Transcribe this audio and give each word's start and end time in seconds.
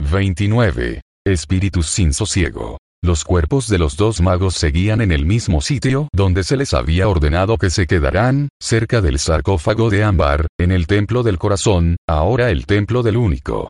29. 0.00 1.00
Espíritus 1.26 1.86
sin 1.86 2.12
sosiego. 2.12 2.78
Los 3.02 3.22
cuerpos 3.22 3.68
de 3.68 3.78
los 3.78 3.96
dos 3.98 4.22
magos 4.22 4.54
seguían 4.54 5.02
en 5.02 5.12
el 5.12 5.26
mismo 5.26 5.60
sitio 5.60 6.08
donde 6.14 6.42
se 6.42 6.56
les 6.56 6.72
había 6.72 7.06
ordenado 7.06 7.58
que 7.58 7.68
se 7.68 7.86
quedaran, 7.86 8.48
cerca 8.62 9.02
del 9.02 9.18
sarcófago 9.18 9.90
de 9.90 10.04
ámbar, 10.04 10.46
en 10.58 10.72
el 10.72 10.86
templo 10.86 11.22
del 11.22 11.38
corazón, 11.38 11.96
ahora 12.08 12.50
el 12.50 12.64
templo 12.64 13.02
del 13.02 13.18
único. 13.18 13.68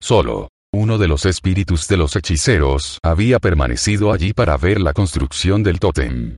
Solo, 0.00 0.50
uno 0.72 0.98
de 0.98 1.08
los 1.08 1.26
espíritus 1.26 1.88
de 1.88 1.96
los 1.96 2.14
hechiceros 2.14 3.00
había 3.02 3.40
permanecido 3.40 4.12
allí 4.12 4.32
para 4.32 4.56
ver 4.56 4.80
la 4.80 4.92
construcción 4.92 5.64
del 5.64 5.80
tótem. 5.80 6.36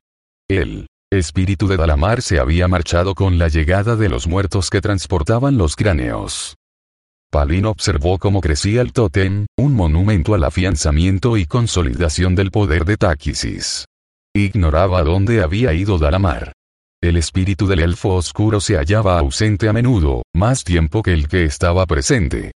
El 0.49 0.87
espíritu 1.11 1.67
de 1.67 1.77
Dalamar 1.77 2.23
se 2.23 2.39
había 2.39 2.67
marchado 2.67 3.13
con 3.13 3.37
la 3.37 3.47
llegada 3.47 3.95
de 3.95 4.09
los 4.09 4.27
muertos 4.27 4.69
que 4.69 4.81
transportaban 4.81 5.57
los 5.57 5.75
cráneos. 5.75 6.55
Palin 7.31 7.65
observó 7.65 8.17
cómo 8.17 8.41
crecía 8.41 8.81
el 8.81 8.91
tótem, 8.91 9.45
un 9.55 9.75
monumento 9.75 10.33
al 10.33 10.43
afianzamiento 10.43 11.37
y 11.37 11.45
consolidación 11.45 12.33
del 12.33 12.49
poder 12.49 12.85
de 12.85 12.97
Táquisis. 12.97 13.85
Ignoraba 14.33 15.03
dónde 15.03 15.43
había 15.43 15.73
ido 15.73 15.99
Dalamar. 15.99 16.53
El 17.01 17.17
espíritu 17.17 17.67
del 17.67 17.81
elfo 17.81 18.15
oscuro 18.15 18.59
se 18.59 18.77
hallaba 18.77 19.19
ausente 19.19 19.69
a 19.69 19.73
menudo, 19.73 20.23
más 20.33 20.63
tiempo 20.63 21.03
que 21.03 21.13
el 21.13 21.27
que 21.27 21.43
estaba 21.43 21.85
presente. 21.85 22.51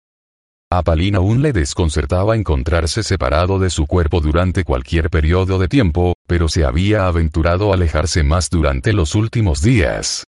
A 0.72 0.82
Palin 0.82 1.14
aún 1.14 1.40
le 1.40 1.52
desconcertaba 1.52 2.34
encontrarse 2.34 3.04
separado 3.04 3.60
de 3.60 3.70
su 3.70 3.86
cuerpo 3.86 4.20
durante 4.20 4.64
cualquier 4.64 5.08
periodo 5.08 5.60
de 5.60 5.68
tiempo, 5.68 6.14
pero 6.26 6.48
se 6.48 6.64
había 6.64 7.06
aventurado 7.06 7.70
a 7.70 7.74
alejarse 7.74 8.24
más 8.24 8.50
durante 8.50 8.92
los 8.92 9.14
últimos 9.14 9.62
días. 9.62 10.24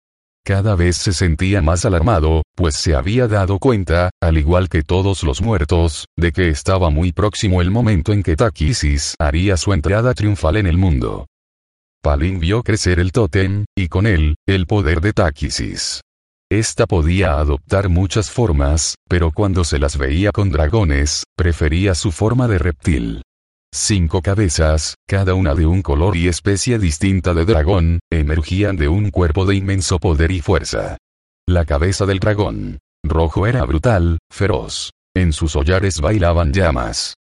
Cada 0.46 0.74
vez 0.74 0.98
se 0.98 1.14
sentía 1.14 1.62
más 1.62 1.86
alarmado, 1.86 2.42
pues 2.54 2.74
se 2.76 2.94
había 2.94 3.26
dado 3.28 3.58
cuenta, 3.58 4.10
al 4.20 4.36
igual 4.36 4.68
que 4.68 4.82
todos 4.82 5.22
los 5.22 5.40
muertos, 5.40 6.04
de 6.18 6.32
que 6.32 6.50
estaba 6.50 6.90
muy 6.90 7.12
próximo 7.12 7.62
el 7.62 7.70
momento 7.70 8.12
en 8.12 8.22
que 8.22 8.36
Takisis 8.36 9.14
haría 9.18 9.56
su 9.56 9.72
entrada 9.72 10.12
triunfal 10.12 10.58
en 10.58 10.66
el 10.66 10.76
mundo. 10.76 11.26
Palin 12.02 12.40
vio 12.40 12.62
crecer 12.62 13.00
el 13.00 13.10
tótem, 13.10 13.64
y 13.74 13.88
con 13.88 14.06
él, 14.06 14.34
el 14.46 14.66
poder 14.66 15.00
de 15.00 15.14
Takisis. 15.14 16.02
Esta 16.52 16.86
podía 16.86 17.38
adoptar 17.38 17.88
muchas 17.88 18.30
formas, 18.30 18.96
pero 19.08 19.32
cuando 19.32 19.64
se 19.64 19.78
las 19.78 19.96
veía 19.96 20.30
con 20.30 20.50
dragones, 20.50 21.24
prefería 21.38 21.94
su 21.94 22.12
forma 22.12 22.48
de 22.48 22.58
reptil. 22.58 23.22
Cinco 23.76 24.22
cabezas, 24.22 24.94
cada 25.04 25.34
una 25.34 25.56
de 25.56 25.66
un 25.66 25.82
color 25.82 26.16
y 26.16 26.28
especie 26.28 26.78
distinta 26.78 27.34
de 27.34 27.44
dragón, 27.44 27.98
emergían 28.08 28.76
de 28.76 28.86
un 28.86 29.10
cuerpo 29.10 29.46
de 29.46 29.56
inmenso 29.56 29.98
poder 29.98 30.30
y 30.30 30.40
fuerza. 30.40 30.96
La 31.44 31.64
cabeza 31.64 32.06
del 32.06 32.20
dragón 32.20 32.78
rojo 33.02 33.48
era 33.48 33.64
brutal, 33.64 34.18
feroz. 34.30 34.92
En 35.12 35.32
sus 35.32 35.56
hollares 35.56 36.00
bailaban 36.00 36.52
llamas. 36.52 37.14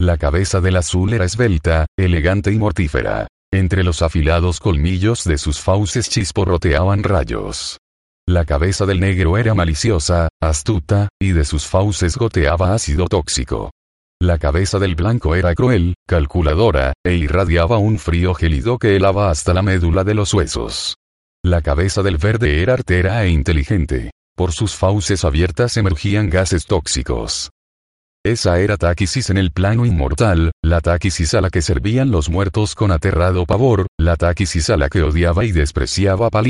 La 0.00 0.18
cabeza 0.18 0.60
del 0.60 0.76
azul 0.78 1.12
era 1.12 1.24
esbelta, 1.24 1.86
elegante 1.96 2.50
y 2.50 2.58
mortífera. 2.58 3.28
Entre 3.52 3.84
los 3.84 4.02
afilados 4.02 4.58
colmillos 4.58 5.22
de 5.22 5.38
sus 5.38 5.60
fauces 5.60 6.10
chisporroteaban 6.10 7.04
rayos. 7.04 7.78
La 8.26 8.44
cabeza 8.44 8.84
del 8.84 8.98
negro 8.98 9.38
era 9.38 9.54
maliciosa, 9.54 10.28
astuta, 10.42 11.08
y 11.20 11.30
de 11.30 11.44
sus 11.44 11.68
fauces 11.68 12.16
goteaba 12.16 12.74
ácido 12.74 13.06
tóxico. 13.06 13.70
La 14.22 14.36
cabeza 14.36 14.78
del 14.78 14.96
blanco 14.96 15.34
era 15.34 15.54
cruel, 15.54 15.94
calculadora, 16.06 16.92
e 17.02 17.14
irradiaba 17.14 17.78
un 17.78 17.98
frío 17.98 18.34
gélido 18.34 18.78
que 18.78 18.94
helaba 18.94 19.30
hasta 19.30 19.54
la 19.54 19.62
médula 19.62 20.04
de 20.04 20.12
los 20.12 20.34
huesos. 20.34 20.96
La 21.42 21.62
cabeza 21.62 22.02
del 22.02 22.18
verde 22.18 22.62
era 22.62 22.74
artera 22.74 23.24
e 23.24 23.30
inteligente. 23.30 24.10
Por 24.36 24.52
sus 24.52 24.74
fauces 24.74 25.24
abiertas 25.24 25.78
emergían 25.78 26.28
gases 26.28 26.66
tóxicos. 26.66 27.48
Esa 28.22 28.60
era 28.60 28.76
Táquisis 28.76 29.30
en 29.30 29.38
el 29.38 29.50
plano 29.50 29.86
inmortal, 29.86 30.50
la 30.62 30.82
Táquisis 30.82 31.32
a 31.32 31.40
la 31.40 31.48
que 31.48 31.62
servían 31.62 32.10
los 32.10 32.28
muertos 32.28 32.74
con 32.74 32.92
aterrado 32.92 33.46
pavor, 33.46 33.86
la 33.98 34.16
Táquisis 34.16 34.68
a 34.68 34.76
la 34.76 34.90
que 34.90 35.02
odiaba 35.02 35.46
y 35.46 35.52
despreciaba 35.52 36.28
a 36.30 36.40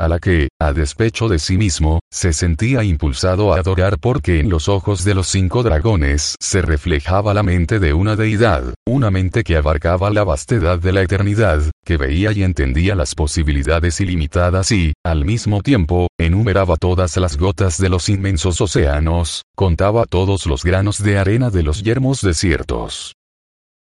a 0.00 0.08
la 0.08 0.18
que, 0.18 0.48
a 0.60 0.72
despecho 0.72 1.28
de 1.28 1.38
sí 1.38 1.56
mismo, 1.56 2.00
se 2.10 2.32
sentía 2.32 2.82
impulsado 2.82 3.52
a 3.52 3.58
adorar 3.58 3.98
porque 4.00 4.40
en 4.40 4.48
los 4.48 4.68
ojos 4.68 5.04
de 5.04 5.14
los 5.14 5.28
cinco 5.28 5.62
dragones 5.62 6.34
se 6.40 6.62
reflejaba 6.62 7.32
la 7.32 7.44
mente 7.44 7.78
de 7.78 7.94
una 7.94 8.16
deidad, 8.16 8.74
una 8.84 9.12
mente 9.12 9.44
que 9.44 9.56
abarcaba 9.56 10.10
la 10.10 10.24
vastedad 10.24 10.80
de 10.80 10.92
la 10.92 11.02
eternidad, 11.02 11.62
que 11.84 11.96
veía 11.96 12.32
y 12.32 12.42
entendía 12.42 12.96
las 12.96 13.14
posibilidades 13.14 14.00
ilimitadas 14.00 14.72
y, 14.72 14.94
al 15.04 15.24
mismo 15.24 15.62
tiempo, 15.62 16.08
enumeraba 16.18 16.76
todas 16.76 17.16
las 17.18 17.36
gotas 17.36 17.78
de 17.78 17.88
los 17.88 18.08
inmensos 18.08 18.60
océanos, 18.60 19.42
contaba 19.54 20.06
todos 20.06 20.46
los 20.46 20.64
granos 20.64 21.00
de 21.02 21.19
arena 21.20 21.50
de 21.50 21.62
los 21.62 21.82
yermos 21.82 22.20
desiertos. 22.22 23.14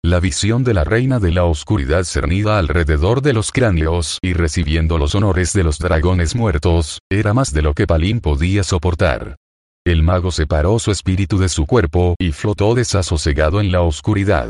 La 0.07 0.21
visión 0.21 0.63
de 0.63 0.73
la 0.73 0.85
reina 0.85 1.19
de 1.19 1.33
la 1.33 1.45
oscuridad 1.45 2.05
cernida 2.05 2.59
alrededor 2.59 3.23
de 3.23 3.33
los 3.33 3.51
cráneos 3.51 4.19
y 4.23 4.35
recibiendo 4.35 4.99
los 4.99 5.17
honores 5.17 5.53
de 5.53 5.65
los 5.65 5.79
dragones 5.79 6.37
muertos, 6.37 7.01
era 7.11 7.35
más 7.35 7.53
de 7.53 7.63
lo 7.63 7.75
que 7.75 7.89
Palín 7.89 8.21
podía 8.21 8.63
soportar. 8.63 9.37
El 9.85 10.05
mago 10.05 10.31
separó 10.31 10.79
su 10.79 10.93
espíritu 10.93 11.39
de 11.39 11.49
su 11.49 11.67
cuerpo 11.67 12.15
y 12.19 12.31
flotó 12.31 12.75
desasosegado 12.75 13.61
en 13.61 13.73
la 13.73 13.83
oscuridad. 13.83 14.49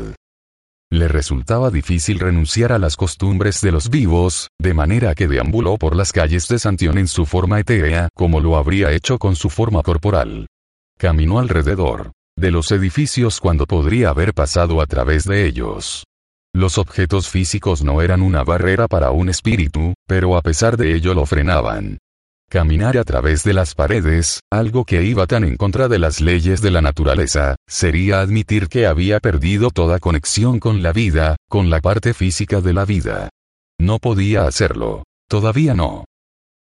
Le 0.91 1.07
resultaba 1.07 1.71
difícil 1.71 2.19
renunciar 2.19 2.71
a 2.71 2.77
las 2.77 2.95
costumbres 2.95 3.59
de 3.61 3.71
los 3.71 3.89
vivos, 3.89 4.49
de 4.59 4.73
manera 4.73 5.15
que 5.15 5.27
deambuló 5.27 5.77
por 5.77 5.95
las 5.95 6.11
calles 6.13 6.47
de 6.47 6.59
Santión 6.59 6.97
en 6.97 7.07
su 7.07 7.25
forma 7.25 7.59
etérea, 7.59 8.09
como 8.13 8.41
lo 8.41 8.57
habría 8.57 8.91
hecho 8.91 9.17
con 9.17 9.35
su 9.35 9.49
forma 9.49 9.81
corporal. 9.81 10.45
Caminó 10.99 11.39
alrededor 11.39 12.11
de 12.37 12.51
los 12.51 12.71
edificios 12.71 13.39
cuando 13.39 13.65
podría 13.65 14.09
haber 14.09 14.33
pasado 14.33 14.79
a 14.79 14.85
través 14.85 15.25
de 15.25 15.47
ellos. 15.47 16.05
Los 16.53 16.77
objetos 16.77 17.27
físicos 17.27 17.83
no 17.83 18.01
eran 18.01 18.21
una 18.21 18.43
barrera 18.43 18.87
para 18.87 19.11
un 19.11 19.29
espíritu, 19.29 19.93
pero 20.07 20.37
a 20.37 20.41
pesar 20.41 20.77
de 20.77 20.95
ello 20.95 21.13
lo 21.13 21.25
frenaban. 21.25 21.97
Caminar 22.49 22.97
a 22.97 23.03
través 23.03 23.43
de 23.43 23.53
las 23.53 23.75
paredes, 23.75 24.39
algo 24.49 24.85
que 24.85 25.03
iba 25.03 25.27
tan 25.27 25.43
en 25.43 25.57
contra 25.57 25.89
de 25.89 25.99
las 25.99 26.21
leyes 26.21 26.61
de 26.61 26.71
la 26.71 26.81
naturaleza, 26.81 27.55
sería 27.67 28.21
admitir 28.21 28.69
que 28.69 28.87
había 28.87 29.19
perdido 29.19 29.69
toda 29.69 29.99
conexión 29.99 30.59
con 30.59 30.81
la 30.81 30.93
vida, 30.93 31.35
con 31.49 31.69
la 31.69 31.81
parte 31.81 32.13
física 32.13 32.61
de 32.61 32.73
la 32.73 32.85
vida. 32.85 33.29
No 33.79 33.99
podía 33.99 34.45
hacerlo. 34.45 35.03
Todavía 35.29 35.73
no. 35.73 36.05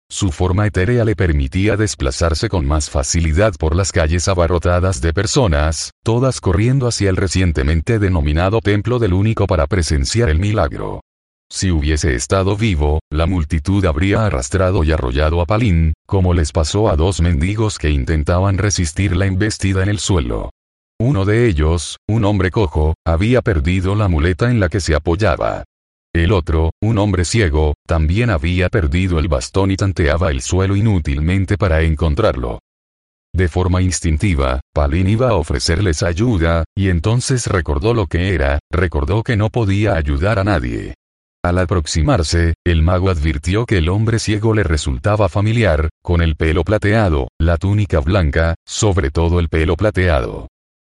Su 0.09 0.31
forma 0.31 0.65
etérea 0.65 1.03
le 1.03 1.17
permitía 1.17 1.75
desplazarse 1.75 2.47
con 2.47 2.65
más 2.65 2.89
facilidad 2.89 3.53
por 3.59 3.75
las 3.75 3.91
calles 3.91 4.29
abarrotadas 4.29 5.01
de 5.01 5.13
personas, 5.13 5.91
todas 6.03 6.39
corriendo 6.39 6.87
hacia 6.87 7.09
el 7.09 7.17
recientemente 7.17 7.99
denominado 7.99 8.61
Templo 8.61 8.99
del 8.99 9.13
Único 9.13 9.47
para 9.47 9.67
presenciar 9.67 10.29
el 10.29 10.39
milagro. 10.39 11.01
Si 11.51 11.71
hubiese 11.71 12.15
estado 12.15 12.55
vivo, 12.55 12.99
la 13.11 13.25
multitud 13.25 13.83
habría 13.85 14.25
arrastrado 14.25 14.83
y 14.83 14.91
arrollado 14.91 15.41
a 15.41 15.45
Palín, 15.45 15.93
como 16.05 16.33
les 16.33 16.51
pasó 16.53 16.89
a 16.89 16.95
dos 16.95 17.21
mendigos 17.21 17.77
que 17.77 17.89
intentaban 17.89 18.57
resistir 18.57 19.15
la 19.15 19.25
embestida 19.25 19.83
en 19.83 19.89
el 19.89 19.99
suelo. 19.99 20.51
Uno 20.99 21.25
de 21.25 21.47
ellos, 21.47 21.97
un 22.07 22.25
hombre 22.25 22.49
cojo, 22.49 22.95
había 23.05 23.41
perdido 23.41 23.93
la 23.95 24.07
muleta 24.07 24.49
en 24.49 24.59
la 24.59 24.69
que 24.69 24.79
se 24.79 24.95
apoyaba. 24.95 25.63
El 26.17 26.31
otro, 26.31 26.71
un 26.81 26.97
hombre 26.97 27.25
ciego, 27.25 27.75
también 27.85 28.31
había 28.31 28.69
perdido 28.69 29.19
el 29.19 29.27
bastón 29.27 29.69
y 29.69 29.77
tanteaba 29.77 30.31
el 30.31 30.41
suelo 30.41 30.75
inútilmente 30.75 31.59
para 31.59 31.83
encontrarlo. 31.83 32.57
De 33.35 33.47
forma 33.47 33.83
instintiva, 33.83 34.61
Palin 34.73 35.07
iba 35.07 35.29
a 35.29 35.35
ofrecerles 35.35 36.01
ayuda, 36.01 36.63
y 36.75 36.89
entonces 36.89 37.45
recordó 37.45 37.93
lo 37.93 38.07
que 38.07 38.33
era, 38.33 38.57
recordó 38.71 39.21
que 39.21 39.37
no 39.37 39.49
podía 39.49 39.93
ayudar 39.93 40.39
a 40.39 40.43
nadie. 40.43 40.95
Al 41.45 41.59
aproximarse, 41.59 42.55
el 42.65 42.81
mago 42.81 43.11
advirtió 43.11 43.67
que 43.67 43.77
el 43.77 43.87
hombre 43.87 44.17
ciego 44.17 44.55
le 44.55 44.63
resultaba 44.63 45.29
familiar, 45.29 45.89
con 46.01 46.23
el 46.23 46.35
pelo 46.35 46.63
plateado, 46.63 47.27
la 47.39 47.57
túnica 47.57 47.99
blanca, 47.99 48.55
sobre 48.65 49.11
todo 49.11 49.39
el 49.39 49.49
pelo 49.49 49.75
plateado. 49.75 50.47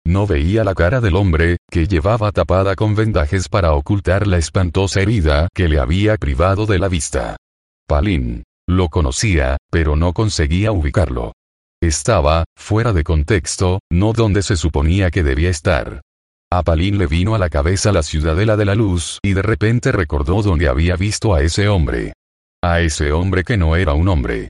No 0.05 0.27
veía 0.27 0.63
la 0.63 0.75
cara 0.75 1.01
del 1.01 1.15
hombre, 1.15 1.57
que 1.69 1.87
llevaba 1.87 2.31
tapada 2.31 2.75
con 2.75 2.95
vendajes 2.95 3.49
para 3.49 3.73
ocultar 3.73 4.27
la 4.27 4.37
espantosa 4.37 5.01
herida 5.01 5.47
que 5.53 5.67
le 5.67 5.79
había 5.79 6.15
privado 6.17 6.65
de 6.65 6.79
la 6.79 6.87
vista. 6.87 7.35
Palin. 7.87 8.43
Lo 8.67 8.89
conocía, 8.89 9.57
pero 9.69 9.95
no 9.95 10.13
conseguía 10.13 10.71
ubicarlo. 10.71 11.33
Estaba, 11.83 12.45
fuera 12.57 12.93
de 12.93 13.03
contexto, 13.03 13.79
no 13.91 14.11
donde 14.11 14.41
se 14.41 14.55
suponía 14.55 15.11
que 15.11 15.21
debía 15.21 15.49
estar. 15.49 16.01
A 16.51 16.63
Palin 16.63 16.97
le 16.97 17.05
vino 17.05 17.35
a 17.35 17.37
la 17.37 17.49
cabeza 17.49 17.91
la 17.91 18.01
ciudadela 18.01 18.57
de 18.57 18.65
la 18.65 18.73
luz 18.73 19.19
y 19.23 19.33
de 19.33 19.41
repente 19.41 19.91
recordó 19.91 20.41
dónde 20.41 20.67
había 20.67 20.95
visto 20.95 21.35
a 21.35 21.41
ese 21.41 21.67
hombre. 21.67 22.13
A 22.63 22.81
ese 22.81 23.11
hombre 23.11 23.43
que 23.43 23.57
no 23.57 23.75
era 23.75 23.93
un 23.93 24.07
hombre. 24.07 24.49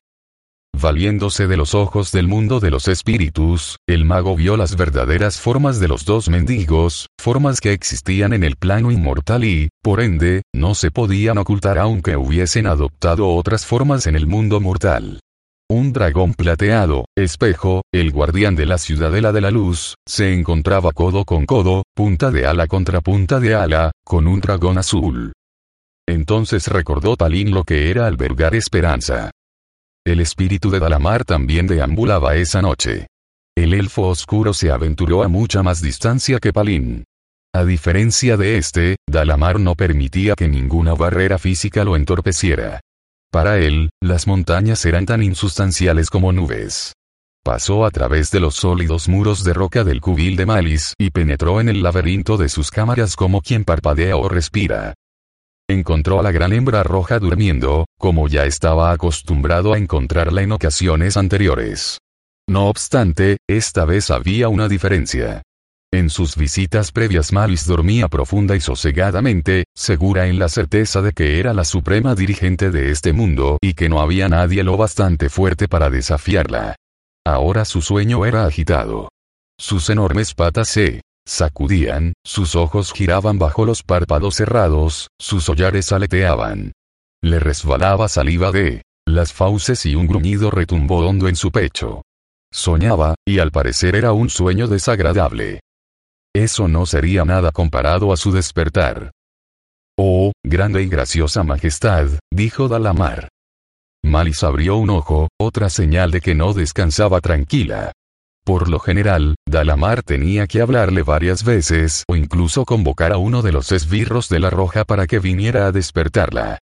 Valiéndose 0.81 1.47
de 1.47 1.55
los 1.55 1.73
ojos 1.73 2.11
del 2.11 2.27
mundo 2.27 2.59
de 2.59 2.69
los 2.69 2.89
espíritus, 2.89 3.77
el 3.87 4.03
mago 4.03 4.35
vio 4.35 4.57
las 4.57 4.75
verdaderas 4.75 5.39
formas 5.39 5.79
de 5.79 5.87
los 5.87 6.03
dos 6.03 6.27
mendigos, 6.27 7.07
formas 7.17 7.61
que 7.61 7.71
existían 7.71 8.33
en 8.33 8.43
el 8.43 8.57
plano 8.57 8.91
inmortal 8.91 9.45
y, 9.45 9.69
por 9.81 10.01
ende, 10.01 10.41
no 10.53 10.75
se 10.75 10.91
podían 10.91 11.37
ocultar 11.37 11.77
aunque 11.77 12.17
hubiesen 12.17 12.67
adoptado 12.67 13.29
otras 13.29 13.65
formas 13.65 14.05
en 14.05 14.17
el 14.17 14.27
mundo 14.27 14.59
mortal. 14.59 15.21
Un 15.69 15.93
dragón 15.93 16.33
plateado, 16.33 17.05
espejo, 17.17 17.81
el 17.93 18.11
guardián 18.11 18.55
de 18.55 18.65
la 18.65 18.77
ciudadela 18.77 19.31
de 19.31 19.41
la 19.41 19.51
luz, 19.51 19.95
se 20.05 20.33
encontraba 20.33 20.91
codo 20.91 21.23
con 21.23 21.45
codo, 21.45 21.83
punta 21.95 22.31
de 22.31 22.47
ala 22.47 22.67
contra 22.67 22.99
punta 22.99 23.39
de 23.39 23.55
ala, 23.55 23.91
con 24.03 24.27
un 24.27 24.41
dragón 24.41 24.77
azul. 24.77 25.31
Entonces 26.07 26.67
recordó 26.67 27.15
Talín 27.15 27.51
lo 27.51 27.63
que 27.63 27.89
era 27.89 28.07
albergar 28.07 28.55
esperanza. 28.55 29.31
El 30.05 30.19
espíritu 30.19 30.69
de 30.69 30.79
Dalamar 30.79 31.25
también 31.25 31.65
deambulaba 31.65 32.35
esa 32.35 32.61
noche. 32.61 33.07
El 33.57 33.73
elfo 33.73 34.03
oscuro 34.03 34.53
se 34.53 34.69
aventuró 34.69 35.23
a 35.23 35.27
mucha 35.27 35.63
más 35.63 35.81
distancia 35.81 36.37
que 36.37 36.53
Palín. 36.53 37.05
A 37.55 37.65
diferencia 37.65 38.37
de 38.37 38.57
este, 38.57 38.97
Dalamar 39.09 39.59
no 39.59 39.73
permitía 39.73 40.35
que 40.35 40.47
ninguna 40.47 40.93
barrera 40.93 41.39
física 41.39 41.83
lo 41.83 41.95
entorpeciera. 41.95 42.81
Para 43.31 43.57
él, 43.57 43.89
las 43.99 44.27
montañas 44.27 44.85
eran 44.85 45.07
tan 45.07 45.23
insustanciales 45.23 46.11
como 46.11 46.31
nubes. 46.31 46.93
Pasó 47.43 47.83
a 47.83 47.89
través 47.89 48.29
de 48.29 48.39
los 48.39 48.55
sólidos 48.55 49.09
muros 49.09 49.43
de 49.43 49.53
roca 49.53 49.83
del 49.83 50.01
cubil 50.01 50.35
de 50.35 50.45
Malis 50.45 50.93
y 50.99 51.09
penetró 51.09 51.61
en 51.61 51.69
el 51.69 51.81
laberinto 51.81 52.37
de 52.37 52.49
sus 52.49 52.69
cámaras 52.69 53.15
como 53.15 53.41
quien 53.41 53.63
parpadea 53.63 54.17
o 54.17 54.29
respira. 54.29 54.93
Encontró 55.67 56.19
a 56.19 56.23
la 56.23 56.31
gran 56.31 56.53
hembra 56.53 56.83
roja 56.83 57.17
durmiendo, 57.17 57.85
como 57.97 58.27
ya 58.27 58.45
estaba 58.45 58.91
acostumbrado 58.91 59.73
a 59.73 59.79
encontrarla 59.79 60.43
en 60.43 60.51
ocasiones 60.51 61.17
anteriores. 61.17 61.97
No 62.47 62.67
obstante, 62.67 63.37
esta 63.49 63.83
vez 63.85 64.11
había 64.11 64.47
una 64.47 64.67
diferencia. 64.67 65.41
En 65.91 66.11
sus 66.11 66.35
visitas 66.35 66.91
previas 66.91 67.31
Malis 67.31 67.65
dormía 67.65 68.09
profunda 68.09 68.55
y 68.55 68.59
sosegadamente, 68.59 69.63
segura 69.75 70.27
en 70.27 70.37
la 70.37 70.49
certeza 70.49 71.01
de 71.01 71.13
que 71.13 71.39
era 71.39 71.53
la 71.53 71.63
suprema 71.63 72.13
dirigente 72.13 72.69
de 72.69 72.91
este 72.91 73.11
mundo 73.11 73.57
y 73.59 73.73
que 73.73 73.89
no 73.89 74.01
había 74.01 74.29
nadie 74.29 74.63
lo 74.63 74.77
bastante 74.77 75.29
fuerte 75.29 75.67
para 75.67 75.89
desafiarla. 75.89 76.75
Ahora 77.25 77.65
su 77.65 77.81
sueño 77.81 78.25
era 78.25 78.45
agitado. 78.45 79.09
Sus 79.59 79.89
enormes 79.89 80.35
patas 80.35 80.69
se 80.69 81.01
Sacudían, 81.27 82.13
sus 82.23 82.55
ojos 82.55 82.93
giraban 82.93 83.39
bajo 83.39 83.65
los 83.65 83.81
párpados 83.81 84.35
cerrados, 84.35 85.09
sus 85.19 85.49
hollares 85.49 85.91
aleteaban. 85.91 86.73
Le 87.23 87.39
resbalaba 87.39 88.07
saliva 88.07 88.51
de 88.51 88.83
las 89.07 89.33
fauces 89.33 89.85
y 89.85 89.95
un 89.95 90.07
gruñido 90.07 90.51
retumbó 90.51 90.99
hondo 90.99 91.27
en 91.27 91.35
su 91.35 91.51
pecho. 91.51 92.03
Soñaba, 92.51 93.15
y 93.27 93.39
al 93.39 93.51
parecer 93.51 93.95
era 93.95 94.13
un 94.13 94.29
sueño 94.29 94.67
desagradable. 94.67 95.61
Eso 96.33 96.67
no 96.67 96.85
sería 96.85 97.25
nada 97.25 97.51
comparado 97.51 98.13
a 98.13 98.17
su 98.17 98.31
despertar. 98.31 99.11
Oh, 99.97 100.31
grande 100.43 100.83
y 100.83 100.87
graciosa 100.87 101.43
majestad, 101.43 102.07
dijo 102.31 102.67
Dalamar. 102.67 103.29
Malis 104.03 104.43
abrió 104.43 104.75
un 104.75 104.89
ojo, 104.89 105.29
otra 105.39 105.69
señal 105.69 106.11
de 106.11 106.21
que 106.21 106.35
no 106.35 106.53
descansaba 106.53 107.21
tranquila. 107.21 107.91
Por 108.45 108.69
lo 108.69 108.77
general, 108.77 109.35
Dalamar 109.47 110.03
tenía 110.03 110.45
que 110.45 110.61
hablarle 110.61 111.01
varias 111.01 111.43
veces 111.43 112.03
o 112.07 112.15
incluso 112.15 112.63
convocar 112.63 113.11
a 113.11 113.17
uno 113.17 113.41
de 113.41 113.51
los 113.51 113.71
esbirros 113.71 114.29
de 114.29 114.39
la 114.39 114.51
roja 114.51 114.85
para 114.85 115.07
que 115.07 115.17
viniera 115.17 115.65
a 115.65 115.71
despertarla. 115.71 116.59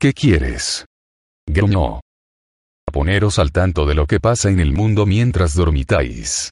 ¿Qué 0.00 0.12
quieres? 0.12 0.86
Gruñó. 1.46 2.00
Poneros 2.92 3.38
al 3.38 3.52
tanto 3.52 3.86
de 3.86 3.94
lo 3.94 4.06
que 4.06 4.18
pasa 4.18 4.50
en 4.50 4.58
el 4.58 4.72
mundo 4.72 5.06
mientras 5.06 5.54
dormitáis. 5.54 6.50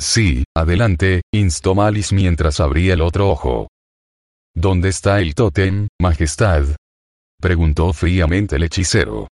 Sí, 0.00 0.44
adelante, 0.56 1.20
instó 1.30 1.74
Malis 1.74 2.14
mientras 2.14 2.60
abría 2.60 2.94
el 2.94 3.02
otro 3.02 3.28
ojo. 3.28 3.68
¿Dónde 4.54 4.88
está 4.88 5.20
el 5.20 5.34
tótem, 5.34 5.88
majestad? 6.00 6.64
preguntó 7.40 7.92
fríamente 7.92 8.56
el 8.56 8.62
hechicero. 8.62 9.28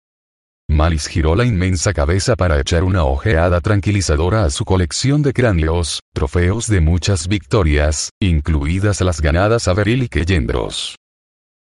Malis 0.68 1.06
giró 1.06 1.36
la 1.36 1.44
inmensa 1.44 1.92
cabeza 1.92 2.34
para 2.34 2.60
echar 2.60 2.82
una 2.82 3.04
ojeada 3.04 3.60
tranquilizadora 3.60 4.44
a 4.44 4.50
su 4.50 4.64
colección 4.64 5.22
de 5.22 5.32
cráneos, 5.32 6.00
trofeos 6.12 6.66
de 6.66 6.80
muchas 6.80 7.28
victorias, 7.28 8.10
incluidas 8.20 9.00
las 9.00 9.20
ganadas 9.20 9.68
a 9.68 9.74
Beril 9.74 10.02
y 10.02 10.08
Keyendros. 10.08 10.96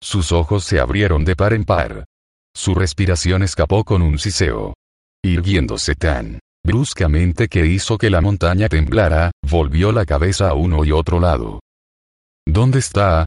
Sus 0.01 0.31
ojos 0.31 0.63
se 0.63 0.79
abrieron 0.79 1.25
de 1.25 1.35
par 1.35 1.53
en 1.53 1.63
par. 1.63 2.05
Su 2.55 2.73
respiración 2.73 3.43
escapó 3.43 3.83
con 3.83 4.01
un 4.01 4.17
siseo. 4.17 4.73
Irguiéndose 5.23 5.95
tan 5.95 6.39
bruscamente 6.65 7.47
que 7.47 7.65
hizo 7.65 7.97
que 7.97 8.09
la 8.09 8.19
montaña 8.19 8.67
temblara, 8.67 9.31
volvió 9.49 9.93
la 9.93 10.05
cabeza 10.05 10.49
a 10.49 10.53
uno 10.53 10.83
y 10.83 10.91
otro 10.91 11.19
lado. 11.19 11.61
¿Dónde 12.45 12.79
está? 12.79 13.25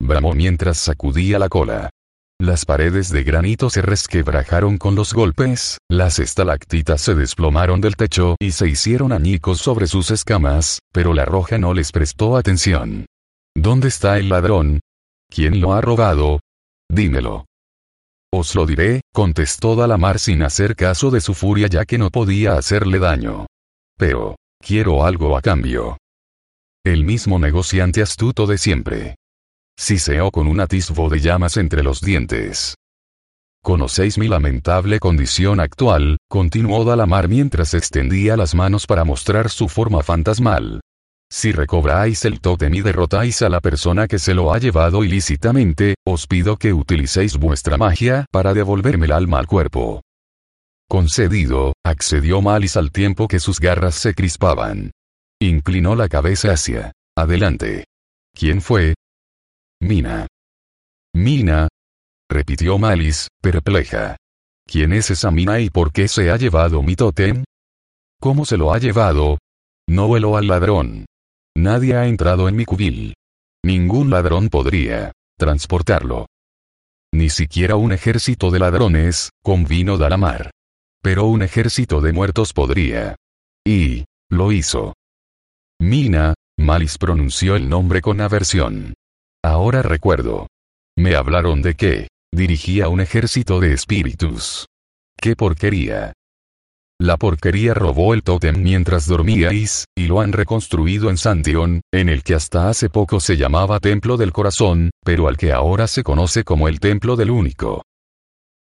bramó 0.00 0.32
mientras 0.32 0.78
sacudía 0.78 1.38
la 1.38 1.50
cola. 1.50 1.90
Las 2.40 2.64
paredes 2.64 3.10
de 3.10 3.22
granito 3.22 3.68
se 3.68 3.82
resquebrajaron 3.82 4.78
con 4.78 4.94
los 4.94 5.12
golpes, 5.12 5.76
las 5.90 6.18
estalactitas 6.18 7.02
se 7.02 7.14
desplomaron 7.14 7.82
del 7.82 7.96
techo 7.96 8.34
y 8.40 8.52
se 8.52 8.66
hicieron 8.66 9.12
añicos 9.12 9.58
sobre 9.58 9.86
sus 9.86 10.10
escamas, 10.10 10.78
pero 10.90 11.12
la 11.12 11.26
roja 11.26 11.58
no 11.58 11.74
les 11.74 11.92
prestó 11.92 12.38
atención. 12.38 13.04
¿Dónde 13.54 13.88
está 13.88 14.18
el 14.18 14.30
ladrón? 14.30 14.80
¿Quién 15.28 15.60
lo 15.60 15.74
ha 15.74 15.82
robado? 15.82 16.40
Dímelo. 16.88 17.44
Os 18.32 18.54
lo 18.54 18.64
diré, 18.64 19.02
contestó 19.12 19.76
Dalamar 19.76 20.18
sin 20.18 20.42
hacer 20.42 20.76
caso 20.76 21.10
de 21.10 21.20
su 21.20 21.34
furia 21.34 21.66
ya 21.66 21.84
que 21.84 21.98
no 21.98 22.08
podía 22.08 22.54
hacerle 22.54 23.00
daño. 23.00 23.48
Pero, 23.98 24.36
quiero 24.66 25.04
algo 25.04 25.36
a 25.36 25.42
cambio. 25.42 25.98
El 26.86 27.04
mismo 27.04 27.38
negociante 27.38 28.00
astuto 28.00 28.46
de 28.46 28.56
siempre 28.56 29.19
siseó 29.80 30.30
con 30.30 30.46
un 30.46 30.60
atisbo 30.60 31.08
de 31.08 31.20
llamas 31.20 31.56
entre 31.56 31.82
los 31.82 32.02
dientes. 32.02 32.74
Conocéis 33.62 34.18
mi 34.18 34.28
lamentable 34.28 35.00
condición 35.00 35.58
actual, 35.58 36.18
continuó 36.28 36.84
Dalamar 36.84 37.28
mientras 37.28 37.72
extendía 37.72 38.36
las 38.36 38.54
manos 38.54 38.86
para 38.86 39.04
mostrar 39.04 39.48
su 39.48 39.68
forma 39.68 40.02
fantasmal. 40.02 40.80
Si 41.32 41.52
recobráis 41.52 42.24
el 42.26 42.40
tótem 42.40 42.74
y 42.74 42.82
derrotáis 42.82 43.40
a 43.40 43.48
la 43.48 43.60
persona 43.60 44.06
que 44.06 44.18
se 44.18 44.34
lo 44.34 44.52
ha 44.52 44.58
llevado 44.58 45.02
ilícitamente, 45.02 45.94
os 46.06 46.26
pido 46.26 46.56
que 46.56 46.74
utilicéis 46.74 47.38
vuestra 47.38 47.78
magia 47.78 48.26
para 48.30 48.52
devolverme 48.52 49.06
el 49.06 49.12
alma 49.12 49.38
al 49.38 49.46
cuerpo. 49.46 50.02
Concedido, 50.88 51.72
accedió 51.86 52.42
Malis 52.42 52.76
al 52.76 52.90
tiempo 52.90 53.28
que 53.28 53.38
sus 53.38 53.60
garras 53.60 53.94
se 53.94 54.12
crispaban. 54.12 54.90
Inclinó 55.40 55.94
la 55.94 56.08
cabeza 56.08 56.52
hacia 56.52 56.92
adelante. 57.16 57.84
¿Quién 58.34 58.60
fue? 58.60 58.94
Mina. 59.82 60.26
Mina. 61.14 61.68
Repitió 62.28 62.78
Malis, 62.78 63.28
perpleja. 63.40 64.16
¿Quién 64.66 64.92
es 64.92 65.10
esa 65.10 65.30
Mina 65.30 65.58
y 65.60 65.70
por 65.70 65.90
qué 65.90 66.06
se 66.06 66.30
ha 66.30 66.36
llevado 66.36 66.82
mi 66.82 66.96
tótem? 66.96 67.44
¿Cómo 68.20 68.44
se 68.44 68.58
lo 68.58 68.74
ha 68.74 68.78
llevado? 68.78 69.38
No 69.88 70.06
vuelo 70.06 70.36
al 70.36 70.48
ladrón. 70.48 71.06
Nadie 71.56 71.96
ha 71.96 72.06
entrado 72.06 72.48
en 72.48 72.56
mi 72.56 72.66
cubil. 72.66 73.14
Ningún 73.64 74.10
ladrón 74.10 74.50
podría 74.50 75.12
transportarlo. 75.38 76.26
Ni 77.12 77.30
siquiera 77.30 77.76
un 77.76 77.92
ejército 77.92 78.50
de 78.50 78.58
ladrones, 78.58 79.30
con 79.42 79.64
vino 79.64 79.96
de 79.96 80.10
la 80.10 80.18
mar. 80.18 80.50
Pero 81.02 81.24
un 81.24 81.42
ejército 81.42 82.02
de 82.02 82.12
muertos 82.12 82.52
podría. 82.52 83.16
Y, 83.66 84.04
lo 84.28 84.52
hizo. 84.52 84.92
Mina, 85.80 86.34
Malis 86.58 86.98
pronunció 86.98 87.56
el 87.56 87.68
nombre 87.68 88.02
con 88.02 88.20
aversión. 88.20 88.94
Ahora 89.42 89.82
recuerdo. 89.82 90.46
Me 90.98 91.16
hablaron 91.16 91.62
de 91.62 91.74
que 91.74 92.08
dirigía 92.32 92.88
un 92.88 93.00
ejército 93.00 93.60
de 93.60 93.72
espíritus. 93.72 94.66
¡Qué 95.16 95.34
porquería! 95.36 96.12
La 97.00 97.16
porquería 97.16 97.72
robó 97.72 98.12
el 98.12 98.22
tótem 98.22 98.62
mientras 98.62 99.06
dormíais, 99.06 99.86
y 99.96 100.06
lo 100.06 100.20
han 100.20 100.32
reconstruido 100.32 101.08
en 101.08 101.16
Santion, 101.16 101.80
en 101.92 102.10
el 102.10 102.22
que 102.22 102.34
hasta 102.34 102.68
hace 102.68 102.90
poco 102.90 103.20
se 103.20 103.38
llamaba 103.38 103.80
Templo 103.80 104.18
del 104.18 104.32
Corazón, 104.32 104.90
pero 105.02 105.26
al 105.26 105.38
que 105.38 105.52
ahora 105.52 105.86
se 105.86 106.02
conoce 106.02 106.44
como 106.44 106.68
el 106.68 106.78
Templo 106.78 107.16
del 107.16 107.30
Único. 107.30 107.82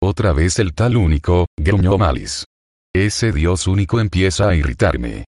Otra 0.02 0.34
vez 0.34 0.58
el 0.58 0.74
tal 0.74 0.98
único, 0.98 1.46
gruñó 1.56 1.98
Malis. 2.00 2.46
Ese 2.94 3.32
Dios 3.32 3.68
único 3.68 4.00
empieza 4.02 4.50
a 4.50 4.56
irritarme. 4.56 5.26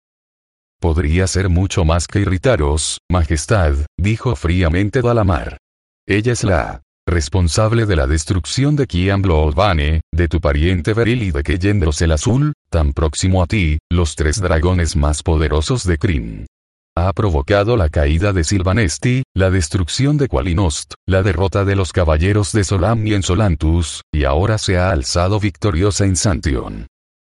Podría 0.82 1.28
ser 1.28 1.48
mucho 1.48 1.86
más 1.86 2.08
que 2.08 2.22
irritaros, 2.22 2.98
Majestad, 3.08 3.76
dijo 4.00 4.36
fríamente 4.36 5.04
Dalamar. 5.04 5.58
Ella 6.08 6.34
es 6.34 6.44
la 6.44 6.82
responsable 7.08 7.86
de 7.86 7.96
la 7.96 8.08
destrucción 8.08 8.76
de 8.76 8.88
Kian 8.88 9.22
de 9.22 10.28
tu 10.28 10.42
pariente 10.42 10.96
Beril 10.96 11.22
y 11.22 11.32
de 11.32 11.44
Keyendros 11.44 12.02
el 12.02 12.14
Azul, 12.14 12.54
tan 12.72 12.94
próximo 12.94 13.44
a 13.44 13.46
ti, 13.46 13.78
los 13.92 14.16
tres 14.16 14.42
dragones 14.42 14.96
más 14.96 15.22
poderosos 15.22 15.86
de 15.86 16.00
Kryn. 16.00 16.48
Ha 16.98 17.14
provocado 17.14 17.78
la 17.78 17.90
caída 17.90 18.34
de 18.34 18.44
Silvanesti, 18.44 19.22
la 19.36 19.52
destrucción 19.52 20.18
de 20.18 20.28
Qualinost, 20.28 20.96
la 21.08 21.22
derrota 21.22 21.64
de 21.64 21.76
los 21.76 21.94
caballeros 21.94 22.54
de 22.54 22.64
Solamni 22.64 23.14
en 23.14 23.22
Solantus, 23.22 24.02
y 24.12 24.24
ahora 24.24 24.58
se 24.58 24.80
ha 24.80 24.90
alzado 24.90 25.40
victoriosa 25.40 26.06
en 26.06 26.16
Santion. 26.16 26.88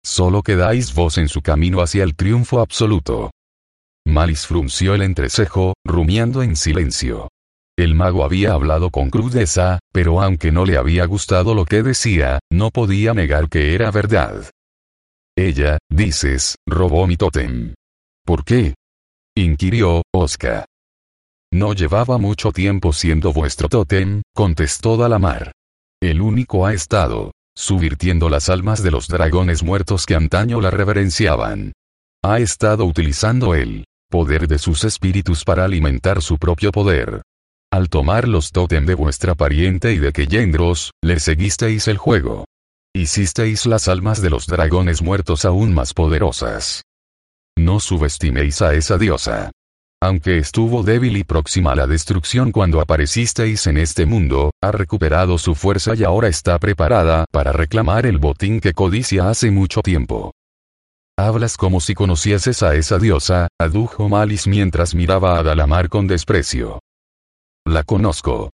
Solo 0.04 0.42
quedáis 0.42 0.94
vos 0.94 1.16
en 1.16 1.28
su 1.28 1.40
camino 1.40 1.80
hacia 1.80 2.04
el 2.04 2.14
triunfo 2.14 2.60
absoluto. 2.60 3.30
Malis 4.08 4.46
frunció 4.46 4.94
el 4.94 5.02
entrecejo, 5.02 5.74
rumiando 5.84 6.42
en 6.42 6.56
silencio. 6.56 7.28
El 7.78 7.94
mago 7.94 8.24
había 8.24 8.54
hablado 8.54 8.90
con 8.90 9.10
crudeza, 9.10 9.78
pero 9.92 10.22
aunque 10.22 10.50
no 10.50 10.64
le 10.64 10.78
había 10.78 11.04
gustado 11.04 11.54
lo 11.54 11.66
que 11.66 11.82
decía, 11.82 12.38
no 12.50 12.70
podía 12.70 13.12
negar 13.12 13.50
que 13.50 13.74
era 13.74 13.90
verdad. 13.90 14.50
Ella, 15.36 15.78
dices, 15.90 16.56
robó 16.66 17.06
mi 17.06 17.16
tótem. 17.18 17.74
¿Por 18.24 18.44
qué? 18.44 18.74
inquirió, 19.36 20.02
Oscar. 20.12 20.64
No 21.52 21.74
llevaba 21.74 22.16
mucho 22.16 22.50
tiempo 22.50 22.94
siendo 22.94 23.34
vuestro 23.34 23.68
tótem, 23.68 24.22
contestó 24.34 24.96
Dalamar. 24.96 25.52
El 26.00 26.22
único 26.22 26.66
ha 26.66 26.72
estado, 26.72 27.32
subvirtiendo 27.54 28.30
las 28.30 28.48
almas 28.48 28.82
de 28.82 28.90
los 28.90 29.06
dragones 29.06 29.62
muertos 29.62 30.06
que 30.06 30.14
antaño 30.14 30.62
la 30.62 30.70
reverenciaban. 30.70 31.72
Ha 32.24 32.38
estado 32.40 32.84
utilizando 32.84 33.54
el 33.54 33.84
poder 34.08 34.48
de 34.48 34.58
sus 34.58 34.84
espíritus 34.84 35.44
para 35.44 35.64
alimentar 35.64 36.22
su 36.22 36.38
propio 36.38 36.72
poder. 36.72 37.22
Al 37.70 37.88
tomar 37.90 38.26
los 38.26 38.50
tótem 38.50 38.86
de 38.86 38.94
vuestra 38.94 39.34
pariente 39.34 39.92
y 39.92 39.98
de 39.98 40.12
Keyendros, 40.12 40.92
le 41.02 41.20
seguisteis 41.20 41.86
el 41.88 41.98
juego. 41.98 42.46
Hicisteis 42.94 43.66
las 43.66 43.88
almas 43.88 44.22
de 44.22 44.30
los 44.30 44.46
dragones 44.46 45.02
muertos 45.02 45.44
aún 45.44 45.74
más 45.74 45.92
poderosas. 45.92 46.82
No 47.58 47.80
subestiméis 47.80 48.62
a 48.62 48.74
esa 48.74 48.96
diosa. 48.96 49.50
Aunque 50.00 50.38
estuvo 50.38 50.84
débil 50.84 51.16
y 51.16 51.24
próxima 51.24 51.72
a 51.72 51.76
la 51.76 51.86
destrucción 51.86 52.52
cuando 52.52 52.80
aparecisteis 52.80 53.66
en 53.66 53.76
este 53.76 54.06
mundo, 54.06 54.52
ha 54.62 54.70
recuperado 54.70 55.38
su 55.38 55.54
fuerza 55.54 55.94
y 55.96 56.04
ahora 56.04 56.28
está 56.28 56.58
preparada 56.58 57.26
para 57.32 57.52
reclamar 57.52 58.06
el 58.06 58.18
botín 58.18 58.60
que 58.60 58.72
codicia 58.72 59.28
hace 59.28 59.50
mucho 59.50 59.82
tiempo. 59.82 60.32
Hablas 61.18 61.56
como 61.56 61.80
si 61.80 61.94
conocieses 61.94 62.62
a 62.62 62.76
esa 62.76 62.96
diosa, 62.96 63.48
adujo 63.60 64.08
Malis 64.08 64.46
mientras 64.46 64.94
miraba 64.94 65.36
a 65.36 65.42
Dalamar 65.42 65.88
con 65.88 66.06
desprecio. 66.06 66.78
La 67.66 67.82
conozco. 67.82 68.50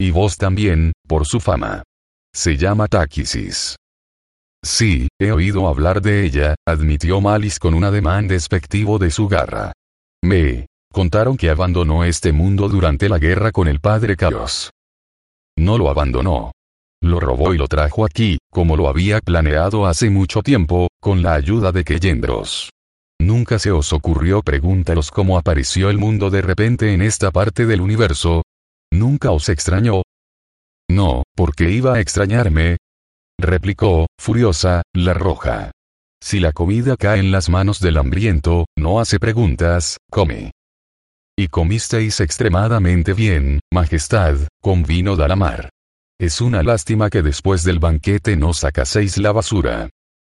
Y 0.00 0.10
vos 0.10 0.36
también, 0.36 0.90
por 1.06 1.26
su 1.26 1.38
fama. 1.38 1.84
Se 2.34 2.56
llama 2.56 2.88
Táquisis. 2.88 3.76
Sí, 4.64 5.06
he 5.20 5.30
oído 5.30 5.68
hablar 5.68 6.02
de 6.02 6.24
ella, 6.24 6.56
admitió 6.66 7.20
Malis 7.20 7.60
con 7.60 7.72
un 7.72 7.84
ademán 7.84 8.26
despectivo 8.26 8.98
de 8.98 9.12
su 9.12 9.28
garra. 9.28 9.72
Me 10.20 10.66
contaron 10.92 11.36
que 11.36 11.50
abandonó 11.50 12.02
este 12.02 12.32
mundo 12.32 12.68
durante 12.68 13.08
la 13.08 13.20
guerra 13.20 13.52
con 13.52 13.68
el 13.68 13.78
padre 13.78 14.16
Caos. 14.16 14.72
No 15.56 15.78
lo 15.78 15.88
abandonó. 15.88 16.50
Lo 17.02 17.20
robó 17.20 17.54
y 17.54 17.58
lo 17.58 17.68
trajo 17.68 18.04
aquí, 18.04 18.38
como 18.50 18.76
lo 18.76 18.88
había 18.88 19.20
planeado 19.20 19.86
hace 19.86 20.10
mucho 20.10 20.42
tiempo, 20.42 20.88
con 21.00 21.22
la 21.22 21.34
ayuda 21.34 21.72
de 21.72 21.84
Keyendros. 21.84 22.70
Nunca 23.20 23.58
se 23.58 23.70
os 23.70 23.92
ocurrió 23.92 24.42
pregúntalos 24.42 25.10
cómo 25.10 25.38
apareció 25.38 25.90
el 25.90 25.98
mundo 25.98 26.30
de 26.30 26.42
repente 26.42 26.92
en 26.92 27.02
esta 27.02 27.30
parte 27.30 27.66
del 27.66 27.80
universo, 27.80 28.42
¿Nunca 28.92 29.30
os 29.32 29.48
extrañó? 29.48 30.02
No, 30.90 31.22
porque 31.36 31.70
iba 31.70 31.94
a 31.94 32.00
extrañarme. 32.00 32.78
Replicó, 33.38 34.06
furiosa, 34.18 34.82
la 34.94 35.14
roja. 35.14 35.70
Si 36.20 36.40
la 36.40 36.52
comida 36.52 36.96
cae 36.96 37.20
en 37.20 37.30
las 37.30 37.48
manos 37.48 37.80
del 37.80 37.98
hambriento, 37.98 38.64
no 38.76 38.98
hace 38.98 39.20
preguntas, 39.20 39.98
come. 40.10 40.50
Y 41.36 41.48
comisteis 41.48 42.20
extremadamente 42.20 43.12
bien, 43.12 43.60
Majestad, 43.72 44.38
con 44.60 44.82
vino 44.82 45.14
de 45.14 45.28
la 45.28 45.36
mar. 45.36 45.70
Es 46.20 46.40
una 46.40 46.64
lástima 46.64 47.10
que 47.10 47.22
después 47.22 47.62
del 47.62 47.78
banquete 47.78 48.36
no 48.36 48.52
sacaseis 48.52 49.18
la 49.18 49.30
basura. 49.30 49.88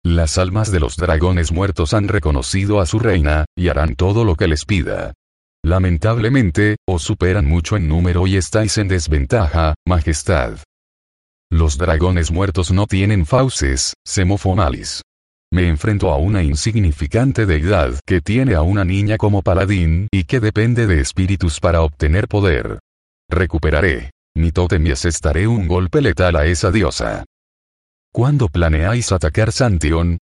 Las 0.04 0.38
almas 0.38 0.70
de 0.70 0.78
los 0.78 0.96
dragones 0.96 1.50
muertos 1.50 1.92
han 1.92 2.06
reconocido 2.06 2.80
a 2.80 2.86
su 2.86 3.00
reina, 3.00 3.46
y 3.58 3.68
harán 3.68 3.96
todo 3.96 4.24
lo 4.24 4.36
que 4.36 4.46
les 4.46 4.64
pida. 4.64 5.12
Lamentablemente, 5.64 6.76
os 6.88 7.02
superan 7.02 7.46
mucho 7.46 7.76
en 7.76 7.88
número 7.88 8.28
y 8.28 8.36
estáis 8.36 8.78
en 8.78 8.86
desventaja, 8.86 9.74
Majestad. 9.84 10.58
Los 11.50 11.78
dragones 11.78 12.30
muertos 12.30 12.70
no 12.70 12.86
tienen 12.86 13.26
fauces, 13.26 13.94
semofonalis. 14.06 15.02
Me 15.52 15.66
enfrento 15.68 16.12
a 16.12 16.16
una 16.16 16.44
insignificante 16.44 17.44
deidad 17.44 17.98
que 18.06 18.20
tiene 18.20 18.54
a 18.54 18.62
una 18.62 18.84
niña 18.84 19.16
como 19.16 19.42
paladín 19.42 20.06
y 20.12 20.24
que 20.24 20.38
depende 20.38 20.86
de 20.86 21.00
espíritus 21.00 21.58
para 21.58 21.82
obtener 21.82 22.28
poder. 22.28 22.78
Recuperaré 23.28 24.11
mi 24.34 24.52
tótem 24.52 24.86
y 24.86 24.92
asestaré 24.92 25.46
un 25.46 25.68
golpe 25.68 26.00
letal 26.00 26.36
a 26.36 26.46
esa 26.46 26.70
diosa. 26.70 27.24
¿Cuándo 28.12 28.48
planeáis 28.48 29.12
atacar 29.12 29.52
Santion? 29.52 30.18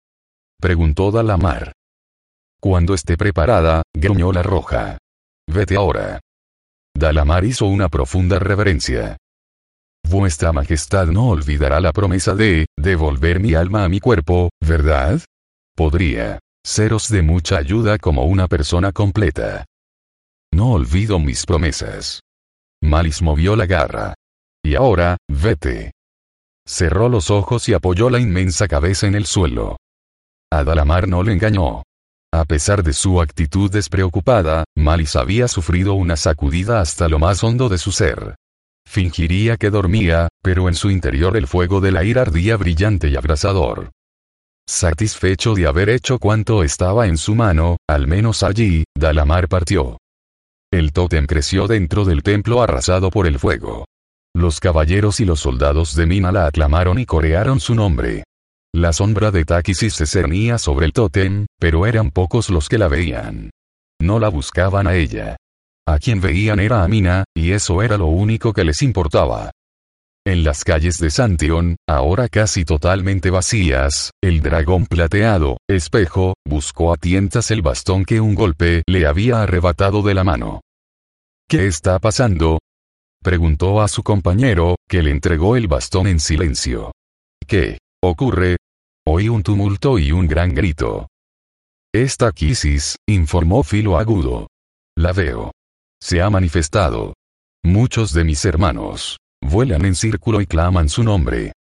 preguntó 0.61 1.11
Dalamar. 1.11 1.73
Cuando 2.61 2.95
esté 2.95 3.17
preparada, 3.17 3.83
gruñó 3.95 4.33
la 4.33 4.43
roja. 4.43 4.99
Vete 5.49 5.77
ahora. 5.77 6.21
Dalamar 6.95 7.45
hizo 7.45 7.67
una 7.67 7.89
profunda 7.89 8.39
reverencia. 8.39 9.17
Vuestra 10.09 10.53
Majestad 10.53 11.07
no 11.07 11.29
olvidará 11.29 11.81
la 11.81 11.93
promesa 11.93 12.35
de, 12.35 12.67
devolver 12.77 13.41
mi 13.41 13.55
alma 13.55 13.85
a 13.85 13.89
mi 13.89 14.01
cuerpo, 14.01 14.51
¿verdad? 14.61 15.21
Podría 15.77 16.39
seros 16.65 17.09
de 17.09 17.23
mucha 17.23 17.57
ayuda 17.57 17.99
como 17.99 18.25
una 18.25 18.47
persona 18.47 18.93
completa. 18.93 19.65
No 20.53 20.73
olvido 20.73 21.19
mis 21.19 21.47
promesas. 21.47 22.21
Malis 22.83 23.23
movió 23.23 23.57
la 23.57 23.67
garra. 23.67 24.15
Y 24.63 24.75
ahora, 24.75 25.17
vete. 25.29 25.93
Cerró 26.67 27.09
los 27.09 27.31
ojos 27.31 27.69
y 27.69 27.75
apoyó 27.75 28.11
la 28.11 28.21
inmensa 28.21 28.69
cabeza 28.69 29.07
en 29.07 29.15
el 29.15 29.27
suelo. 29.27 29.77
A 30.53 30.65
Dalamar 30.65 31.09
no 31.09 31.23
le 31.23 31.33
engañó. 31.33 31.83
A 32.33 32.45
pesar 32.45 32.83
de 32.83 32.93
su 32.93 33.21
actitud 33.21 33.71
despreocupada, 33.71 34.65
Malis 34.77 35.17
había 35.17 35.49
sufrido 35.49 35.95
una 35.95 36.17
sacudida 36.17 36.81
hasta 36.81 37.09
lo 37.09 37.19
más 37.19 37.43
hondo 37.43 37.69
de 37.69 37.79
su 37.79 37.91
ser. 37.91 38.37
Fingiría 38.87 39.57
que 39.57 39.71
dormía, 39.71 40.29
pero 40.43 40.69
en 40.69 40.75
su 40.75 40.91
interior 40.91 41.37
el 41.37 41.47
fuego 41.47 41.81
de 41.81 41.93
la 41.93 42.05
ira 42.05 42.23
ardía 42.23 42.57
brillante 42.57 43.09
y 43.09 43.17
abrasador. 43.17 43.91
Satisfecho 44.69 45.55
de 45.55 45.67
haber 45.67 45.89
hecho 45.91 46.19
cuanto 46.19 46.63
estaba 46.63 47.07
en 47.07 47.17
su 47.17 47.35
mano, 47.35 47.77
al 47.89 48.07
menos 48.07 48.43
allí, 48.43 48.85
Dalamar 48.97 49.49
partió. 49.49 49.99
El 50.73 50.93
tótem 50.93 51.27
creció 51.27 51.67
dentro 51.67 52.05
del 52.05 52.23
templo 52.23 52.63
arrasado 52.63 53.11
por 53.11 53.27
el 53.27 53.41
fuego. 53.41 53.87
Los 54.37 54.61
caballeros 54.61 55.19
y 55.19 55.25
los 55.25 55.41
soldados 55.41 55.97
de 55.97 56.07
Mina 56.07 56.31
la 56.31 56.47
aclamaron 56.47 57.01
y 57.01 57.07
corearon 57.07 57.59
su 57.59 57.75
nombre. 57.75 58.23
La 58.73 58.93
sombra 58.93 59.33
de 59.33 59.45
Takisis 59.45 59.95
se 59.95 60.07
cernía 60.07 60.59
sobre 60.59 60.87
el 60.87 60.93
tótem, 60.93 61.47
pero 61.59 61.87
eran 61.87 62.13
pocos 62.13 62.51
los 62.51 62.69
que 62.69 62.79
la 62.79 62.87
veían. 62.87 63.51
No 64.01 64.21
la 64.21 64.29
buscaban 64.29 64.87
a 64.87 64.95
ella. 64.95 65.37
A 65.89 65.99
quien 65.99 66.21
veían 66.21 66.61
era 66.61 66.85
a 66.85 66.89
Mina, 66.89 67.25
y 67.35 67.51
eso 67.51 67.83
era 67.83 67.99
lo 67.99 68.07
único 68.07 68.53
que 68.53 68.63
les 68.63 68.81
importaba. 68.83 69.51
En 70.27 70.45
las 70.45 70.65
calles 70.65 70.99
de 70.99 71.09
Santion, 71.09 71.77
ahora 71.89 72.29
casi 72.29 72.67
totalmente 72.67 73.31
vacías, 73.31 74.11
el 74.23 74.43
dragón 74.43 74.85
plateado, 74.85 75.57
espejo, 75.67 76.35
buscó 76.47 76.93
a 76.93 76.99
tientas 76.99 77.51
el 77.51 77.63
bastón 77.63 78.05
que 78.05 78.21
un 78.21 78.35
golpe 78.35 78.83
le 78.87 79.07
había 79.07 79.43
arrebatado 79.43 80.03
de 80.03 80.13
la 80.13 80.23
mano. 80.23 80.61
¿Qué 81.49 81.67
está 81.67 81.99
pasando? 81.99 82.59
preguntó 83.23 83.81
a 83.81 83.89
su 83.89 84.03
compañero, 84.03 84.77
que 84.87 85.03
le 85.03 85.11
entregó 85.11 85.57
el 85.57 85.69
bastón 85.69 86.07
en 86.07 86.21
silencio. 86.21 86.93
¿Qué? 87.47 87.79
Ocurre. 88.03 88.57
Oí 89.07 89.31
un 89.31 89.43
tumulto 89.43 89.99
y 89.99 90.13
un 90.13 90.29
gran 90.29 90.55
grito. 90.55 91.09
Esta 91.95 92.31
crisis, 92.33 92.97
informó 93.09 93.63
Filo 93.63 93.99
Agudo. 93.99 94.49
La 94.97 95.13
veo. 95.13 95.51
Se 95.99 96.21
ha 96.21 96.29
manifestado. 96.29 97.15
Muchos 97.65 98.13
de 98.13 98.25
mis 98.25 98.45
hermanos 98.45 99.19
vuelan 99.43 99.85
en 99.85 99.95
círculo 99.95 100.41
y 100.41 100.47
claman 100.47 100.89
su 100.89 101.03
nombre. 101.03 101.53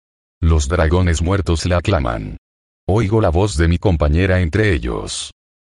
Los 0.41 0.67
dragones 0.67 1.21
muertos 1.21 1.65
la 1.65 1.77
aclaman. 1.77 2.37
Oigo 2.87 3.21
la 3.21 3.29
voz 3.29 3.57
de 3.57 3.67
mi 3.67 3.77
compañera 3.77 4.41
entre 4.41 4.73
ellos. 4.73 5.31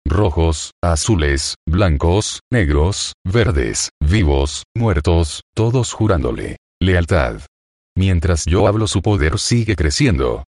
Rojos, 0.06 0.72
azules, 0.82 1.56
blancos, 1.68 2.42
negros, 2.52 3.14
verdes, 3.24 3.90
vivos, 4.02 4.64
muertos, 4.76 5.42
todos 5.56 5.94
jurándole 5.94 6.58
lealtad. 6.84 7.42
Mientras 7.96 8.46
yo 8.46 8.68
hablo 8.68 8.88
su 8.88 9.02
poder 9.02 9.40
sigue 9.40 9.76
creciendo. 9.76 10.44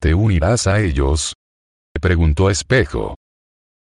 ¿Te 0.00 0.14
unirás 0.14 0.66
a 0.66 0.80
ellos? 0.80 1.34
preguntó 2.00 2.50
Espejo. 2.50 3.16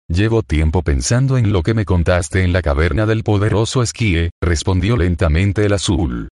Llevo 0.08 0.42
tiempo 0.42 0.82
pensando 0.82 1.38
en 1.38 1.52
lo 1.52 1.62
que 1.62 1.74
me 1.74 1.86
contaste 1.86 2.44
en 2.44 2.54
la 2.54 2.62
caverna 2.62 3.06
del 3.06 3.24
poderoso 3.24 3.84
esquíe, 3.84 4.32
respondió 4.42 4.98
lentamente 4.98 5.66
el 5.66 5.74
azul. 5.74 6.30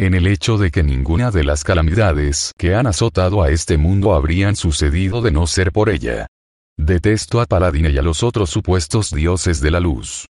En 0.00 0.14
el 0.14 0.26
hecho 0.26 0.56
de 0.56 0.70
que 0.70 0.82
ninguna 0.82 1.30
de 1.30 1.44
las 1.44 1.62
calamidades 1.62 2.54
que 2.56 2.74
han 2.74 2.86
azotado 2.86 3.42
a 3.42 3.50
este 3.50 3.76
mundo 3.76 4.14
habrían 4.14 4.56
sucedido 4.56 5.20
de 5.20 5.30
no 5.30 5.46
ser 5.46 5.72
por 5.72 5.90
ella. 5.90 6.26
Detesto 6.78 7.38
a 7.38 7.44
Paladine 7.44 7.90
y 7.90 7.98
a 7.98 8.02
los 8.02 8.22
otros 8.22 8.48
supuestos 8.48 9.10
dioses 9.10 9.60
de 9.60 9.70
la 9.70 9.78
luz. 9.78 10.24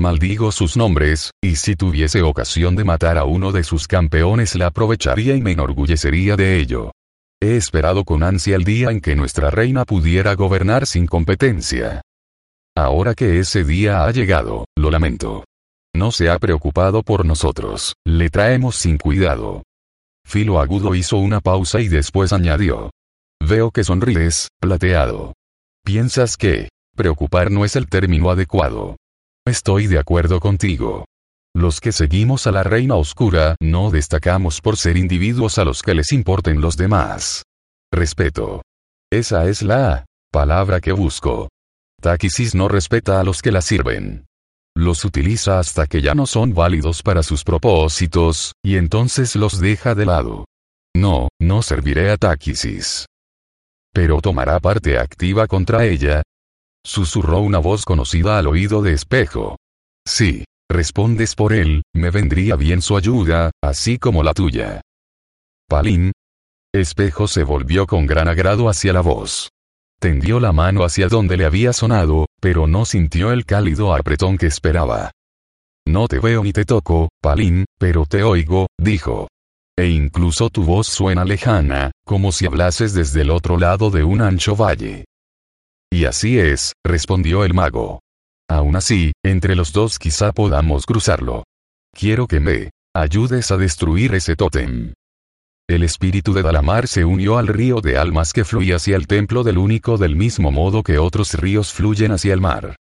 Maldigo 0.00 0.50
sus 0.50 0.76
nombres, 0.76 1.30
y 1.40 1.54
si 1.54 1.76
tuviese 1.76 2.22
ocasión 2.22 2.74
de 2.74 2.82
matar 2.82 3.18
a 3.18 3.24
uno 3.24 3.52
de 3.52 3.62
sus 3.62 3.86
campeones 3.86 4.56
la 4.56 4.66
aprovecharía 4.66 5.36
y 5.36 5.42
me 5.42 5.52
enorgullecería 5.52 6.34
de 6.34 6.58
ello. 6.58 6.90
He 7.40 7.54
esperado 7.54 8.02
con 8.04 8.24
ansia 8.24 8.56
el 8.56 8.64
día 8.64 8.90
en 8.90 9.00
que 9.00 9.14
nuestra 9.14 9.52
reina 9.52 9.84
pudiera 9.84 10.34
gobernar 10.34 10.88
sin 10.88 11.06
competencia. 11.06 12.02
Ahora 12.76 13.14
que 13.14 13.38
ese 13.38 13.62
día 13.62 14.06
ha 14.06 14.10
llegado, 14.10 14.64
lo 14.76 14.90
lamento. 14.90 15.44
No 15.98 16.12
se 16.12 16.30
ha 16.30 16.38
preocupado 16.38 17.02
por 17.02 17.26
nosotros, 17.26 17.96
le 18.06 18.30
traemos 18.30 18.76
sin 18.76 18.98
cuidado. 18.98 19.64
Filo 20.24 20.60
Agudo 20.60 20.94
hizo 20.94 21.16
una 21.16 21.40
pausa 21.40 21.80
y 21.80 21.88
después 21.88 22.32
añadió. 22.32 22.92
Veo 23.44 23.72
que 23.72 23.82
sonríes, 23.82 24.46
plateado. 24.60 25.32
Piensas 25.84 26.36
que, 26.36 26.68
preocupar 26.94 27.50
no 27.50 27.64
es 27.64 27.74
el 27.74 27.88
término 27.88 28.30
adecuado. 28.30 28.96
Estoy 29.44 29.88
de 29.88 29.98
acuerdo 29.98 30.38
contigo. 30.38 31.04
Los 31.52 31.80
que 31.80 31.90
seguimos 31.90 32.46
a 32.46 32.52
la 32.52 32.62
Reina 32.62 32.94
Oscura 32.94 33.56
no 33.60 33.90
destacamos 33.90 34.60
por 34.60 34.76
ser 34.76 34.96
individuos 34.96 35.58
a 35.58 35.64
los 35.64 35.82
que 35.82 35.94
les 35.94 36.12
importen 36.12 36.60
los 36.60 36.76
demás. 36.76 37.42
Respeto. 37.92 38.62
Esa 39.10 39.48
es 39.48 39.62
la 39.62 40.04
palabra 40.30 40.80
que 40.80 40.92
busco. 40.92 41.48
Táquisis 42.00 42.54
no 42.54 42.68
respeta 42.68 43.18
a 43.18 43.24
los 43.24 43.42
que 43.42 43.50
la 43.50 43.62
sirven. 43.62 44.27
Los 44.78 45.04
utiliza 45.04 45.58
hasta 45.58 45.86
que 45.86 46.00
ya 46.00 46.14
no 46.14 46.26
son 46.26 46.54
válidos 46.54 47.02
para 47.02 47.24
sus 47.24 47.42
propósitos, 47.42 48.52
y 48.64 48.76
entonces 48.76 49.34
los 49.34 49.58
deja 49.58 49.96
de 49.96 50.06
lado. 50.06 50.44
No, 50.94 51.28
no 51.40 51.62
serviré 51.62 52.10
a 52.10 52.16
Táquisis. 52.16 53.06
Pero 53.92 54.20
tomará 54.20 54.60
parte 54.60 54.98
activa 54.98 55.48
contra 55.48 55.84
ella, 55.84 56.22
Susurró 56.88 57.40
una 57.40 57.58
voz 57.58 57.84
conocida 57.84 58.38
al 58.38 58.46
oído 58.46 58.80
de 58.80 58.94
espejo. 58.94 59.56
Sí. 60.06 60.44
Respondes 60.70 61.34
por 61.34 61.54
él, 61.54 61.82
me 61.94 62.10
vendría 62.10 62.54
bien 62.54 62.82
su 62.82 62.96
ayuda, 62.96 63.50
así 63.62 63.98
como 63.98 64.22
la 64.22 64.34
tuya. 64.34 64.82
Palín. 65.66 66.12
Espejo 66.74 67.26
se 67.26 67.42
volvió 67.42 67.86
con 67.86 68.06
gran 68.06 68.28
agrado 68.28 68.68
hacia 68.68 68.92
la 68.92 69.00
voz. 69.00 69.48
Tendió 70.00 70.38
la 70.38 70.52
mano 70.52 70.84
hacia 70.84 71.08
donde 71.08 71.36
le 71.36 71.44
había 71.44 71.72
sonado, 71.72 72.26
pero 72.40 72.68
no 72.68 72.84
sintió 72.84 73.32
el 73.32 73.44
cálido 73.44 73.94
apretón 73.94 74.38
que 74.38 74.46
esperaba. 74.46 75.10
No 75.86 76.06
te 76.06 76.20
veo 76.20 76.44
ni 76.44 76.52
te 76.52 76.64
toco, 76.64 77.08
Palín, 77.20 77.64
pero 77.78 78.06
te 78.06 78.22
oigo, 78.22 78.68
dijo. 78.78 79.28
E 79.76 79.88
incluso 79.88 80.50
tu 80.50 80.62
voz 80.64 80.86
suena 80.86 81.24
lejana, 81.24 81.90
como 82.04 82.30
si 82.30 82.46
hablases 82.46 82.94
desde 82.94 83.22
el 83.22 83.30
otro 83.30 83.58
lado 83.58 83.90
de 83.90 84.04
un 84.04 84.20
ancho 84.20 84.54
valle. 84.54 85.04
Y 85.90 86.04
así 86.04 86.38
es, 86.38 86.74
respondió 86.84 87.44
el 87.44 87.54
mago. 87.54 88.00
Aún 88.48 88.76
así, 88.76 89.12
entre 89.24 89.56
los 89.56 89.72
dos 89.72 89.98
quizá 89.98 90.32
podamos 90.32 90.86
cruzarlo. 90.86 91.44
Quiero 91.92 92.26
que 92.26 92.40
me 92.40 92.70
ayudes 92.94 93.50
a 93.50 93.56
destruir 93.56 94.14
ese 94.14 94.36
tótem. 94.36 94.92
El 95.68 95.82
espíritu 95.82 96.32
de 96.32 96.40
Dalamar 96.40 96.88
se 96.88 97.04
unió 97.04 97.36
al 97.36 97.46
río 97.46 97.82
de 97.82 97.98
almas 97.98 98.32
que 98.32 98.46
fluía 98.46 98.76
hacia 98.76 98.96
el 98.96 99.06
templo 99.06 99.44
del 99.44 99.58
único 99.58 99.98
del 99.98 100.16
mismo 100.16 100.50
modo 100.50 100.82
que 100.82 100.96
otros 100.96 101.34
ríos 101.34 101.74
fluyen 101.74 102.10
hacia 102.12 102.32
el 102.32 102.40
mar. 102.40 102.76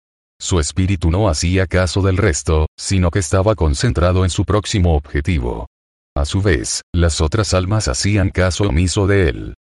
Su 0.40 0.58
espíritu 0.58 1.12
no 1.12 1.28
hacía 1.28 1.68
caso 1.68 2.02
del 2.02 2.16
resto, 2.16 2.66
sino 2.76 3.12
que 3.12 3.20
estaba 3.20 3.54
concentrado 3.54 4.24
en 4.24 4.30
su 4.30 4.44
próximo 4.44 4.96
objetivo. 4.96 5.68
A 6.16 6.24
su 6.24 6.42
vez, 6.42 6.82
las 6.92 7.20
otras 7.20 7.54
almas 7.54 7.86
hacían 7.86 8.30
caso 8.30 8.64
omiso 8.64 9.06
de 9.06 9.28
él. 9.28 9.54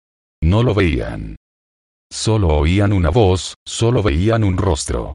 No 0.43 0.63
lo 0.63 0.73
veían. 0.73 1.37
Solo 2.11 2.49
oían 2.49 2.95
una 2.95 3.11
voz, 3.11 3.55
solo 3.67 4.03
veían 4.03 4.45
un 4.45 4.57
rostro. 4.57 5.13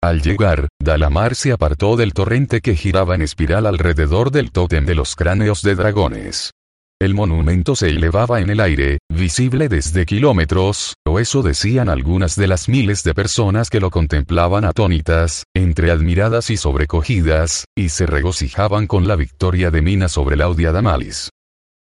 Al 0.00 0.22
llegar, 0.22 0.68
Dalamar 0.80 1.34
se 1.34 1.50
apartó 1.50 1.96
del 1.96 2.12
torrente 2.12 2.60
que 2.60 2.76
giraba 2.76 3.16
en 3.16 3.22
espiral 3.22 3.66
alrededor 3.66 4.30
del 4.30 4.52
tótem 4.52 4.86
de 4.86 4.94
los 4.94 5.16
cráneos 5.16 5.62
de 5.62 5.74
dragones. 5.74 6.52
El 7.04 7.12
monumento 7.12 7.76
se 7.76 7.90
elevaba 7.90 8.40
en 8.40 8.48
el 8.48 8.60
aire, 8.60 8.96
visible 9.10 9.68
desde 9.68 10.06
kilómetros, 10.06 10.94
o 11.06 11.18
eso 11.20 11.42
decían 11.42 11.90
algunas 11.90 12.34
de 12.34 12.46
las 12.46 12.66
miles 12.66 13.02
de 13.02 13.12
personas 13.12 13.68
que 13.68 13.78
lo 13.78 13.90
contemplaban 13.90 14.64
atónitas, 14.64 15.44
entre 15.54 15.90
admiradas 15.90 16.48
y 16.48 16.56
sobrecogidas, 16.56 17.66
y 17.76 17.90
se 17.90 18.06
regocijaban 18.06 18.86
con 18.86 19.06
la 19.06 19.16
victoria 19.16 19.70
de 19.70 19.82
Mina 19.82 20.08
sobre 20.08 20.36
la 20.36 20.48
odiada 20.48 20.80
Malis. 20.80 21.28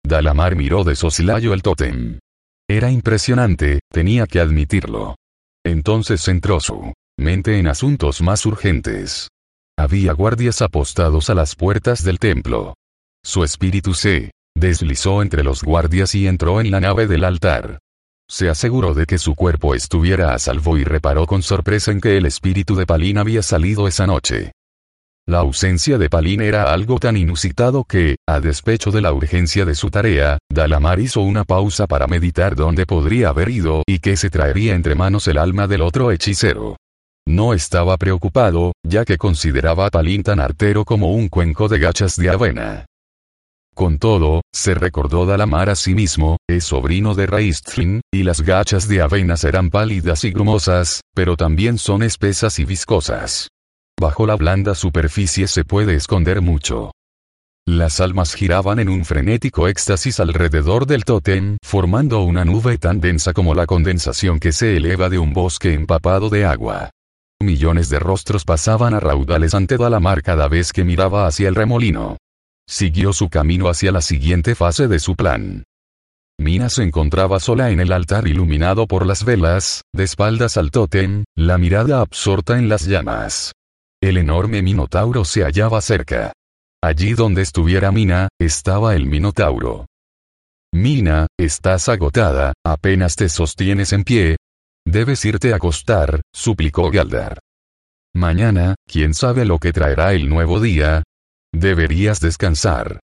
Dalamar 0.02 0.56
miró 0.56 0.84
de 0.84 0.96
soslayo 0.96 1.52
el 1.52 1.60
tótem. 1.60 2.18
Era 2.66 2.90
impresionante, 2.90 3.80
tenía 3.92 4.26
que 4.26 4.40
admitirlo. 4.40 5.16
Entonces 5.66 6.22
centró 6.22 6.60
su 6.60 6.94
mente 7.18 7.58
en 7.58 7.66
asuntos 7.66 8.22
más 8.22 8.46
urgentes. 8.46 9.28
Había 9.76 10.14
guardias 10.14 10.62
apostados 10.62 11.28
a 11.28 11.34
las 11.34 11.56
puertas 11.56 12.04
del 12.04 12.18
templo. 12.18 12.72
Su 13.22 13.44
espíritu 13.44 13.92
se 13.92 14.30
deslizó 14.64 15.20
entre 15.20 15.44
los 15.44 15.62
guardias 15.62 16.14
y 16.14 16.26
entró 16.26 16.60
en 16.60 16.70
la 16.70 16.80
nave 16.80 17.06
del 17.06 17.24
altar. 17.24 17.80
Se 18.26 18.48
aseguró 18.48 18.94
de 18.94 19.04
que 19.04 19.18
su 19.18 19.34
cuerpo 19.34 19.74
estuviera 19.74 20.32
a 20.32 20.38
salvo 20.38 20.78
y 20.78 20.84
reparó 20.84 21.26
con 21.26 21.42
sorpresa 21.42 21.92
en 21.92 22.00
que 22.00 22.16
el 22.16 22.24
espíritu 22.24 22.74
de 22.74 22.86
Palín 22.86 23.18
había 23.18 23.42
salido 23.42 23.86
esa 23.86 24.06
noche. 24.06 24.52
La 25.26 25.38
ausencia 25.38 25.98
de 25.98 26.08
Palin 26.08 26.40
era 26.40 26.72
algo 26.72 26.98
tan 26.98 27.16
inusitado 27.16 27.84
que, 27.84 28.16
a 28.26 28.40
despecho 28.40 28.90
de 28.90 29.02
la 29.02 29.12
urgencia 29.12 29.64
de 29.64 29.74
su 29.74 29.90
tarea, 29.90 30.38
Dalamar 30.50 31.00
hizo 31.00 31.20
una 31.20 31.44
pausa 31.44 31.86
para 31.86 32.06
meditar 32.06 32.54
dónde 32.54 32.86
podría 32.86 33.30
haber 33.30 33.48
ido 33.50 33.82
y 33.86 33.98
qué 33.98 34.16
se 34.16 34.30
traería 34.30 34.74
entre 34.74 34.94
manos 34.94 35.28
el 35.28 35.38
alma 35.38 35.66
del 35.66 35.82
otro 35.82 36.10
hechicero. 36.10 36.76
No 37.26 37.54
estaba 37.54 37.96
preocupado, 37.96 38.72
ya 38.86 39.04
que 39.04 39.16
consideraba 39.16 39.86
a 39.86 39.90
Palin 39.90 40.22
tan 40.22 40.40
artero 40.40 40.84
como 40.84 41.12
un 41.12 41.28
cuenco 41.28 41.68
de 41.68 41.78
gachas 41.78 42.16
de 42.16 42.28
avena. 42.28 42.86
Con 43.74 43.98
todo, 43.98 44.42
se 44.52 44.74
recordó 44.74 45.26
Dalamar 45.26 45.68
a 45.68 45.74
sí 45.74 45.94
mismo, 45.94 46.36
es 46.48 46.64
sobrino 46.64 47.16
de 47.16 47.26
Raistlin, 47.26 48.00
y 48.12 48.22
las 48.22 48.40
gachas 48.40 48.86
de 48.86 49.02
avena 49.02 49.36
serán 49.36 49.70
pálidas 49.70 50.22
y 50.22 50.30
grumosas, 50.30 51.00
pero 51.12 51.36
también 51.36 51.78
son 51.78 52.04
espesas 52.04 52.60
y 52.60 52.64
viscosas. 52.64 53.48
Bajo 54.00 54.28
la 54.28 54.36
blanda 54.36 54.76
superficie 54.76 55.48
se 55.48 55.64
puede 55.64 55.96
esconder 55.96 56.40
mucho. 56.40 56.92
Las 57.66 57.98
almas 57.98 58.34
giraban 58.34 58.78
en 58.78 58.88
un 58.88 59.04
frenético 59.04 59.66
éxtasis 59.66 60.20
alrededor 60.20 60.86
del 60.86 61.04
tótem, 61.04 61.56
formando 61.64 62.20
una 62.20 62.44
nube 62.44 62.78
tan 62.78 63.00
densa 63.00 63.32
como 63.32 63.54
la 63.54 63.66
condensación 63.66 64.38
que 64.38 64.52
se 64.52 64.76
eleva 64.76 65.08
de 65.08 65.18
un 65.18 65.32
bosque 65.32 65.72
empapado 65.72 66.28
de 66.28 66.44
agua. 66.44 66.90
Millones 67.42 67.88
de 67.88 67.98
rostros 67.98 68.44
pasaban 68.44 68.94
a 68.94 69.00
raudales 69.00 69.52
ante 69.54 69.78
Dalamar 69.78 70.22
cada 70.22 70.46
vez 70.46 70.72
que 70.72 70.84
miraba 70.84 71.26
hacia 71.26 71.48
el 71.48 71.56
remolino. 71.56 72.18
Siguió 72.68 73.12
su 73.12 73.28
camino 73.28 73.68
hacia 73.68 73.92
la 73.92 74.00
siguiente 74.00 74.54
fase 74.54 74.88
de 74.88 74.98
su 74.98 75.16
plan. 75.16 75.64
Mina 76.38 76.68
se 76.68 76.82
encontraba 76.82 77.38
sola 77.38 77.70
en 77.70 77.80
el 77.80 77.92
altar 77.92 78.26
iluminado 78.26 78.86
por 78.86 79.06
las 79.06 79.24
velas, 79.24 79.82
de 79.92 80.04
espaldas 80.04 80.56
al 80.56 80.70
tótem, 80.70 81.24
la 81.36 81.58
mirada 81.58 82.00
absorta 82.00 82.58
en 82.58 82.68
las 82.68 82.86
llamas. 82.86 83.52
El 84.02 84.16
enorme 84.16 84.60
Minotauro 84.60 85.24
se 85.24 85.44
hallaba 85.44 85.80
cerca. 85.80 86.32
Allí 86.82 87.14
donde 87.14 87.42
estuviera 87.42 87.92
Mina, 87.92 88.28
estaba 88.38 88.94
el 88.94 89.06
Minotauro. 89.06 89.86
Mina, 90.74 91.28
estás 91.38 91.88
agotada, 91.88 92.52
apenas 92.66 93.14
te 93.14 93.28
sostienes 93.28 93.92
en 93.92 94.04
pie. 94.04 94.36
Debes 94.84 95.24
irte 95.24 95.52
a 95.52 95.56
acostar, 95.56 96.20
suplicó 96.34 96.90
Galdar. 96.90 97.38
Mañana, 98.12 98.74
quién 98.86 99.14
sabe 99.14 99.44
lo 99.44 99.58
que 99.58 99.72
traerá 99.72 100.12
el 100.14 100.28
nuevo 100.28 100.60
día. 100.60 101.04
Deberías 101.54 102.18
descansar. 102.18 102.98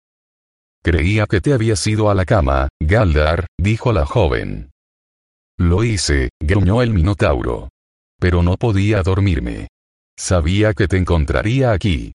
Creía 0.84 1.28
que 1.28 1.40
te 1.40 1.54
habías 1.54 1.86
ido 1.86 2.10
a 2.10 2.16
la 2.16 2.26
cama, 2.26 2.68
Galdar, 2.82 3.46
dijo 3.60 3.94
la 3.94 4.08
joven. 4.08 4.72
Lo 5.60 5.84
hice, 5.84 6.30
gruñó 6.42 6.82
el 6.82 6.92
Minotauro. 6.92 7.70
Pero 8.20 8.42
no 8.42 8.58
podía 8.58 9.04
dormirme. 9.04 9.68
Sabía 10.18 10.74
que 10.74 10.88
te 10.88 10.98
encontraría 10.98 11.72
aquí. 11.72 12.14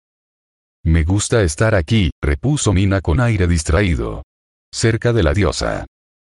Me 0.82 1.04
gusta 1.04 1.42
estar 1.44 1.76
aquí, 1.76 2.10
repuso 2.20 2.72
Mina 2.72 3.00
con 3.00 3.20
aire 3.20 3.46
distraído. 3.46 4.24
Cerca 4.72 5.12
de 5.12 5.22
la 5.22 5.34
diosa. 5.34 5.86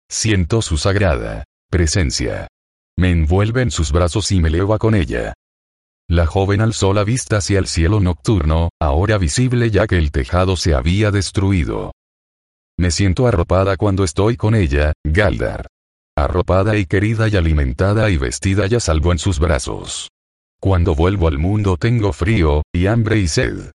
Siento 0.10 0.62
su 0.62 0.78
sagrada 0.78 1.44
presencia. 1.70 2.48
Me 2.98 3.12
envuelve 3.12 3.62
en 3.62 3.72
sus 3.72 3.92
brazos 3.92 4.32
y 4.32 4.40
me 4.40 4.48
eleva 4.48 4.78
con 4.78 4.96
ella. 4.96 5.34
La 6.10 6.26
joven 6.26 6.62
alzó 6.62 6.94
la 6.94 7.04
vista 7.04 7.38
hacia 7.38 7.60
el 7.60 7.68
cielo 7.68 8.00
nocturno, 8.00 8.70
ahora 8.80 9.18
visible 9.18 9.70
ya 9.70 9.88
que 9.88 9.98
el 9.98 10.12
tejado 10.12 10.56
se 10.56 10.74
había 10.74 11.12
destruido. 11.12 11.92
Me 12.80 12.92
siento 12.92 13.28
arropada 13.28 13.76
cuando 13.76 14.06
estoy 14.06 14.38
con 14.38 14.56
ella, 14.56 14.94
Galdar. 15.04 15.68
Arropada 16.16 16.78
y 16.78 16.86
querida 16.86 17.28
y 17.28 17.36
alimentada 17.36 18.10
y 18.10 18.18
vestida 18.18 18.68
ya 18.68 18.80
salvo 18.80 19.12
en 19.12 19.20
sus 19.20 19.40
brazos. 19.40 20.10
Cuando 20.62 20.96
vuelvo 20.96 21.28
al 21.28 21.40
mundo 21.40 21.76
tengo 21.76 22.14
frío, 22.14 22.64
y 22.74 22.88
hambre 22.88 23.20
y 23.20 23.28
sed. 23.28 23.72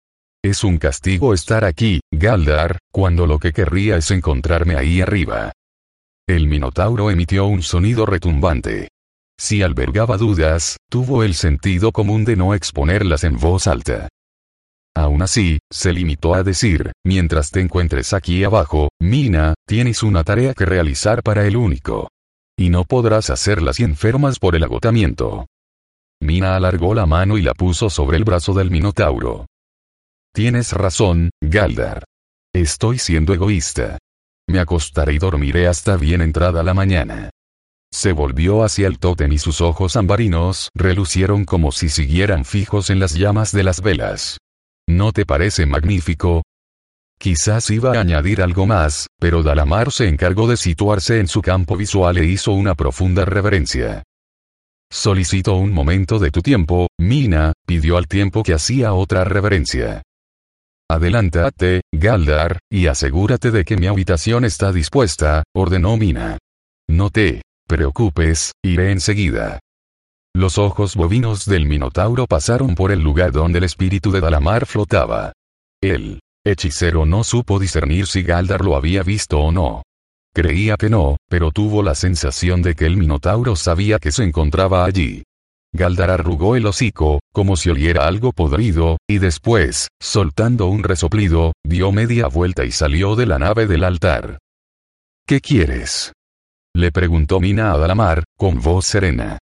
Es 0.43 0.63
un 0.63 0.77
castigo 0.77 1.33
estar 1.33 1.65
aquí, 1.65 1.99
Galdar, 2.11 2.77
cuando 2.91 3.25
lo 3.25 3.39
que 3.39 3.51
querría 3.51 3.97
es 3.97 4.11
encontrarme 4.11 4.75
ahí 4.75 5.01
arriba. 5.01 5.51
El 6.27 6.47
Minotauro 6.47 7.09
emitió 7.09 7.47
un 7.47 7.63
sonido 7.63 8.05
retumbante. 8.05 8.89
Si 9.39 9.63
albergaba 9.63 10.17
dudas, 10.17 10.75
tuvo 10.89 11.23
el 11.23 11.33
sentido 11.33 11.93
común 11.93 12.25
de 12.25 12.35
no 12.35 12.53
exponerlas 12.53 13.23
en 13.23 13.37
voz 13.37 13.67
alta. 13.67 14.09
Aún 14.93 15.21
así, 15.21 15.59
se 15.71 15.93
limitó 15.93 16.33
a 16.33 16.43
decir, 16.43 16.91
mientras 17.05 17.49
te 17.49 17.61
encuentres 17.61 18.11
aquí 18.11 18.43
abajo, 18.43 18.89
Mina, 18.99 19.53
tienes 19.65 20.03
una 20.03 20.25
tarea 20.25 20.53
que 20.53 20.65
realizar 20.65 21.23
para 21.23 21.47
el 21.47 21.55
único. 21.55 22.09
Y 22.57 22.69
no 22.69 22.83
podrás 22.83 23.29
hacerla 23.29 23.71
si 23.71 23.83
enfermas 23.83 24.39
por 24.39 24.57
el 24.57 24.63
agotamiento. 24.65 25.45
Mina 26.21 26.57
alargó 26.57 26.93
la 26.93 27.05
mano 27.05 27.37
y 27.37 27.41
la 27.41 27.53
puso 27.53 27.89
sobre 27.89 28.17
el 28.17 28.25
brazo 28.25 28.53
del 28.53 28.69
Minotauro. 28.69 29.45
Tienes 30.33 30.73
razón, 30.73 31.29
Galdar. 31.39 32.03
Estoy 32.53 32.99
siendo 32.99 33.33
egoísta. 33.33 33.99
Me 34.49 34.59
acostaré 34.59 35.13
y 35.13 35.17
dormiré 35.17 35.67
hasta 35.67 35.95
bien 35.95 36.21
entrada 36.21 36.61
la 36.61 36.73
mañana. 36.73 37.29
Se 37.91 38.13
volvió 38.13 38.63
hacia 38.63 38.87
el 38.87 38.99
tótem 38.99 39.31
y 39.33 39.39
sus 39.39 39.61
ojos 39.61 39.95
ambarinos 39.95 40.69
relucieron 40.75 41.45
como 41.45 41.71
si 41.71 41.89
siguieran 41.89 42.45
fijos 42.45 42.89
en 42.89 42.99
las 42.99 43.15
llamas 43.15 43.51
de 43.51 43.63
las 43.63 43.81
velas. 43.81 44.37
¿No 44.87 45.11
te 45.11 45.25
parece 45.25 45.65
magnífico? 45.65 46.43
Quizás 47.19 47.69
iba 47.69 47.93
a 47.93 47.99
añadir 47.99 48.41
algo 48.41 48.65
más, 48.65 49.07
pero 49.19 49.43
Dalamar 49.43 49.91
se 49.91 50.07
encargó 50.07 50.47
de 50.47 50.55
situarse 50.55 51.19
en 51.19 51.27
su 51.27 51.41
campo 51.41 51.75
visual 51.75 52.17
e 52.17 52.25
hizo 52.25 52.53
una 52.53 52.75
profunda 52.75 53.25
reverencia. 53.25 54.03
Solicito 54.91 55.55
un 55.55 55.73
momento 55.73 56.17
de 56.17 56.31
tu 56.31 56.41
tiempo, 56.41 56.87
Mina, 56.97 57.53
pidió 57.67 57.97
al 57.97 58.07
tiempo 58.07 58.41
que 58.41 58.53
hacía 58.53 58.93
otra 58.93 59.23
reverencia. 59.25 60.01
Adelántate, 60.89 61.81
Galdar, 61.91 62.59
y 62.71 62.87
asegúrate 62.87 63.51
de 63.51 63.65
que 63.65 63.77
mi 63.77 63.87
habitación 63.87 64.45
está 64.45 64.71
dispuesta, 64.71 65.43
ordenó 65.53 65.97
Mina. 65.97 66.39
No 66.87 67.11
te 67.11 67.43
preocupes, 67.69 68.51
iré 68.65 68.91
enseguida. 68.91 69.59
Los 70.35 70.57
ojos 70.57 70.95
bovinos 70.95 71.45
del 71.45 71.67
Minotauro 71.67 72.25
pasaron 72.25 72.73
por 72.73 72.91
el 72.91 72.99
lugar 72.99 73.31
donde 73.31 73.59
el 73.59 73.63
espíritu 73.63 74.11
de 74.11 74.19
Dalamar 74.19 74.65
flotaba. 74.65 75.33
El 75.81 76.19
hechicero 76.43 77.05
no 77.05 77.23
supo 77.23 77.59
discernir 77.59 78.07
si 78.07 78.23
Galdar 78.23 78.65
lo 78.65 78.75
había 78.75 79.03
visto 79.03 79.39
o 79.39 79.51
no. 79.51 79.83
Creía 80.33 80.77
que 80.77 80.89
no, 80.89 81.17
pero 81.29 81.51
tuvo 81.51 81.83
la 81.83 81.95
sensación 81.95 82.61
de 82.61 82.73
que 82.73 82.85
el 82.85 82.97
Minotauro 82.97 83.55
sabía 83.55 83.99
que 83.99 84.11
se 84.11 84.23
encontraba 84.23 84.83
allí. 84.85 85.23
Galdar 85.71 86.09
arrugó 86.09 86.55
el 86.55 86.65
hocico, 86.65 87.19
como 87.31 87.55
si 87.55 87.69
oliera 87.69 88.07
algo 88.07 88.31
podrido, 88.31 88.97
y 89.07 89.19
después, 89.19 89.89
soltando 90.01 90.65
un 90.65 90.83
resoplido, 90.83 91.53
dio 91.63 91.91
media 91.91 92.27
vuelta 92.27 92.65
y 92.65 92.71
salió 92.71 93.15
de 93.15 93.27
la 93.27 93.37
nave 93.37 93.67
del 93.67 93.83
altar. 93.83 94.39
¿Qué 95.27 95.41
quieres? 95.41 96.11
Le 96.79 96.93
preguntó 96.93 97.41
Mina 97.41 97.73
a 97.73 97.77
Dalamar, 97.77 98.23
con 98.37 98.61
voz 98.61 98.85
serena. 98.85 99.37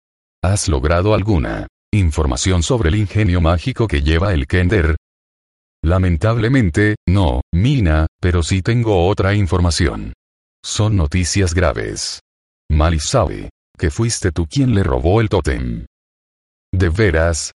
¿Has 0.43 0.67
logrado 0.67 1.15
alguna 1.15 1.65
información 1.91 2.61
sobre 2.61 2.89
el 2.89 2.95
ingenio 2.95 3.41
mágico 3.41 3.87
que 3.87 4.03
lleva 4.03 4.35
el 4.35 4.45
Kender? 4.45 4.97
Lamentablemente, 5.83 6.95
no, 7.09 7.41
Mina, 7.51 8.05
pero 8.21 8.43
sí 8.43 8.61
tengo 8.61 9.07
otra 9.07 9.33
información. 9.33 10.13
Son 10.63 10.95
noticias 10.95 11.55
graves. 11.55 12.19
Malis 12.69 13.05
sabe 13.05 13.49
que 13.79 13.89
fuiste 13.89 14.31
tú 14.31 14.45
quien 14.45 14.75
le 14.75 14.83
robó 14.83 15.19
el 15.19 15.27
tótem. 15.27 15.87
¿De 16.71 16.89
veras? 16.89 17.51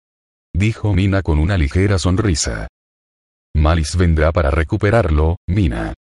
Dijo 0.55 0.95
Mina 0.95 1.21
con 1.23 1.41
una 1.41 1.59
ligera 1.59 1.99
sonrisa. 1.99 2.69
Malis 3.57 3.97
vendrá 3.97 4.31
para 4.31 4.53
recuperarlo, 4.53 5.35
Mina. 5.49 5.95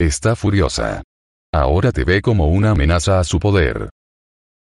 Está 0.00 0.34
furiosa. 0.34 1.04
Ahora 1.52 1.90
te 1.90 2.04
ve 2.04 2.22
como 2.22 2.46
una 2.46 2.70
amenaza 2.70 3.18
a 3.18 3.24
su 3.24 3.40
poder. 3.40 3.90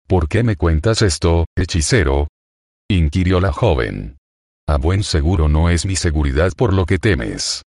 ¿Por 0.07 0.29
qué 0.29 0.43
me 0.43 0.57
cuentas 0.57 1.03
esto, 1.03 1.45
hechicero? 1.57 2.29
inquirió 2.89 3.41
la 3.41 3.53
joven. 3.53 4.17
A 4.69 4.77
buen 4.77 5.03
seguro 5.03 5.49
no 5.49 5.71
es 5.71 5.85
mi 5.85 5.97
seguridad 5.97 6.53
por 6.57 6.73
lo 6.73 6.87
que 6.87 6.99
temes. 6.99 7.63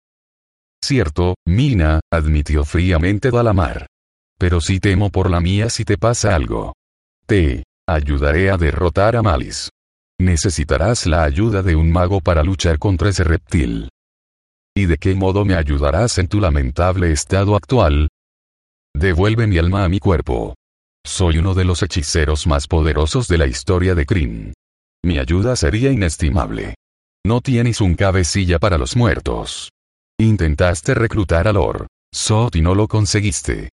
Cierto, 0.84 1.36
Mina, 1.46 2.00
admitió 2.12 2.64
fríamente 2.64 3.32
Dalamar. 3.32 3.88
Pero 4.40 4.62
sí 4.62 4.80
temo 4.80 5.10
por 5.12 5.30
la 5.30 5.40
mía 5.40 5.70
si 5.70 5.84
te 5.84 5.98
pasa 5.98 6.34
algo. 6.34 6.74
Te 7.26 7.64
ayudaré 7.88 8.50
a 8.50 8.58
derrotar 8.58 9.16
a 9.16 9.22
Malis. 9.22 9.70
Necesitarás 10.20 11.06
la 11.06 11.24
ayuda 11.24 11.62
de 11.62 11.76
un 11.76 11.92
mago 11.92 12.22
para 12.22 12.44
luchar 12.44 12.80
contra 12.80 13.10
ese 13.10 13.24
reptil. 13.24 13.90
¿Y 14.76 14.86
de 14.86 14.98
qué 14.98 15.16
modo 15.16 15.44
me 15.44 15.56
ayudarás 15.56 16.18
en 16.18 16.28
tu 16.28 16.40
lamentable 16.40 17.12
estado 17.12 17.56
actual? 17.56 18.08
Devuelve 18.96 19.48
mi 19.48 19.58
alma 19.58 19.84
a 19.84 19.90
mi 19.90 20.00
cuerpo. 20.00 20.56
Soy 21.06 21.38
uno 21.38 21.54
de 21.54 21.66
los 21.66 21.82
hechiceros 21.82 22.46
más 22.48 22.68
poderosos 22.68 23.28
de 23.28 23.38
la 23.38 23.48
historia 23.48 23.96
de 23.96 24.06
Kryn. 24.06 24.54
Mi 25.04 25.18
ayuda 25.18 25.56
sería 25.56 25.92
inestimable. 25.92 26.76
No 27.26 27.42
tienes 27.42 27.82
un 27.82 27.96
cabecilla 27.96 28.60
para 28.60 28.78
los 28.78 28.96
muertos. 28.96 29.72
Intentaste 30.20 30.94
reclutar 30.94 31.48
a 31.48 31.54
Lord 31.54 31.88
Sot 32.14 32.56
y 32.58 32.62
no 32.62 32.76
lo 32.76 32.88
conseguiste. 32.88 33.70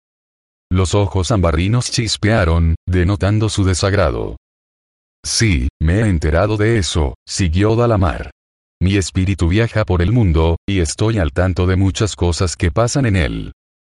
Los 0.70 0.94
ojos 0.94 1.32
ambarrinos 1.32 1.90
chispearon, 1.90 2.76
denotando 2.86 3.48
su 3.48 3.64
desagrado. 3.64 4.36
Sí, 5.24 5.68
me 5.80 6.00
he 6.00 6.08
enterado 6.08 6.56
de 6.56 6.78
eso, 6.78 7.16
siguió 7.26 7.74
Dalamar. 7.74 8.30
Mi 8.80 8.96
espíritu 8.96 9.48
viaja 9.48 9.84
por 9.84 10.02
el 10.02 10.12
mundo, 10.12 10.56
y 10.68 10.78
estoy 10.78 11.18
al 11.18 11.32
tanto 11.32 11.66
de 11.66 11.74
muchas 11.74 12.14
cosas 12.14 12.54
que 12.54 12.70
pasan 12.70 13.06
en 13.06 13.16
él. 13.16 13.52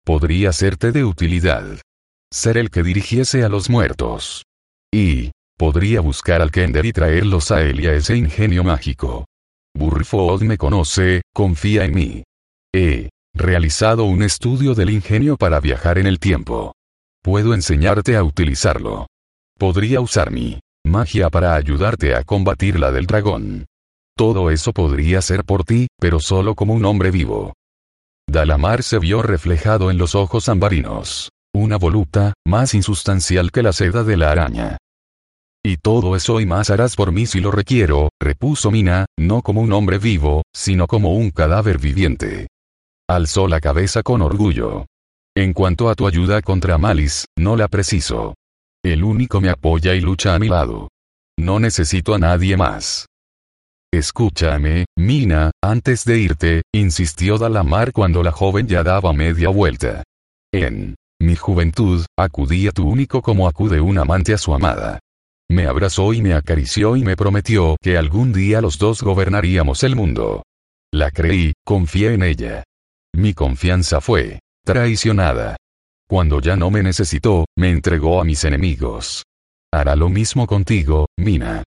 Podría 0.05 0.53
serte 0.53 0.93
de 0.93 1.05
utilidad. 1.05 1.81
Ser 2.33 2.57
el 2.57 2.71
que 2.71 2.83
dirigiese 2.83 3.45
a 3.45 3.49
los 3.49 3.69
muertos. 3.69 4.45
Y, 4.93 5.33
podría 5.59 6.01
buscar 6.01 6.41
al 6.41 6.51
Kender 6.51 6.87
y 6.87 6.93
traerlos 6.93 7.51
a 7.51 7.63
él 7.63 7.81
y 7.81 7.87
a 7.87 7.95
ese 7.95 8.17
ingenio 8.17 8.65
mágico. 8.65 9.27
Burford 9.75 10.43
me 10.43 10.57
conoce, 10.57 11.23
confía 11.35 11.85
en 11.85 11.95
mí. 11.95 12.23
He 12.75 13.11
realizado 13.35 14.05
un 14.05 14.23
estudio 14.23 14.75
del 14.75 14.91
ingenio 14.91 15.37
para 15.37 15.61
viajar 15.61 15.99
en 15.99 16.07
el 16.07 16.19
tiempo. 16.19 16.73
Puedo 17.23 17.55
enseñarte 17.55 18.17
a 18.17 18.25
utilizarlo. 18.25 19.07
Podría 19.59 20.01
usar 20.01 20.31
mi 20.31 20.59
magia 20.85 21.29
para 21.29 21.55
ayudarte 21.55 22.15
a 22.15 22.25
combatir 22.25 22.81
la 22.81 22.91
del 22.91 23.07
dragón. 23.07 23.67
Todo 24.17 24.51
eso 24.51 24.73
podría 24.73 25.21
ser 25.23 25.45
por 25.45 25.65
ti, 25.65 25.87
pero 25.99 26.21
solo 26.21 26.55
como 26.55 26.75
un 26.75 26.85
hombre 26.85 27.11
vivo. 27.11 27.53
Dalamar 28.31 28.85
se 28.85 29.01
vio 29.01 29.23
reflejado 29.23 29.91
en 29.91 29.99
los 29.99 30.15
ojos 30.15 30.49
ambarinos. 30.49 31.31
Una 31.53 31.77
voluta, 31.79 32.33
más 32.47 32.75
insustancial 32.75 33.51
que 33.51 33.65
la 33.65 33.73
seda 33.73 34.05
de 34.05 34.17
la 34.17 34.31
araña. 34.31 34.77
Y 35.65 35.79
todo 35.79 36.15
eso 36.15 36.39
y 36.39 36.47
más 36.47 36.71
harás 36.71 36.95
por 36.95 37.11
mí 37.11 37.27
si 37.27 37.41
lo 37.41 37.51
requiero, 37.51 38.09
repuso 38.23 38.71
Mina, 38.71 39.07
no 39.19 39.43
como 39.43 39.63
un 39.63 39.73
hombre 39.73 39.99
vivo, 39.99 40.45
sino 40.55 40.87
como 40.87 41.15
un 41.15 41.33
cadáver 41.33 41.79
viviente. 41.79 42.47
Alzó 43.09 43.49
la 43.49 43.59
cabeza 43.59 44.05
con 44.05 44.23
orgullo. 44.23 44.87
En 45.37 45.53
cuanto 45.53 45.91
a 45.91 45.97
tu 45.97 46.07
ayuda 46.07 46.41
contra 46.41 46.79
Malis, 46.79 47.25
no 47.37 47.57
la 47.57 47.67
preciso. 47.67 48.37
El 48.85 49.03
único 49.03 49.41
me 49.41 49.51
apoya 49.51 49.97
y 49.97 50.01
lucha 50.01 50.37
a 50.37 50.39
mi 50.39 50.49
lado. 50.49 50.89
No 51.37 51.59
necesito 51.59 52.15
a 52.15 52.19
nadie 52.19 52.57
más. 52.57 53.07
Escúchame, 53.93 54.85
Mina, 54.97 55.51
antes 55.61 56.05
de 56.05 56.19
irte, 56.19 56.63
insistió 56.73 57.39
Dalamar 57.39 57.93
cuando 57.93 58.23
la 58.23 58.31
joven 58.31 58.69
ya 58.69 58.85
daba 58.85 59.13
media 59.13 59.49
vuelta. 59.49 60.05
En 60.53 60.95
mi 61.21 61.35
juventud, 61.35 62.05
acudí 62.17 62.69
a 62.69 62.73
tu 62.73 62.89
único 62.89 63.21
como 63.21 63.49
acude 63.49 63.81
un 63.81 63.99
amante 63.99 64.33
a 64.33 64.39
su 64.39 64.55
amada. 64.55 65.01
Me 65.51 65.67
abrazó 65.67 66.13
y 66.13 66.23
me 66.23 66.35
acarició 66.35 66.95
y 66.95 67.03
me 67.03 67.17
prometió 67.17 67.77
que 67.83 67.99
algún 67.99 68.33
día 68.33 68.61
los 68.61 68.79
dos 68.79 69.03
gobernaríamos 69.03 69.83
el 69.83 69.97
mundo. 69.97 70.45
La 70.93 71.11
creí, 71.11 71.53
confié 71.65 72.15
en 72.15 72.23
ella. 72.23 72.63
Mi 73.13 73.35
confianza 73.35 74.01
fue 74.01 74.39
traicionada. 74.65 75.57
Cuando 76.09 76.41
ya 76.41 76.55
no 76.55 76.71
me 76.71 76.85
necesitó, 76.85 77.47
me 77.57 77.71
entregó 77.71 78.21
a 78.21 78.25
mis 78.25 78.45
enemigos. 78.45 79.25
Hará 79.73 79.97
lo 79.97 80.09
mismo 80.09 80.47
contigo, 80.47 81.07
Mina. 81.17 81.65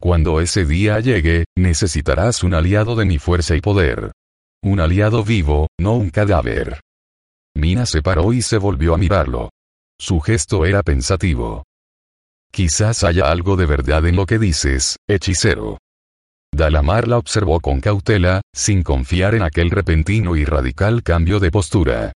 Cuando 0.00 0.40
ese 0.40 0.64
día 0.64 0.98
llegue, 1.00 1.44
necesitarás 1.58 2.42
un 2.42 2.54
aliado 2.54 2.96
de 2.96 3.04
mi 3.04 3.18
fuerza 3.18 3.54
y 3.54 3.60
poder. 3.60 4.12
Un 4.62 4.80
aliado 4.80 5.22
vivo, 5.24 5.66
no 5.78 5.94
un 5.94 6.08
cadáver. 6.08 6.80
Mina 7.54 7.84
se 7.84 8.00
paró 8.00 8.32
y 8.32 8.40
se 8.40 8.56
volvió 8.56 8.94
a 8.94 8.98
mirarlo. 8.98 9.50
Su 10.00 10.18
gesto 10.20 10.64
era 10.64 10.82
pensativo. 10.82 11.64
Quizás 12.50 13.04
haya 13.04 13.30
algo 13.30 13.56
de 13.56 13.66
verdad 13.66 14.06
en 14.06 14.16
lo 14.16 14.24
que 14.24 14.38
dices, 14.38 14.96
hechicero. 15.06 15.76
Dalamar 16.50 17.06
la 17.06 17.18
observó 17.18 17.60
con 17.60 17.82
cautela, 17.82 18.40
sin 18.54 18.82
confiar 18.82 19.34
en 19.34 19.42
aquel 19.42 19.70
repentino 19.70 20.34
y 20.34 20.46
radical 20.46 21.02
cambio 21.02 21.40
de 21.40 21.50
postura. 21.50 22.12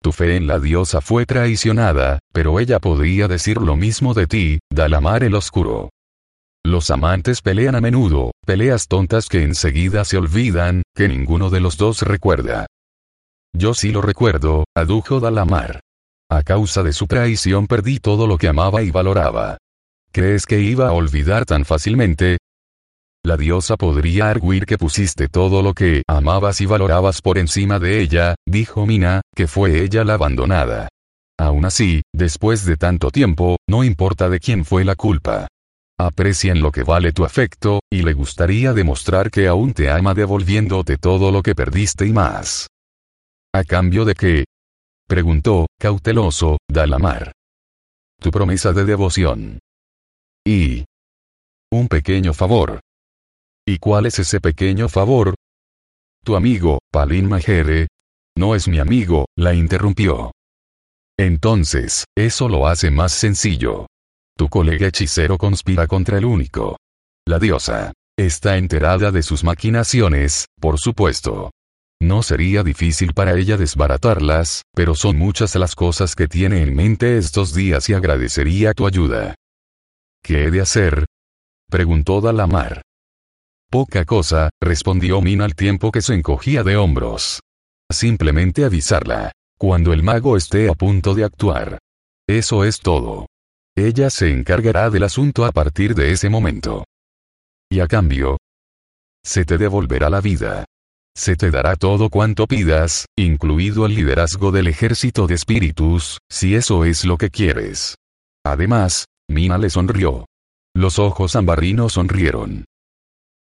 Tu 0.00 0.12
fe 0.12 0.36
en 0.36 0.46
la 0.46 0.60
diosa 0.60 1.00
fue 1.00 1.26
traicionada, 1.26 2.20
pero 2.32 2.60
ella 2.60 2.78
podría 2.78 3.26
decir 3.26 3.56
lo 3.58 3.76
mismo 3.76 4.14
de 4.14 4.26
ti, 4.28 4.58
Dalamar 4.70 5.24
el 5.24 5.34
Oscuro. 5.34 5.90
Los 6.64 6.90
amantes 6.90 7.42
pelean 7.42 7.74
a 7.74 7.80
menudo, 7.80 8.30
peleas 8.46 8.86
tontas 8.86 9.28
que 9.28 9.42
enseguida 9.42 10.04
se 10.04 10.16
olvidan, 10.16 10.82
que 10.94 11.08
ninguno 11.08 11.50
de 11.50 11.60
los 11.60 11.76
dos 11.76 12.02
recuerda. 12.02 12.66
Yo 13.52 13.74
sí 13.74 13.90
lo 13.90 14.00
recuerdo, 14.00 14.64
adujo 14.76 15.18
Dalamar. 15.18 15.80
A 16.30 16.42
causa 16.42 16.82
de 16.82 16.92
su 16.92 17.06
traición 17.06 17.66
perdí 17.66 17.98
todo 17.98 18.26
lo 18.26 18.38
que 18.38 18.48
amaba 18.48 18.82
y 18.82 18.90
valoraba. 18.90 19.58
¿Crees 20.12 20.46
que 20.46 20.60
iba 20.60 20.88
a 20.88 20.92
olvidar 20.92 21.44
tan 21.44 21.64
fácilmente? 21.64 22.38
La 23.24 23.36
diosa 23.36 23.76
podría 23.76 24.30
arguir 24.30 24.64
que 24.64 24.78
pusiste 24.78 25.28
todo 25.28 25.62
lo 25.62 25.74
que 25.74 26.02
amabas 26.08 26.60
y 26.60 26.66
valorabas 26.66 27.22
por 27.22 27.38
encima 27.38 27.78
de 27.78 28.00
ella, 28.00 28.34
dijo 28.46 28.86
Mina, 28.86 29.20
que 29.34 29.46
fue 29.46 29.82
ella 29.82 30.04
la 30.04 30.14
abandonada. 30.14 30.88
Aún 31.38 31.64
así, 31.64 32.02
después 32.14 32.64
de 32.64 32.76
tanto 32.76 33.10
tiempo, 33.10 33.56
no 33.68 33.84
importa 33.84 34.28
de 34.28 34.40
quién 34.40 34.64
fue 34.64 34.84
la 34.84 34.94
culpa. 34.94 35.48
Aprecia 35.98 36.52
en 36.52 36.60
lo 36.60 36.72
que 36.72 36.82
vale 36.82 37.12
tu 37.12 37.24
afecto, 37.24 37.80
y 37.90 38.02
le 38.02 38.12
gustaría 38.12 38.72
demostrar 38.72 39.30
que 39.30 39.46
aún 39.46 39.72
te 39.72 39.90
ama 39.90 40.14
devolviéndote 40.14 40.96
todo 40.96 41.30
lo 41.30 41.42
que 41.42 41.54
perdiste 41.54 42.06
y 42.06 42.12
más. 42.12 42.68
¿A 43.54 43.64
cambio 43.64 44.04
de 44.04 44.14
qué? 44.14 44.44
Preguntó, 45.06 45.66
cauteloso, 45.78 46.58
Dalamar. 46.68 47.32
Tu 48.18 48.30
promesa 48.30 48.72
de 48.72 48.84
devoción. 48.84 49.58
Y... 50.46 50.84
Un 51.70 51.88
pequeño 51.88 52.32
favor. 52.34 52.80
¿Y 53.66 53.78
cuál 53.78 54.06
es 54.06 54.18
ese 54.18 54.40
pequeño 54.40 54.88
favor? 54.88 55.34
Tu 56.24 56.36
amigo, 56.36 56.78
Palin 56.90 57.28
Majere. 57.28 57.88
No 58.36 58.54
es 58.54 58.68
mi 58.68 58.78
amigo, 58.78 59.26
la 59.36 59.54
interrumpió. 59.54 60.32
Entonces, 61.18 62.04
eso 62.16 62.48
lo 62.48 62.66
hace 62.66 62.90
más 62.90 63.12
sencillo. 63.12 63.86
Tu 64.36 64.48
colega 64.48 64.88
hechicero 64.88 65.38
conspira 65.38 65.86
contra 65.86 66.18
el 66.18 66.24
único. 66.24 66.78
La 67.26 67.38
diosa. 67.38 67.92
Está 68.18 68.58
enterada 68.58 69.10
de 69.10 69.22
sus 69.22 69.42
maquinaciones, 69.42 70.46
por 70.60 70.78
supuesto. 70.78 71.50
No 72.02 72.22
sería 72.22 72.62
difícil 72.62 73.14
para 73.14 73.34
ella 73.34 73.56
desbaratarlas, 73.56 74.62
pero 74.74 74.94
son 74.94 75.16
muchas 75.16 75.54
las 75.54 75.74
cosas 75.74 76.14
que 76.14 76.28
tiene 76.28 76.62
en 76.62 76.74
mente 76.74 77.16
estos 77.16 77.54
días 77.54 77.88
y 77.88 77.94
agradecería 77.94 78.74
tu 78.74 78.86
ayuda. 78.86 79.34
¿Qué 80.22 80.44
he 80.44 80.50
de 80.50 80.60
hacer? 80.60 81.06
preguntó 81.70 82.20
Dalamar. 82.20 82.82
Poca 83.70 84.04
cosa, 84.04 84.50
respondió 84.60 85.22
Min 85.22 85.40
al 85.40 85.54
tiempo 85.54 85.90
que 85.90 86.02
se 86.02 86.14
encogía 86.14 86.62
de 86.62 86.76
hombros. 86.76 87.40
Simplemente 87.90 88.64
avisarla. 88.64 89.32
Cuando 89.56 89.92
el 89.92 90.02
mago 90.02 90.36
esté 90.36 90.68
a 90.68 90.74
punto 90.74 91.14
de 91.14 91.24
actuar. 91.24 91.78
Eso 92.28 92.64
es 92.64 92.80
todo. 92.80 93.26
Ella 93.76 94.10
se 94.10 94.30
encargará 94.30 94.90
del 94.90 95.04
asunto 95.04 95.44
a 95.44 95.52
partir 95.52 95.94
de 95.94 96.12
ese 96.12 96.28
momento. 96.28 96.84
Y 97.70 97.80
a 97.80 97.86
cambio, 97.86 98.36
se 99.24 99.44
te 99.44 99.56
devolverá 99.56 100.10
la 100.10 100.20
vida. 100.20 100.64
Se 101.16 101.36
te 101.36 101.50
dará 101.50 101.76
todo 101.76 102.08
cuanto 102.08 102.46
pidas, 102.46 103.06
incluido 103.16 103.86
el 103.86 103.94
liderazgo 103.94 104.50
del 104.50 104.66
ejército 104.66 105.26
de 105.26 105.34
espíritus, 105.34 106.18
si 106.30 106.54
eso 106.54 106.84
es 106.84 107.04
lo 107.04 107.18
que 107.18 107.30
quieres. 107.30 107.96
Además, 108.44 109.06
Mina 109.28 109.58
le 109.58 109.70
sonrió. 109.70 110.26
Los 110.74 110.98
ojos 110.98 111.36
ambarinos 111.36 111.94
sonrieron. 111.94 112.64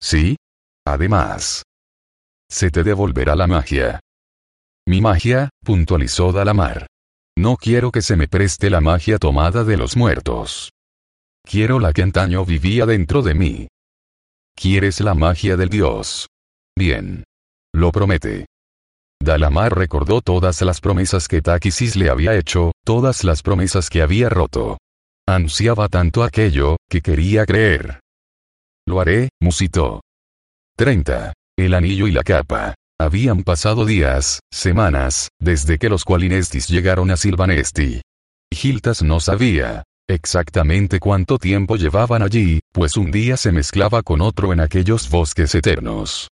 ¿Sí? 0.01 0.37
Además. 0.85 1.63
Se 2.49 2.71
te 2.71 2.83
devolverá 2.83 3.35
la 3.35 3.47
magia. 3.47 3.99
Mi 4.87 4.99
magia, 4.99 5.49
puntualizó 5.63 6.31
Dalamar. 6.31 6.87
No 7.37 7.55
quiero 7.55 7.91
que 7.91 8.01
se 8.01 8.15
me 8.15 8.27
preste 8.27 8.69
la 8.69 8.81
magia 8.81 9.17
tomada 9.17 9.63
de 9.63 9.77
los 9.77 9.95
muertos. 9.95 10.71
Quiero 11.43 11.79
la 11.79 11.93
que 11.93 12.03
antaño 12.03 12.45
vivía 12.45 12.85
dentro 12.85 13.21
de 13.21 13.33
mí. 13.33 13.67
¿Quieres 14.55 14.99
la 14.99 15.13
magia 15.13 15.57
del 15.57 15.69
dios? 15.69 16.27
Bien. 16.77 17.23
Lo 17.73 17.91
promete. 17.91 18.45
Dalamar 19.21 19.77
recordó 19.77 20.21
todas 20.21 20.61
las 20.61 20.81
promesas 20.81 21.27
que 21.27 21.41
Takisis 21.41 21.95
le 21.95 22.09
había 22.09 22.35
hecho, 22.35 22.71
todas 22.83 23.23
las 23.23 23.41
promesas 23.41 23.89
que 23.89 24.01
había 24.01 24.29
roto. 24.29 24.77
Ansiaba 25.27 25.87
tanto 25.87 26.23
aquello, 26.23 26.77
que 26.89 27.01
quería 27.01 27.45
creer. 27.45 27.99
Lo 28.87 28.99
haré, 28.99 29.29
musitó. 29.39 30.01
30. 30.75 31.33
El 31.57 31.73
anillo 31.75 32.07
y 32.07 32.11
la 32.11 32.23
capa. 32.23 32.73
Habían 33.01 33.41
pasado 33.41 33.83
días, 33.83 34.41
semanas, 34.53 35.29
desde 35.39 35.79
que 35.79 35.89
los 35.89 36.03
Qualinestis 36.03 36.67
llegaron 36.67 37.09
a 37.09 37.17
Silvanesti. 37.17 38.01
Giltas 38.53 39.01
no 39.01 39.19
sabía 39.19 39.81
exactamente 40.07 40.99
cuánto 40.99 41.39
tiempo 41.39 41.77
llevaban 41.77 42.21
allí, 42.21 42.59
pues 42.71 42.97
un 42.97 43.09
día 43.09 43.37
se 43.37 43.51
mezclaba 43.51 44.03
con 44.03 44.21
otro 44.21 44.53
en 44.53 44.59
aquellos 44.59 45.09
bosques 45.09 45.55
eternos. 45.55 46.27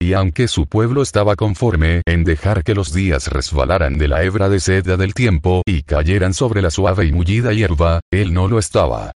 Y 0.00 0.14
aunque 0.14 0.48
su 0.48 0.66
pueblo 0.66 1.02
estaba 1.02 1.36
conforme 1.36 2.00
en 2.06 2.24
dejar 2.24 2.64
que 2.64 2.74
los 2.74 2.94
días 2.94 3.28
resbalaran 3.28 3.98
de 3.98 4.08
la 4.08 4.22
hebra 4.24 4.48
de 4.48 4.60
seda 4.60 4.96
del 4.96 5.12
tiempo 5.12 5.60
y 5.66 5.82
cayeran 5.82 6.32
sobre 6.32 6.62
la 6.62 6.70
suave 6.70 7.04
y 7.04 7.12
mullida 7.12 7.52
hierba, 7.52 8.00
él 8.10 8.32
no 8.32 8.48
lo 8.48 8.58
estaba. 8.58 9.12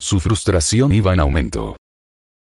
Su 0.00 0.20
frustración 0.20 0.92
iba 0.92 1.12
en 1.12 1.18
aumento. 1.18 1.74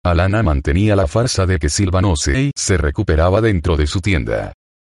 Alana 0.05 0.43
mantenía 0.43 0.97
la 0.97 1.07
farsa 1.07 1.47
de 1.47 1.59
que 1.59 1.71
Silvanosei 1.71 2.51
se 2.55 2.77
recuperaba 2.77 3.41
dentro 3.41 3.75
de 3.79 3.87
su 3.87 4.03
tienda. 4.03 4.53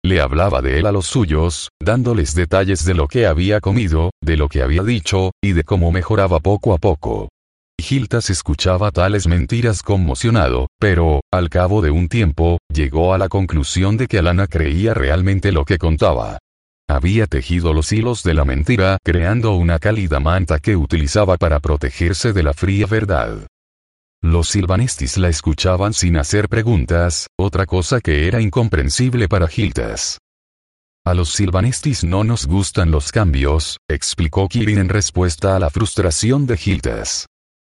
Le 0.04 0.20
hablaba 0.20 0.64
de 0.64 0.80
él 0.80 0.88
a 0.88 0.92
los 0.92 1.06
suyos, 1.06 1.70
dándoles 1.80 2.34
detalles 2.34 2.84
de 2.86 2.96
lo 2.96 3.08
que 3.08 3.28
había 3.28 3.60
comido, 3.62 4.10
de 4.20 4.36
lo 4.36 4.50
que 4.50 4.64
había 4.64 4.82
dicho, 4.82 5.32
y 5.44 5.54
de 5.54 5.64
cómo 5.64 5.92
mejoraba 5.92 6.40
poco 6.40 6.74
a 6.74 6.80
poco. 6.80 7.30
Giltas 7.80 8.32
escuchaba 8.32 8.90
tales 8.90 9.28
mentiras 9.28 9.84
conmocionado, 9.84 10.70
pero, 10.80 11.22
al 11.32 11.50
cabo 11.50 11.84
de 11.84 11.92
un 11.92 12.10
tiempo, 12.10 12.58
llegó 12.74 13.14
a 13.14 13.20
la 13.20 13.30
conclusión 13.30 13.98
de 13.98 14.08
que 14.08 14.18
Alana 14.18 14.48
creía 14.48 14.96
realmente 14.96 15.52
lo 15.52 15.66
que 15.66 15.78
contaba. 15.78 16.40
Había 16.90 17.28
tejido 17.28 17.74
los 17.74 17.92
hilos 17.92 18.24
de 18.24 18.34
la 18.34 18.44
mentira 18.44 18.98
creando 19.04 19.54
una 19.54 19.78
cálida 19.78 20.20
manta 20.20 20.58
que 20.58 20.76
utilizaba 20.76 21.38
para 21.38 21.60
protegerse 21.60 22.34
de 22.34 22.42
la 22.42 22.54
fría 22.54 22.88
verdad. 22.88 23.46
Los 24.22 24.50
silvanistis 24.50 25.18
la 25.18 25.30
escuchaban 25.30 25.94
sin 25.94 26.18
hacer 26.18 26.50
preguntas, 26.50 27.28
otra 27.38 27.66
cosa 27.66 28.02
que 28.02 28.28
era 28.28 28.42
incomprensible 28.42 29.28
para 29.28 29.48
Giltas. 29.48 30.20
A 31.06 31.14
los 31.14 31.34
silvanistis 31.34 32.04
no 32.04 32.24
nos 32.24 32.48
gustan 32.48 32.90
los 32.90 33.12
cambios, 33.12 33.78
explicó 33.88 34.48
Kirin 34.48 34.80
en 34.80 34.90
respuesta 34.90 35.56
a 35.56 35.60
la 35.60 35.70
frustración 35.70 36.48
de 36.48 36.58
Giltas. 36.58 37.28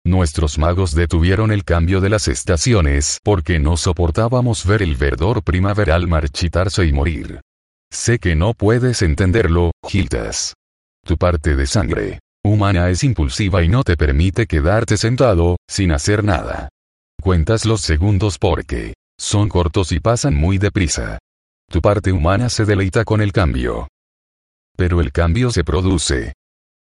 Nuestros 0.06 0.58
magos 0.58 0.94
detuvieron 0.94 1.50
el 1.50 1.64
cambio 1.64 2.00
de 2.00 2.10
las 2.10 2.28
estaciones 2.28 3.18
porque 3.24 3.58
no 3.58 3.76
soportábamos 3.76 4.64
ver 4.66 4.82
el 4.82 4.94
verdor 4.94 5.42
primaveral 5.42 6.06
marchitarse 6.06 6.86
y 6.86 6.92
morir. 6.92 7.40
Sé 7.90 8.18
que 8.18 8.36
no 8.36 8.54
puedes 8.54 9.02
entenderlo, 9.02 9.72
Giltas. 9.82 10.54
Tu 11.04 11.16
parte 11.16 11.56
de 11.56 11.66
sangre 11.66 12.20
humana 12.44 12.90
es 12.90 13.02
impulsiva 13.02 13.62
y 13.62 13.68
no 13.68 13.82
te 13.82 13.96
permite 13.96 14.46
quedarte 14.46 14.96
sentado, 14.96 15.56
sin 15.68 15.92
hacer 15.92 16.22
nada. 16.22 16.68
Cuentas 17.20 17.64
los 17.64 17.80
segundos 17.80 18.38
porque 18.38 18.94
son 19.18 19.48
cortos 19.48 19.92
y 19.92 20.00
pasan 20.00 20.34
muy 20.34 20.58
deprisa. 20.58 21.18
Tu 21.70 21.80
parte 21.80 22.12
humana 22.12 22.50
se 22.50 22.64
deleita 22.64 23.04
con 23.04 23.20
el 23.20 23.32
cambio. 23.32 23.88
Pero 24.76 25.00
el 25.00 25.10
cambio 25.12 25.50
se 25.50 25.64
produce. 25.64 26.34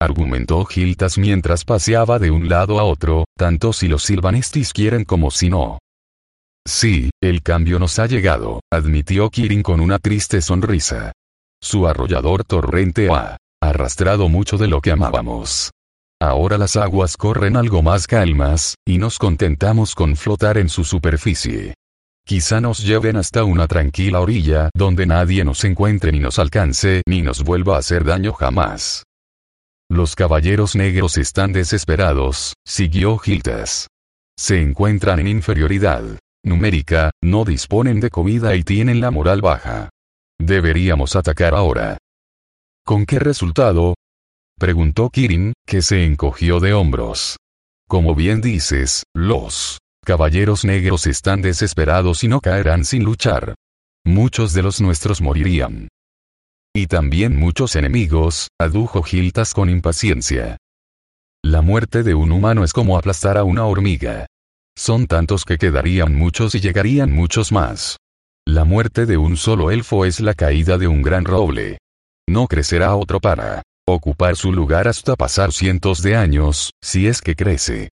Argumentó 0.01 0.65
Giltas 0.65 1.19
mientras 1.19 1.65
paseaba 1.65 2.19
de 2.19 2.31
un 2.31 2.49
lado 2.49 2.79
a 2.79 2.85
otro, 2.85 3.25
tanto 3.37 3.73
si 3.73 3.89
los 3.89 4.05
silvanestis 4.05 4.73
quieren 4.73 5.05
como 5.05 5.31
si 5.31 5.51
no. 5.51 5.79
Sí, 6.67 7.11
el 7.23 7.43
cambio 7.43 7.79
nos 7.79 7.99
ha 7.99 8.07
llegado, 8.07 8.61
admitió 8.73 9.31
Kirin 9.31 9.63
con 9.63 9.81
una 9.81 9.99
triste 9.99 10.41
sonrisa. 10.41 11.13
Su 11.61 11.87
arrollador 11.87 12.45
torrente 12.45 13.11
ha 13.11 13.37
arrastrado 13.61 14.29
mucho 14.29 14.57
de 14.57 14.69
lo 14.69 14.81
que 14.81 14.91
amábamos. 14.91 15.71
Ahora 16.21 16.59
las 16.59 16.77
aguas 16.77 17.17
corren 17.17 17.57
algo 17.57 17.83
más 17.83 18.07
calmas, 18.07 18.75
y 18.87 18.99
nos 18.99 19.19
contentamos 19.19 19.95
con 19.95 20.17
flotar 20.17 20.59
en 20.59 20.69
su 20.69 20.85
superficie. 20.85 21.75
Quizá 22.27 22.61
nos 22.61 22.85
lleven 22.85 23.17
hasta 23.17 23.45
una 23.45 23.67
tranquila 23.67 24.21
orilla 24.21 24.71
donde 24.75 25.07
nadie 25.07 25.45
nos 25.45 25.65
encuentre 25.65 26.13
ni 26.13 26.19
nos 26.19 26.39
alcance 26.39 27.03
ni 27.07 27.23
nos 27.23 27.43
vuelva 27.43 27.77
a 27.77 27.79
hacer 27.79 28.05
daño 28.05 28.33
jamás. 28.33 29.05
Los 29.91 30.15
caballeros 30.15 30.77
negros 30.77 31.17
están 31.17 31.53
desesperados, 31.53 32.55
siguió 32.65 33.19
Giltas. 33.19 33.89
Se 34.39 34.61
encuentran 34.61 35.19
en 35.19 35.27
inferioridad 35.27 36.05
numérica, 36.45 37.11
no 37.23 37.45
disponen 37.45 38.01
de 38.01 38.11
comida 38.11 38.55
y 38.55 38.63
tienen 38.63 39.01
la 39.01 39.11
moral 39.11 39.41
baja. 39.41 39.91
Deberíamos 40.39 41.17
atacar 41.17 41.55
ahora. 41.55 41.99
¿Con 42.85 43.07
qué 43.07 43.19
resultado? 43.19 43.95
preguntó 44.59 45.11
Kirin, 45.11 45.53
que 45.67 45.83
se 45.83 46.05
encogió 46.05 46.61
de 46.61 46.75
hombros. 46.75 47.37
Como 47.89 48.15
bien 48.15 48.41
dices, 48.41 49.05
los 49.15 49.79
caballeros 50.05 50.65
negros 50.65 51.07
están 51.07 51.43
desesperados 51.43 52.25
y 52.25 52.29
no 52.29 52.41
caerán 52.41 52.85
sin 52.85 53.05
luchar. 53.05 53.55
Muchos 54.05 54.53
de 54.53 54.63
los 54.63 54.81
nuestros 54.81 55.21
morirían. 55.21 55.89
Y 56.75 56.87
también 56.87 57.37
muchos 57.37 57.75
enemigos, 57.77 58.49
adujo 58.61 59.03
Giltas 59.03 59.55
con 59.55 59.69
impaciencia. 59.69 60.57
La 61.43 61.63
muerte 61.63 62.03
de 62.03 62.15
un 62.15 62.33
humano 62.33 62.65
es 62.65 62.73
como 62.73 62.97
aplastar 62.97 63.39
a 63.39 63.45
una 63.45 63.65
hormiga. 63.65 64.27
Son 64.77 65.07
tantos 65.07 65.45
que 65.45 65.59
quedarían 65.59 66.15
muchos 66.15 66.55
y 66.55 66.61
llegarían 66.61 67.13
muchos 67.13 67.51
más. 67.51 67.97
La 68.47 68.65
muerte 68.65 69.07
de 69.07 69.17
un 69.17 69.37
solo 69.37 69.71
elfo 69.71 70.05
es 70.05 70.21
la 70.21 70.35
caída 70.35 70.79
de 70.79 70.87
un 70.87 71.03
gran 71.03 71.25
roble. 71.25 71.79
No 72.31 72.47
crecerá 72.47 72.95
otro 72.95 73.19
para 73.19 73.63
ocupar 73.89 74.37
su 74.37 74.53
lugar 74.53 74.87
hasta 74.87 75.17
pasar 75.17 75.51
cientos 75.51 76.01
de 76.01 76.15
años, 76.15 76.71
si 76.81 77.09
es 77.09 77.23
que 77.23 77.35
crece. 77.35 77.89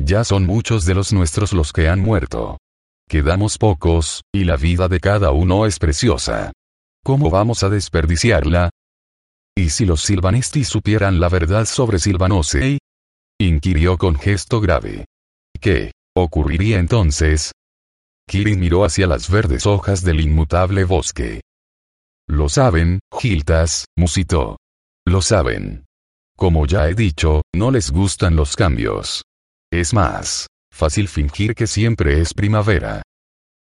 Ya 0.00 0.22
son 0.22 0.46
muchos 0.46 0.84
de 0.84 0.94
los 0.94 1.12
nuestros 1.12 1.52
los 1.52 1.72
que 1.72 1.88
han 1.88 1.98
muerto. 1.98 2.56
quedamos 3.08 3.58
pocos, 3.58 4.22
y 4.32 4.44
la 4.44 4.56
vida 4.56 4.86
de 4.86 5.00
cada 5.00 5.32
uno 5.32 5.66
es 5.66 5.80
preciosa. 5.80 6.52
¿Cómo 7.02 7.30
vamos 7.30 7.64
a 7.64 7.68
desperdiciarla? 7.68 8.70
¿Y 9.56 9.70
si 9.70 9.86
los 9.86 10.02
Silvanesti 10.02 10.62
supieran 10.62 11.18
la 11.18 11.28
verdad 11.28 11.64
sobre 11.64 11.98
Silvanosei? 11.98 12.78
inquirió 13.40 13.98
con 13.98 14.14
gesto 14.14 14.60
grave. 14.60 15.06
¿Qué 15.60 15.90
ocurriría 16.14 16.78
entonces? 16.78 17.50
Kirin 18.28 18.60
miró 18.60 18.84
hacia 18.84 19.08
las 19.08 19.28
verdes 19.28 19.66
hojas 19.66 20.04
del 20.04 20.20
inmutable 20.20 20.84
bosque. 20.84 21.40
Lo 22.30 22.48
saben, 22.48 23.00
Giltas, 23.18 23.86
musitó. 23.98 24.56
Lo 25.04 25.20
saben. 25.20 25.84
Como 26.36 26.64
ya 26.64 26.88
he 26.88 26.94
dicho, 26.94 27.42
no 27.52 27.72
les 27.72 27.90
gustan 27.90 28.36
los 28.36 28.54
cambios. 28.54 29.24
Es 29.72 29.92
más, 29.92 30.46
fácil 30.72 31.08
fingir 31.08 31.56
que 31.56 31.66
siempre 31.66 32.20
es 32.20 32.32
primavera. 32.32 33.02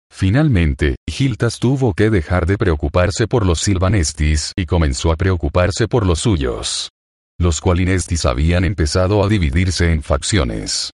Finalmente, 0.09 0.95
Giltas 1.09 1.59
tuvo 1.59 1.93
que 1.93 2.09
dejar 2.09 2.45
de 2.45 2.57
preocuparse 2.57 3.27
por 3.27 3.45
los 3.45 3.59
Silvanestis 3.59 4.53
y 4.55 4.65
comenzó 4.65 5.11
a 5.11 5.17
preocuparse 5.17 5.89
por 5.89 6.05
los 6.05 6.19
suyos. 6.19 6.89
Los 7.37 7.59
Qualinestis 7.59 8.25
habían 8.25 8.63
empezado 8.63 9.25
a 9.25 9.27
dividirse 9.27 9.91
en 9.91 10.01
facciones. 10.03 10.91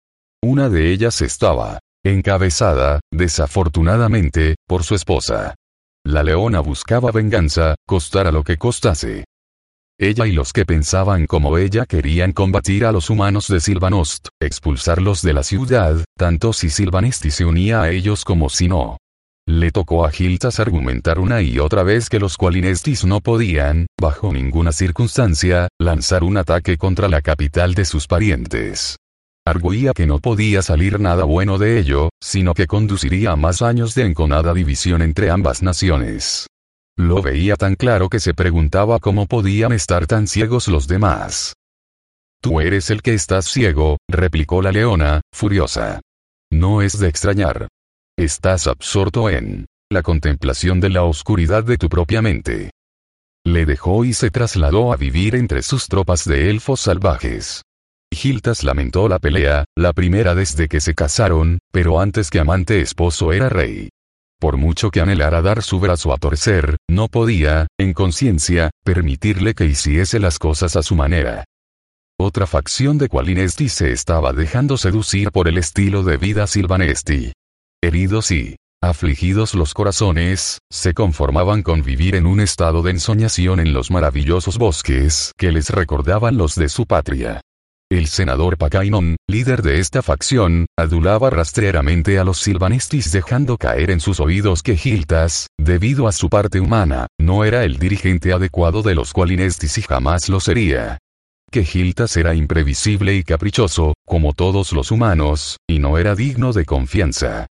Una 0.43 0.69
de 0.69 0.91
ellas 0.91 1.19
estaba 1.21 1.79
encabezada, 2.05 2.99
desafortunadamente, 3.11 4.53
por 4.67 4.83
su 4.83 4.93
esposa. 4.93 5.55
La 6.05 6.21
leona 6.21 6.59
buscaba 6.59 7.11
venganza, 7.11 7.73
costara 7.87 8.31
lo 8.31 8.43
que 8.43 8.57
costase. 8.57 9.25
Ella 9.99 10.27
y 10.27 10.33
los 10.33 10.53
que 10.53 10.63
pensaban 10.63 11.25
como 11.25 11.57
ella 11.57 11.87
querían 11.87 12.31
combatir 12.31 12.85
a 12.85 12.91
los 12.91 13.09
humanos 13.09 13.47
de 13.47 13.59
Silvanost, 13.59 14.27
expulsarlos 14.39 15.23
de 15.23 15.33
la 15.33 15.41
ciudad, 15.41 16.05
tanto 16.15 16.53
si 16.53 16.69
Silvanesti 16.69 17.31
se 17.31 17.43
unía 17.43 17.81
a 17.81 17.89
ellos 17.89 18.23
como 18.23 18.49
si 18.49 18.67
no. 18.67 18.97
Le 19.47 19.71
tocó 19.71 20.05
a 20.05 20.11
Giltas 20.11 20.59
argumentar 20.59 21.17
una 21.17 21.41
y 21.41 21.57
otra 21.57 21.81
vez 21.81 22.07
que 22.07 22.19
los 22.19 22.37
Qualinestis 22.37 23.03
no 23.03 23.19
podían, 23.19 23.87
bajo 23.99 24.31
ninguna 24.31 24.73
circunstancia, 24.73 25.69
lanzar 25.79 26.23
un 26.23 26.37
ataque 26.37 26.77
contra 26.77 27.07
la 27.07 27.21
capital 27.21 27.73
de 27.73 27.85
sus 27.85 28.05
parientes. 28.05 28.97
Arguía 29.47 29.93
que 29.93 30.07
no 30.07 30.17
podía 30.17 30.63
salir 30.63 30.99
nada 30.99 31.23
bueno 31.23 31.59
de 31.59 31.77
ello, 31.77 32.09
sino 32.19 32.55
que 32.55 32.65
conduciría 32.65 33.31
a 33.31 33.35
más 33.35 33.61
años 33.61 33.93
de 33.93 34.03
enconada 34.03 34.55
división 34.55 35.03
entre 35.03 35.29
ambas 35.29 35.61
naciones. 35.61 36.47
Lo 36.97 37.21
veía 37.21 37.55
tan 37.55 37.75
claro 37.75 38.09
que 38.09 38.19
se 38.19 38.33
preguntaba 38.33 38.99
cómo 38.99 39.27
podían 39.27 39.71
estar 39.71 40.07
tan 40.07 40.27
ciegos 40.27 40.67
los 40.67 40.87
demás. 40.87 41.53
Tú 42.41 42.59
eres 42.59 42.89
el 42.89 43.03
que 43.03 43.13
estás 43.13 43.45
ciego, 43.45 43.97
replicó 44.09 44.63
la 44.63 44.71
leona, 44.71 45.21
furiosa. 45.31 46.01
No 46.51 46.81
es 46.81 46.97
de 46.97 47.07
extrañar. 47.07 47.67
Estás 48.17 48.65
absorto 48.65 49.29
en 49.29 49.67
la 49.91 50.01
contemplación 50.01 50.79
de 50.79 50.89
la 50.89 51.03
oscuridad 51.03 51.63
de 51.63 51.77
tu 51.77 51.87
propia 51.87 52.23
mente. 52.23 52.71
Le 53.45 53.67
dejó 53.67 54.05
y 54.05 54.13
se 54.13 54.31
trasladó 54.31 54.91
a 54.91 54.95
vivir 54.95 55.35
entre 55.35 55.61
sus 55.61 55.87
tropas 55.87 56.25
de 56.25 56.49
elfos 56.49 56.79
salvajes. 56.79 57.61
Giltas 58.13 58.63
lamentó 58.63 59.07
la 59.07 59.19
pelea, 59.19 59.65
la 59.77 59.93
primera 59.93 60.35
desde 60.35 60.67
que 60.67 60.79
se 60.79 60.95
casaron, 60.95 61.59
pero 61.71 61.99
antes 61.99 62.29
que 62.29 62.39
amante 62.39 62.81
esposo 62.81 63.33
era 63.33 63.49
rey. 63.49 63.89
Por 64.39 64.57
mucho 64.57 64.91
que 64.91 65.01
anhelara 65.01 65.41
dar 65.41 65.63
su 65.63 65.79
brazo 65.79 66.13
a 66.13 66.17
torcer, 66.17 66.77
no 66.89 67.07
podía, 67.07 67.67
en 67.79 67.93
conciencia, 67.93 68.71
permitirle 68.83 69.53
que 69.53 69.65
hiciese 69.65 70.19
las 70.19 70.39
cosas 70.39 70.75
a 70.75 70.83
su 70.83 70.95
manera. 70.95 71.45
Otra 72.17 72.47
facción 72.47 72.97
de 72.97 73.09
Qualinesti 73.09 73.69
se 73.69 73.91
estaba 73.91 74.33
dejando 74.33 74.77
seducir 74.77 75.31
por 75.31 75.47
el 75.47 75.57
estilo 75.57 76.03
de 76.03 76.17
vida 76.17 76.47
silvanesti. 76.47 77.33
Heridos 77.83 78.31
y 78.31 78.55
afligidos 78.81 79.55
los 79.55 79.73
corazones, 79.73 80.59
se 80.71 80.93
conformaban 80.93 81.63
con 81.63 81.81
vivir 81.81 82.15
en 82.15 82.27
un 82.27 82.39
estado 82.39 82.83
de 82.83 82.91
ensoñación 82.91 83.59
en 83.59 83.73
los 83.73 83.89
maravillosos 83.89 84.57
bosques 84.57 85.31
que 85.37 85.51
les 85.51 85.71
recordaban 85.71 86.37
los 86.37 86.55
de 86.55 86.69
su 86.69 86.85
patria. 86.85 87.41
El 87.91 88.07
senador 88.07 88.57
Pacainon, 88.57 89.15
líder 89.27 89.61
de 89.61 89.79
esta 89.79 90.01
facción, 90.01 90.65
adulaba 90.75 91.29
rastrearamente 91.29 92.17
a 92.17 92.23
los 92.23 92.39
silvanestis 92.39 93.11
dejando 93.11 93.57
caer 93.57 93.91
en 93.91 93.99
sus 93.99 94.19
oídos 94.19 94.63
que 94.63 94.75
Giltas, 94.75 95.47
debido 95.59 96.07
a 96.07 96.11
su 96.11 96.27
parte 96.27 96.59
humana, 96.59 97.05
no 97.19 97.43
era 97.43 97.63
el 97.63 97.77
dirigente 97.77 98.33
adecuado 98.33 98.81
de 98.81 98.95
los 98.95 99.13
cualinestis 99.13 99.77
y 99.77 99.83
jamás 99.83 100.29
lo 100.29 100.39
sería. 100.39 100.97
Que 101.51 101.63
Giltas 101.63 102.17
era 102.17 102.33
imprevisible 102.33 103.13
y 103.13 103.23
caprichoso, 103.23 103.93
como 104.03 104.33
todos 104.33 104.73
los 104.73 104.89
humanos, 104.89 105.57
y 105.69 105.77
no 105.77 105.99
era 105.99 106.15
digno 106.15 106.53
de 106.53 106.65
confianza 106.65 107.47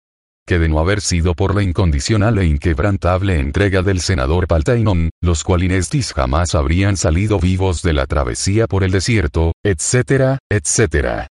que 0.46 0.58
de 0.58 0.68
no 0.68 0.78
haber 0.78 1.00
sido 1.00 1.34
por 1.34 1.54
la 1.54 1.62
incondicional 1.62 2.38
e 2.38 2.46
inquebrantable 2.46 3.38
entrega 3.38 3.82
del 3.82 4.00
senador 4.00 4.46
Paltainon, 4.46 5.10
los 5.22 5.44
Qualinestis 5.44 6.12
jamás 6.12 6.54
habrían 6.54 6.96
salido 6.96 7.38
vivos 7.38 7.82
de 7.82 7.92
la 7.92 8.06
travesía 8.06 8.66
por 8.66 8.84
el 8.84 8.90
desierto, 8.90 9.52
etcétera, 9.64 10.38
etcétera. 10.50 11.28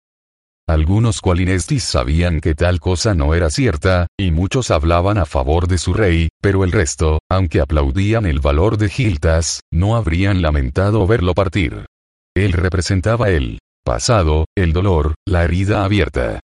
Algunos 0.70 1.20
Qualinestis 1.22 1.84
sabían 1.84 2.42
que 2.42 2.54
tal 2.54 2.80
cosa 2.80 3.16
no 3.16 3.34
era 3.34 3.50
cierta, 3.50 4.06
y 4.20 4.30
muchos 4.30 4.70
hablaban 4.70 5.18
a 5.18 5.26
favor 5.26 5.68
de 5.68 5.80
su 5.80 5.94
rey, 5.94 6.30
pero 6.42 6.64
el 6.64 6.72
resto, 6.72 7.18
aunque 7.28 7.60
aplaudían 7.60 8.28
el 8.28 8.40
valor 8.40 8.78
de 8.78 8.90
Giltas, 8.90 9.62
no 9.72 9.96
habrían 9.96 10.44
lamentado 10.44 11.08
verlo 11.08 11.34
partir. 11.34 11.88
Él 12.36 12.54
representaba 12.54 13.30
el 13.30 13.58
pasado, 13.84 14.46
el 14.56 14.72
dolor, 14.72 15.16
la 15.26 15.44
herida 15.44 15.84
abierta. 15.84 16.40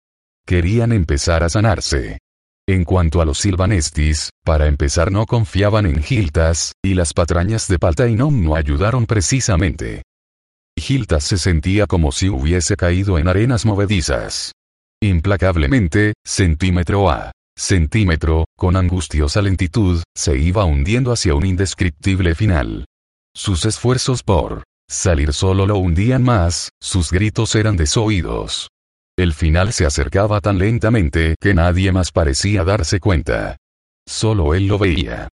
Querían 0.47 0.93
empezar 0.93 1.43
a 1.43 1.49
sanarse. 1.49 2.19
En 2.67 2.85
cuanto 2.85 3.21
a 3.21 3.25
los 3.25 3.39
silvanestis, 3.39 4.29
para 4.45 4.67
empezar 4.67 5.11
no 5.11 5.25
confiaban 5.25 5.85
en 5.85 6.01
Giltas, 6.01 6.71
y 6.81 6.93
las 6.93 7.13
patrañas 7.13 7.67
de 7.67 7.77
Paltainon 7.77 8.41
no 8.41 8.55
ayudaron 8.55 9.05
precisamente. 9.05 10.03
Giltas 10.79 11.25
se 11.25 11.37
sentía 11.37 11.87
como 11.87 12.13
si 12.13 12.29
hubiese 12.29 12.77
caído 12.77 13.19
en 13.19 13.27
arenas 13.27 13.65
movedizas. 13.65 14.53
Implacablemente, 15.01 16.13
centímetro 16.25 17.09
a 17.09 17.33
centímetro, 17.57 18.45
con 18.57 18.77
angustiosa 18.77 19.41
lentitud, 19.41 20.01
se 20.15 20.37
iba 20.37 20.63
hundiendo 20.63 21.11
hacia 21.11 21.35
un 21.35 21.45
indescriptible 21.45 22.33
final. 22.33 22.85
Sus 23.35 23.65
esfuerzos 23.65 24.23
por 24.23 24.63
salir 24.89 25.33
solo 25.33 25.65
lo 25.65 25.77
hundían 25.77 26.23
más, 26.23 26.69
sus 26.81 27.11
gritos 27.11 27.55
eran 27.55 27.75
desoídos. 27.75 28.69
El 29.17 29.33
final 29.33 29.73
se 29.73 29.85
acercaba 29.85 30.41
tan 30.41 30.57
lentamente 30.57 31.35
que 31.39 31.53
nadie 31.53 31.91
más 31.91 32.11
parecía 32.11 32.63
darse 32.63 32.99
cuenta. 32.99 33.57
Solo 34.07 34.55
él 34.55 34.67
lo 34.67 34.79
veía. 34.79 35.29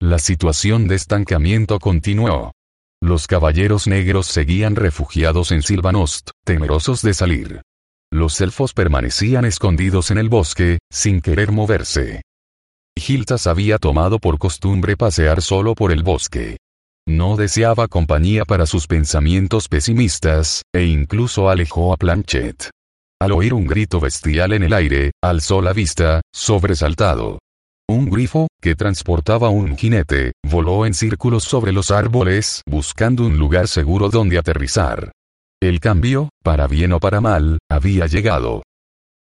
La 0.00 0.18
situación 0.18 0.86
de 0.86 0.94
estancamiento 0.94 1.80
continuó. 1.80 2.52
Los 3.02 3.26
caballeros 3.26 3.88
negros 3.88 4.26
seguían 4.26 4.76
refugiados 4.76 5.50
en 5.50 5.62
Silvanost, 5.62 6.30
temerosos 6.44 7.02
de 7.02 7.14
salir. 7.14 7.62
Los 8.12 8.40
elfos 8.40 8.74
permanecían 8.74 9.44
escondidos 9.44 10.10
en 10.10 10.18
el 10.18 10.28
bosque, 10.28 10.78
sin 10.90 11.20
querer 11.20 11.50
moverse. 11.50 12.22
Giltas 12.96 13.46
había 13.46 13.78
tomado 13.78 14.18
por 14.18 14.38
costumbre 14.38 14.96
pasear 14.96 15.42
solo 15.42 15.74
por 15.74 15.90
el 15.90 16.02
bosque. 16.02 16.58
No 17.08 17.36
deseaba 17.36 17.88
compañía 17.88 18.44
para 18.44 18.66
sus 18.66 18.86
pensamientos 18.86 19.68
pesimistas, 19.68 20.62
e 20.72 20.84
incluso 20.84 21.48
alejó 21.48 21.92
a 21.92 21.96
Planchet. 21.96 22.70
Al 23.22 23.32
oír 23.32 23.52
un 23.52 23.66
grito 23.66 24.00
bestial 24.00 24.54
en 24.54 24.62
el 24.62 24.72
aire, 24.72 25.10
alzó 25.22 25.60
la 25.60 25.74
vista, 25.74 26.22
sobresaltado. 26.34 27.38
Un 27.86 28.08
grifo, 28.08 28.48
que 28.62 28.74
transportaba 28.74 29.50
un 29.50 29.76
jinete, 29.76 30.32
voló 30.42 30.86
en 30.86 30.94
círculos 30.94 31.44
sobre 31.44 31.72
los 31.72 31.90
árboles, 31.90 32.62
buscando 32.66 33.26
un 33.26 33.36
lugar 33.36 33.68
seguro 33.68 34.08
donde 34.08 34.38
aterrizar. 34.38 35.12
El 35.60 35.80
cambio, 35.80 36.30
para 36.42 36.66
bien 36.66 36.94
o 36.94 37.00
para 37.00 37.20
mal, 37.20 37.58
había 37.70 38.06
llegado. 38.06 38.62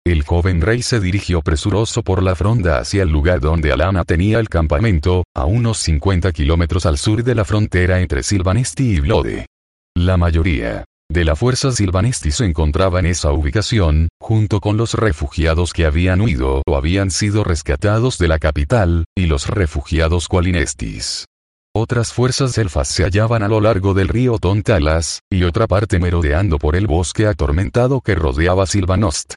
El 0.05 0.23
joven 0.23 0.61
rey 0.61 0.83
se 0.83 1.01
dirigió 1.01 1.41
presuroso 1.41 2.03
por 2.03 2.23
la 2.23 2.35
fronda 2.35 2.81
hacia 2.81 3.03
el 3.03 3.09
lugar 3.09 3.41
donde 3.41 3.73
Alana 3.73 4.05
tenía 4.05 4.39
el 4.39 4.51
campamento, 4.51 5.25
a 5.35 5.47
unos 5.47 5.79
50 5.79 6.33
kilómetros 6.33 6.85
al 6.85 6.99
sur 6.99 7.25
de 7.25 7.35
la 7.35 7.47
frontera 7.47 8.01
entre 8.01 8.23
Silvanesti 8.23 8.97
y 8.97 9.01
Blode. 9.01 9.47
La 9.97 10.17
mayoría, 10.19 10.85
de 11.11 11.25
la 11.25 11.35
fuerza 11.35 11.73
silvanesti 11.73 12.31
se 12.31 12.45
encontraba 12.45 13.01
en 13.01 13.07
esa 13.07 13.33
ubicación, 13.33 14.09
junto 14.21 14.61
con 14.61 14.77
los 14.77 14.95
refugiados 14.95 15.73
que 15.73 15.87
habían 15.87 16.21
huido 16.21 16.63
o 16.65 16.77
habían 16.77 17.11
sido 17.11 17.45
rescatados 17.45 18.19
de 18.19 18.29
la 18.29 18.39
capital, 18.39 19.05
y 19.17 19.27
los 19.27 19.49
refugiados 19.49 20.29
cualinestis. 20.29 21.25
Otras 21.75 22.13
fuerzas 22.13 22.57
elfas 22.59 22.89
se 22.89 23.05
hallaban 23.05 23.43
a 23.43 23.49
lo 23.49 23.61
largo 23.61 23.95
del 23.95 24.09
río 24.09 24.39
Tontalas, 24.39 25.21
y 25.31 25.45
otra 25.45 25.67
parte 25.67 25.99
merodeando 25.99 26.59
por 26.59 26.77
el 26.77 26.87
bosque 26.87 27.27
atormentado 27.27 28.01
que 28.01 28.15
rodeaba 28.15 28.67
Silvanost. 28.67 29.35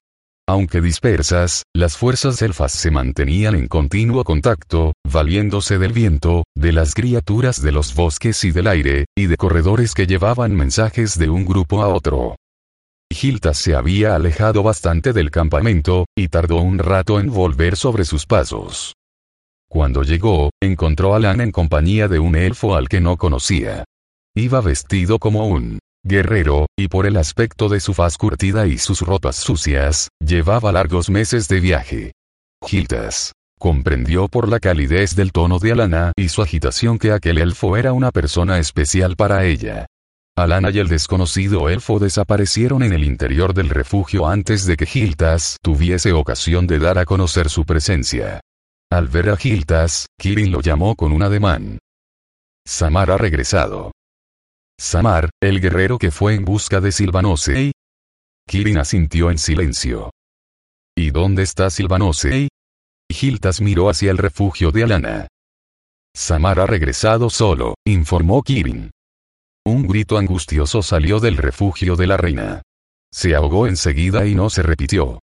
Aunque 0.48 0.82
dispersas, 0.82 1.64
las 1.74 1.98
fuerzas 1.98 2.42
elfas 2.42 2.72
se 2.72 2.92
mantenían 2.92 3.56
en 3.56 3.68
continuo 3.68 4.24
contacto, 4.24 4.94
valiéndose 5.08 5.78
del 5.78 5.94
viento, 5.94 6.44
de 6.56 6.72
las 6.72 6.94
criaturas 6.94 7.62
de 7.62 7.72
los 7.72 7.96
bosques 7.96 8.44
y 8.44 8.52
del 8.52 8.68
aire, 8.68 9.06
y 9.18 9.28
de 9.28 9.38
corredores 9.38 9.94
que 9.94 10.08
llevaban 10.08 10.56
mensajes 10.56 11.18
de 11.18 11.30
un 11.30 11.46
grupo 11.46 11.82
a 11.82 11.88
otro. 11.88 12.36
Giltas 13.12 13.58
se 13.58 13.76
había 13.76 14.16
alejado 14.16 14.64
bastante 14.64 15.14
del 15.14 15.32
campamento, 15.32 16.06
y 16.18 16.30
tardó 16.30 16.58
un 16.58 16.80
rato 16.80 17.20
en 17.20 17.32
volver 17.32 17.76
sobre 17.76 18.06
sus 18.06 18.26
pasos. 18.26 18.94
Cuando 19.70 20.04
llegó, 20.04 20.50
encontró 20.62 21.16
a 21.16 21.20
Lana 21.20 21.44
en 21.44 21.52
compañía 21.52 22.08
de 22.08 22.20
un 22.20 22.36
elfo 22.36 22.76
al 22.76 22.90
que 22.90 23.00
no 23.00 23.16
conocía. 23.16 23.86
Iba 24.36 24.60
vestido 24.60 25.20
como 25.20 25.48
un 25.48 25.80
guerrero, 26.04 26.68
y 26.78 26.88
por 26.88 27.06
el 27.06 27.18
aspecto 27.18 27.70
de 27.70 27.80
su 27.80 27.94
faz 27.94 28.18
curtida 28.18 28.68
y 28.68 28.78
sus 28.78 29.02
ropas 29.02 29.36
sucias, 29.36 30.10
llevaba 30.20 30.72
largos 30.72 31.10
meses 31.10 31.48
de 31.48 31.60
viaje. 31.60 32.12
Giltas 32.66 33.34
comprendió 33.60 34.28
por 34.28 34.50
la 34.50 34.60
calidez 34.60 35.16
del 35.16 35.32
tono 35.32 35.60
de 35.60 35.74
Alana 35.74 36.14
y 36.16 36.30
su 36.30 36.42
agitación 36.42 36.98
que 36.98 37.12
aquel 37.12 37.38
elfo 37.38 37.78
era 37.78 37.94
una 37.94 38.10
persona 38.10 38.58
especial 38.58 39.16
para 39.16 39.46
ella. 39.46 39.86
Alana 40.36 40.72
y 40.72 40.80
el 40.80 40.88
desconocido 40.88 41.70
elfo 41.70 42.00
desaparecieron 42.00 42.82
en 42.82 42.94
el 42.94 43.04
interior 43.04 43.54
del 43.54 43.70
refugio 43.70 44.28
antes 44.28 44.66
de 44.66 44.78
que 44.78 44.88
Giltas 44.88 45.58
tuviese 45.62 46.12
ocasión 46.14 46.66
de 46.66 46.80
dar 46.80 46.98
a 46.98 47.06
conocer 47.06 47.50
su 47.50 47.64
presencia. 47.64 48.40
Al 48.92 49.08
ver 49.08 49.30
a 49.30 49.38
Giltas, 49.38 50.08
Kirin 50.18 50.52
lo 50.52 50.62
llamó 50.62 50.96
con 50.96 51.12
un 51.12 51.22
ademán. 51.22 51.78
Samar 52.66 53.12
ha 53.12 53.18
regresado. 53.18 53.91
Samar, 54.82 55.30
el 55.40 55.62
guerrero 55.62 56.00
que 56.00 56.10
fue 56.10 56.34
en 56.34 56.44
busca 56.44 56.82
de 56.82 56.92
Silvanosei. 56.92 57.72
Kirin 58.48 58.80
asintió 58.80 59.30
en 59.30 59.38
silencio. 59.38 60.10
¿Y 60.98 61.12
dónde 61.12 61.44
está 61.44 61.70
Silvanosei? 61.70 62.48
Giltas 63.08 63.62
miró 63.62 63.92
hacia 63.92 64.10
el 64.10 64.18
refugio 64.18 64.72
de 64.72 64.84
Alana. 64.84 65.28
Samar 66.16 66.60
ha 66.60 66.66
regresado 66.66 67.30
solo, 67.30 67.76
informó 67.86 68.42
Kirin. 68.42 68.90
Un 69.68 69.88
grito 69.88 70.18
angustioso 70.18 70.82
salió 70.82 71.20
del 71.20 71.38
refugio 71.38 71.96
de 71.96 72.08
la 72.08 72.18
reina. 72.18 72.64
Se 73.14 73.36
ahogó 73.36 73.68
enseguida 73.68 74.26
y 74.26 74.34
no 74.34 74.50
se 74.50 74.64
repitió. 74.64 75.20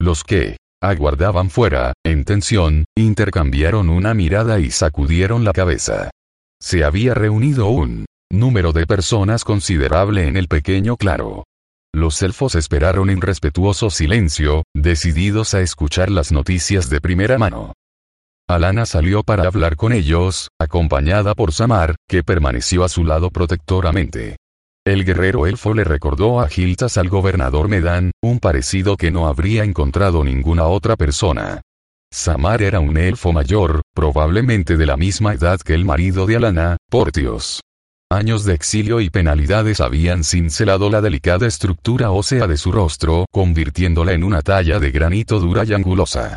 Los 0.00 0.24
que, 0.24 0.56
aguardaban 0.82 1.50
fuera, 1.50 1.92
en 2.02 2.24
tensión, 2.24 2.86
intercambiaron 2.96 3.90
una 3.90 4.14
mirada 4.14 4.58
y 4.58 4.70
sacudieron 4.70 5.44
la 5.44 5.52
cabeza. 5.52 6.10
Se 6.62 6.82
había 6.82 7.12
reunido 7.12 7.66
un 7.66 8.06
número 8.32 8.72
de 8.72 8.86
personas 8.86 9.44
considerable 9.44 10.26
en 10.26 10.36
el 10.36 10.48
pequeño 10.48 10.96
claro. 10.96 11.44
Los 11.94 12.22
elfos 12.22 12.54
esperaron 12.54 13.10
en 13.10 13.20
respetuoso 13.20 13.90
silencio, 13.90 14.64
decididos 14.74 15.52
a 15.52 15.60
escuchar 15.60 16.10
las 16.10 16.32
noticias 16.32 16.88
de 16.88 17.00
primera 17.00 17.36
mano. 17.36 17.74
Alana 18.48 18.86
salió 18.86 19.22
para 19.22 19.46
hablar 19.46 19.76
con 19.76 19.92
ellos, 19.92 20.48
acompañada 20.58 21.34
por 21.34 21.52
Samar, 21.52 21.96
que 22.08 22.22
permaneció 22.22 22.84
a 22.84 22.88
su 22.88 23.04
lado 23.04 23.30
protectoramente. 23.30 24.36
El 24.84 25.04
guerrero 25.04 25.46
elfo 25.46 25.74
le 25.74 25.84
recordó 25.84 26.40
a 26.40 26.48
Giltas 26.48 26.96
al 26.96 27.08
gobernador 27.08 27.68
Medan, 27.68 28.10
un 28.22 28.40
parecido 28.40 28.96
que 28.96 29.10
no 29.10 29.28
habría 29.28 29.62
encontrado 29.62 30.24
ninguna 30.24 30.64
otra 30.64 30.96
persona. 30.96 31.60
Samar 32.10 32.62
era 32.62 32.80
un 32.80 32.96
elfo 32.96 33.32
mayor, 33.32 33.82
probablemente 33.94 34.76
de 34.76 34.86
la 34.86 34.96
misma 34.96 35.34
edad 35.34 35.60
que 35.60 35.74
el 35.74 35.84
marido 35.84 36.26
de 36.26 36.36
Alana, 36.36 36.76
Portios. 36.90 37.60
Años 38.12 38.44
de 38.44 38.52
exilio 38.52 39.00
y 39.00 39.08
penalidades 39.08 39.80
habían 39.80 40.22
cincelado 40.22 40.90
la 40.90 41.00
delicada 41.00 41.46
estructura 41.46 42.10
ósea 42.10 42.46
de 42.46 42.58
su 42.58 42.70
rostro, 42.70 43.24
convirtiéndola 43.32 44.12
en 44.12 44.22
una 44.22 44.42
talla 44.42 44.78
de 44.78 44.90
granito 44.90 45.40
dura 45.40 45.64
y 45.64 45.72
angulosa. 45.72 46.36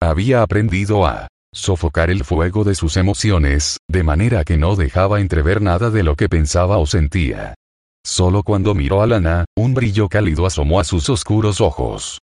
Había 0.00 0.42
aprendido 0.42 1.04
a 1.04 1.26
sofocar 1.52 2.10
el 2.10 2.22
fuego 2.22 2.62
de 2.62 2.76
sus 2.76 2.96
emociones, 2.96 3.78
de 3.88 4.04
manera 4.04 4.44
que 4.44 4.56
no 4.56 4.76
dejaba 4.76 5.20
entrever 5.20 5.60
nada 5.60 5.90
de 5.90 6.04
lo 6.04 6.14
que 6.14 6.28
pensaba 6.28 6.78
o 6.78 6.86
sentía. 6.86 7.56
Solo 8.04 8.44
cuando 8.44 8.76
miró 8.76 9.02
a 9.02 9.08
Lana, 9.08 9.46
un 9.56 9.74
brillo 9.74 10.08
cálido 10.08 10.46
asomó 10.46 10.78
a 10.78 10.84
sus 10.84 11.10
oscuros 11.10 11.60
ojos. 11.60 12.20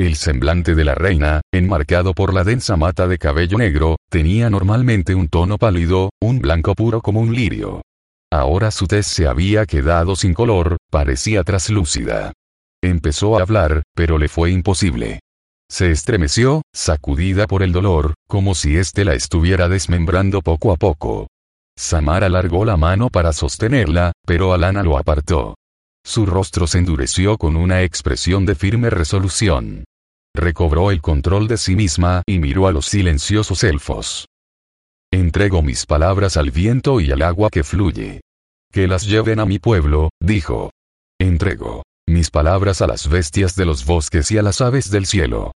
El 0.00 0.16
semblante 0.16 0.74
de 0.74 0.84
la 0.84 0.94
reina, 0.94 1.42
enmarcado 1.52 2.14
por 2.14 2.32
la 2.32 2.44
densa 2.44 2.78
mata 2.78 3.06
de 3.06 3.18
cabello 3.18 3.58
negro, 3.58 3.96
tenía 4.10 4.48
normalmente 4.48 5.14
un 5.14 5.28
tono 5.28 5.58
pálido, 5.58 6.08
un 6.18 6.38
blanco 6.38 6.74
puro 6.74 7.02
como 7.02 7.20
un 7.20 7.34
lirio. 7.34 7.82
Ahora 8.32 8.70
su 8.70 8.86
tez 8.86 9.06
se 9.06 9.26
había 9.26 9.66
quedado 9.66 10.16
sin 10.16 10.32
color, 10.32 10.78
parecía 10.90 11.44
traslúcida. 11.44 12.32
Empezó 12.82 13.38
a 13.38 13.42
hablar, 13.42 13.82
pero 13.94 14.16
le 14.16 14.28
fue 14.28 14.50
imposible. 14.50 15.20
Se 15.70 15.90
estremeció, 15.90 16.62
sacudida 16.74 17.46
por 17.46 17.62
el 17.62 17.72
dolor, 17.72 18.14
como 18.26 18.54
si 18.54 18.78
éste 18.78 19.04
la 19.04 19.12
estuviera 19.12 19.68
desmembrando 19.68 20.40
poco 20.40 20.72
a 20.72 20.76
poco. 20.76 21.26
Samar 21.76 22.24
alargó 22.24 22.64
la 22.64 22.78
mano 22.78 23.10
para 23.10 23.34
sostenerla, 23.34 24.12
pero 24.26 24.54
Alana 24.54 24.82
lo 24.82 24.96
apartó. 24.96 25.54
Su 26.02 26.24
rostro 26.24 26.66
se 26.66 26.78
endureció 26.78 27.36
con 27.36 27.54
una 27.54 27.82
expresión 27.82 28.46
de 28.46 28.54
firme 28.54 28.88
resolución. 28.88 29.84
Recobró 30.34 30.90
el 30.90 31.02
control 31.02 31.48
de 31.48 31.58
sí 31.58 31.76
misma 31.76 32.22
y 32.26 32.38
miró 32.38 32.66
a 32.66 32.72
los 32.72 32.86
silenciosos 32.86 33.62
elfos. 33.62 34.24
Entrego 35.12 35.60
mis 35.60 35.84
palabras 35.84 36.38
al 36.38 36.50
viento 36.50 36.98
y 36.98 37.12
al 37.12 37.20
agua 37.20 37.50
que 37.50 37.64
fluye. 37.64 38.22
Que 38.72 38.88
las 38.88 39.06
lleven 39.06 39.40
a 39.40 39.44
mi 39.44 39.58
pueblo, 39.58 40.08
dijo. 40.20 40.70
Entrego 41.20 41.82
mis 42.08 42.30
palabras 42.30 42.80
a 42.80 42.86
las 42.86 43.08
bestias 43.08 43.54
de 43.54 43.66
los 43.66 43.84
bosques 43.84 44.30
y 44.30 44.38
a 44.38 44.42
las 44.42 44.62
aves 44.62 44.90
del 44.90 45.04
cielo. 45.04 45.52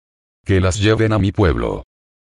Que 0.44 0.60
las 0.60 0.80
lleven 0.80 1.12
a 1.12 1.20
mi 1.20 1.30
pueblo. 1.30 1.84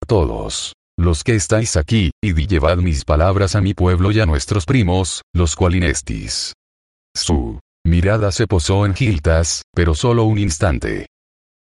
Todos 0.05 0.74
los 0.97 1.24
que 1.24 1.36
estáis 1.36 1.78
aquí, 1.78 2.11
y 2.21 2.34
llevad 2.45 2.78
mis 2.78 3.05
palabras 3.05 3.55
a 3.55 3.61
mi 3.61 3.74
pueblo 3.74 4.11
y 4.11 4.19
a 4.19 4.26
nuestros 4.26 4.65
primos, 4.65 5.24
los 5.34 5.55
cualinestis. 5.55 6.53
Su 7.15 7.59
mirada 7.86 8.32
se 8.32 8.47
posó 8.47 8.86
en 8.86 8.93
Giltas, 8.93 9.63
pero 9.74 9.95
solo 9.95 10.26
un 10.26 10.38
instante. 10.38 11.07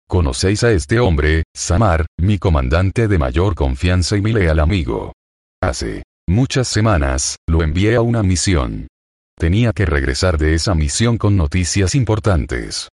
Conocéis 0.07 0.63
a 0.63 0.71
este 0.71 0.99
hombre, 0.99 1.43
Samar, 1.55 2.05
mi 2.17 2.37
comandante 2.37 3.07
de 3.07 3.17
mayor 3.17 3.55
confianza 3.55 4.15
y 4.15 4.21
mi 4.21 4.31
leal 4.31 4.59
amigo. 4.59 5.13
Hace 5.61 6.03
muchas 6.27 6.69
semanas, 6.69 7.35
lo 7.47 7.63
envié 7.63 7.95
a 7.95 8.01
una 8.01 8.23
misión. 8.23 8.87
Tenía 9.37 9.73
que 9.73 9.85
regresar 9.85 10.37
de 10.37 10.53
esa 10.53 10.73
misión 10.73 11.17
con 11.17 11.35
noticias 11.35 11.95
importantes. 11.95 12.87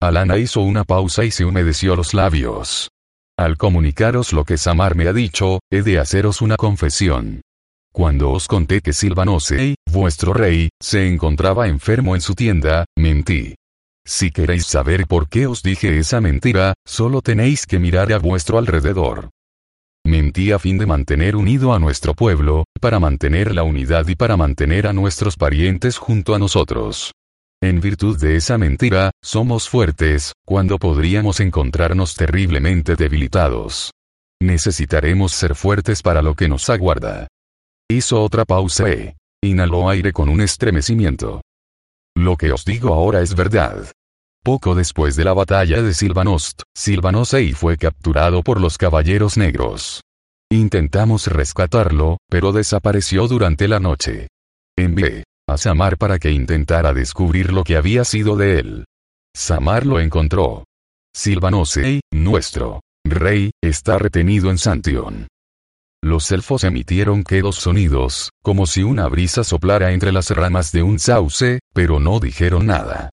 Alana 0.00 0.36
hizo 0.36 0.60
una 0.60 0.84
pausa 0.84 1.24
y 1.24 1.30
se 1.30 1.46
humedeció 1.46 1.96
los 1.96 2.12
labios. 2.12 2.90
Al 3.38 3.56
comunicaros 3.56 4.32
lo 4.34 4.44
que 4.44 4.58
Samar 4.58 4.94
me 4.94 5.08
ha 5.08 5.12
dicho, 5.14 5.60
he 5.70 5.82
de 5.82 5.98
haceros 5.98 6.42
una 6.42 6.56
confesión. 6.56 7.40
Cuando 7.92 8.30
os 8.30 8.46
conté 8.46 8.82
que 8.82 8.92
Silvanosei, 8.92 9.74
vuestro 9.90 10.34
rey, 10.34 10.68
se 10.82 11.08
encontraba 11.08 11.66
enfermo 11.66 12.14
en 12.14 12.20
su 12.20 12.34
tienda, 12.34 12.84
mentí. 12.96 13.54
Si 14.06 14.30
queréis 14.30 14.66
saber 14.66 15.06
por 15.06 15.28
qué 15.28 15.46
os 15.46 15.62
dije 15.62 15.98
esa 15.98 16.20
mentira, 16.20 16.74
solo 16.86 17.22
tenéis 17.22 17.66
que 17.66 17.78
mirar 17.78 18.12
a 18.12 18.18
vuestro 18.18 18.58
alrededor. 18.58 19.30
Mentí 20.06 20.52
a 20.52 20.60
fin 20.60 20.78
de 20.78 20.86
mantener 20.86 21.34
unido 21.34 21.74
a 21.74 21.80
nuestro 21.80 22.14
pueblo, 22.14 22.62
para 22.80 23.00
mantener 23.00 23.52
la 23.52 23.64
unidad 23.64 24.06
y 24.06 24.14
para 24.14 24.36
mantener 24.36 24.86
a 24.86 24.92
nuestros 24.92 25.36
parientes 25.36 25.98
junto 25.98 26.36
a 26.36 26.38
nosotros. 26.38 27.10
En 27.60 27.80
virtud 27.80 28.16
de 28.16 28.36
esa 28.36 28.56
mentira, 28.56 29.10
somos 29.20 29.68
fuertes, 29.68 30.32
cuando 30.46 30.78
podríamos 30.78 31.40
encontrarnos 31.40 32.14
terriblemente 32.14 32.94
debilitados. 32.94 33.90
Necesitaremos 34.40 35.32
ser 35.32 35.56
fuertes 35.56 36.02
para 36.02 36.22
lo 36.22 36.36
que 36.36 36.48
nos 36.48 36.70
aguarda. 36.70 37.26
Hizo 37.90 38.22
otra 38.22 38.44
pausa 38.44 38.88
e 38.88 39.16
inhaló 39.42 39.88
aire 39.90 40.12
con 40.12 40.28
un 40.28 40.40
estremecimiento. 40.40 41.40
Lo 42.16 42.36
que 42.36 42.52
os 42.52 42.64
digo 42.64 42.94
ahora 42.94 43.22
es 43.22 43.34
verdad. 43.34 43.90
Poco 44.46 44.76
después 44.76 45.16
de 45.16 45.24
la 45.24 45.32
batalla 45.32 45.82
de 45.82 45.92
Silvanost, 45.92 46.62
Silvanosei 46.72 47.52
fue 47.52 47.76
capturado 47.76 48.44
por 48.44 48.60
los 48.60 48.78
Caballeros 48.78 49.36
Negros. 49.36 50.02
Intentamos 50.52 51.26
rescatarlo, 51.26 52.18
pero 52.30 52.52
desapareció 52.52 53.26
durante 53.26 53.66
la 53.66 53.80
noche. 53.80 54.28
Envié 54.78 55.24
a 55.48 55.58
Samar 55.58 55.98
para 55.98 56.20
que 56.20 56.30
intentara 56.30 56.94
descubrir 56.94 57.52
lo 57.52 57.64
que 57.64 57.76
había 57.76 58.04
sido 58.04 58.36
de 58.36 58.60
él. 58.60 58.84
Samar 59.34 59.84
lo 59.84 59.98
encontró. 59.98 60.62
Silvanosei, 61.12 61.98
nuestro 62.12 62.82
rey, 63.04 63.50
está 63.60 63.98
retenido 63.98 64.50
en 64.50 64.58
Santion. 64.58 65.26
Los 66.04 66.30
elfos 66.30 66.62
emitieron 66.62 67.24
quedos 67.24 67.56
sonidos, 67.56 68.30
como 68.44 68.66
si 68.66 68.84
una 68.84 69.08
brisa 69.08 69.42
soplara 69.42 69.90
entre 69.90 70.12
las 70.12 70.30
ramas 70.30 70.70
de 70.70 70.84
un 70.84 71.00
sauce, 71.00 71.58
pero 71.74 71.98
no 71.98 72.20
dijeron 72.20 72.66
nada. 72.66 73.10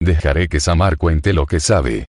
Dejaré 0.00 0.48
que 0.48 0.60
Samar 0.60 0.96
cuente 0.96 1.32
lo 1.32 1.46
que 1.46 1.60
sabe. 1.60 2.06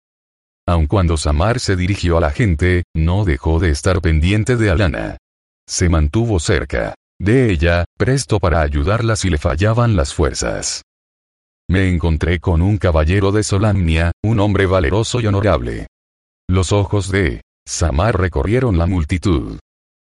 Aun 0.67 0.87
cuando 0.87 1.15
Samar 1.15 1.61
se 1.61 1.77
dirigió 1.77 2.17
a 2.17 2.21
la 2.21 2.31
gente, 2.31 2.83
no 2.93 3.23
dejó 3.23 3.59
de 3.59 3.69
estar 3.69 4.01
pendiente 4.01 4.57
de 4.57 4.69
Alana. 4.69 5.17
Se 5.65 5.87
mantuvo 5.87 6.39
cerca 6.39 6.95
de 7.19 7.49
ella, 7.51 7.85
presto 7.97 8.39
para 8.39 8.61
ayudarla 8.61 9.15
si 9.15 9.29
le 9.29 9.37
fallaban 9.37 9.95
las 9.95 10.13
fuerzas. 10.13 10.83
Me 11.69 11.89
encontré 11.89 12.39
con 12.39 12.61
un 12.61 12.77
caballero 12.77 13.31
de 13.31 13.43
Solamnia, 13.43 14.11
un 14.23 14.39
hombre 14.39 14.65
valeroso 14.65 15.19
y 15.19 15.25
honorable. 15.25 15.87
Los 16.47 16.71
ojos 16.71 17.09
de 17.09 17.41
Samar 17.65 18.19
recorrieron 18.19 18.77
la 18.77 18.85
multitud. 18.85 19.59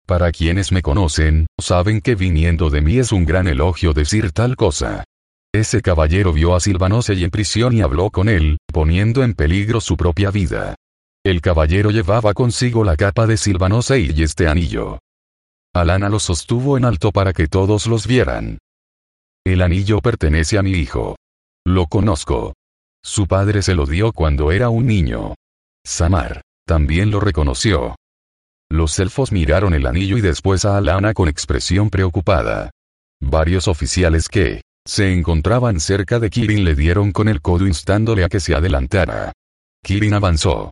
Para 0.06 0.32
quienes 0.32 0.72
me 0.72 0.82
conocen, 0.82 1.46
saben 1.60 2.00
que 2.00 2.14
viniendo 2.14 2.70
de 2.70 2.80
mí 2.80 2.98
es 2.98 3.12
un 3.12 3.24
gran 3.24 3.46
elogio 3.46 3.92
decir 3.92 4.32
tal 4.32 4.56
cosa. 4.56 5.04
Ese 5.54 5.82
caballero 5.82 6.32
vio 6.32 6.54
a 6.54 6.60
Silvanose 6.60 7.12
en 7.12 7.30
prisión 7.30 7.74
y 7.74 7.82
habló 7.82 8.10
con 8.10 8.28
él, 8.28 8.56
poniendo 8.72 9.22
en 9.22 9.34
peligro 9.34 9.80
su 9.80 9.96
propia 9.96 10.30
vida. 10.30 10.74
El 11.24 11.40
caballero 11.40 11.90
llevaba 11.90 12.32
consigo 12.32 12.84
la 12.84 12.96
capa 12.96 13.26
de 13.26 13.36
Silvanose 13.36 14.00
y 14.00 14.22
este 14.22 14.48
anillo. 14.48 14.98
Alana 15.74 16.08
lo 16.08 16.18
sostuvo 16.18 16.76
en 16.76 16.84
alto 16.84 17.12
para 17.12 17.32
que 17.32 17.48
todos 17.48 17.86
los 17.86 18.06
vieran. 18.06 18.58
El 19.44 19.62
anillo 19.62 20.00
pertenece 20.00 20.58
a 20.58 20.62
mi 20.62 20.72
hijo. 20.72 21.16
Lo 21.66 21.86
conozco. 21.86 22.54
Su 23.04 23.26
padre 23.26 23.62
se 23.62 23.74
lo 23.74 23.86
dio 23.86 24.12
cuando 24.12 24.52
era 24.52 24.68
un 24.68 24.86
niño. 24.86 25.34
Samar. 25.84 26.42
También 26.66 27.10
lo 27.10 27.20
reconoció. 27.20 27.96
Los 28.70 28.98
elfos 28.98 29.32
miraron 29.32 29.74
el 29.74 29.86
anillo 29.86 30.16
y 30.16 30.20
después 30.20 30.64
a 30.64 30.78
Alana 30.78 31.12
con 31.12 31.28
expresión 31.28 31.90
preocupada. 31.90 32.70
Varios 33.20 33.68
oficiales 33.68 34.28
que 34.28 34.62
se 34.86 35.12
encontraban 35.12 35.80
cerca 35.80 36.18
de 36.18 36.30
Kirin 36.30 36.64
le 36.64 36.74
dieron 36.74 37.12
con 37.12 37.28
el 37.28 37.40
codo 37.40 37.66
instándole 37.66 38.24
a 38.24 38.28
que 38.28 38.40
se 38.40 38.54
adelantara. 38.54 39.32
Kirin 39.84 40.14
avanzó. 40.14 40.70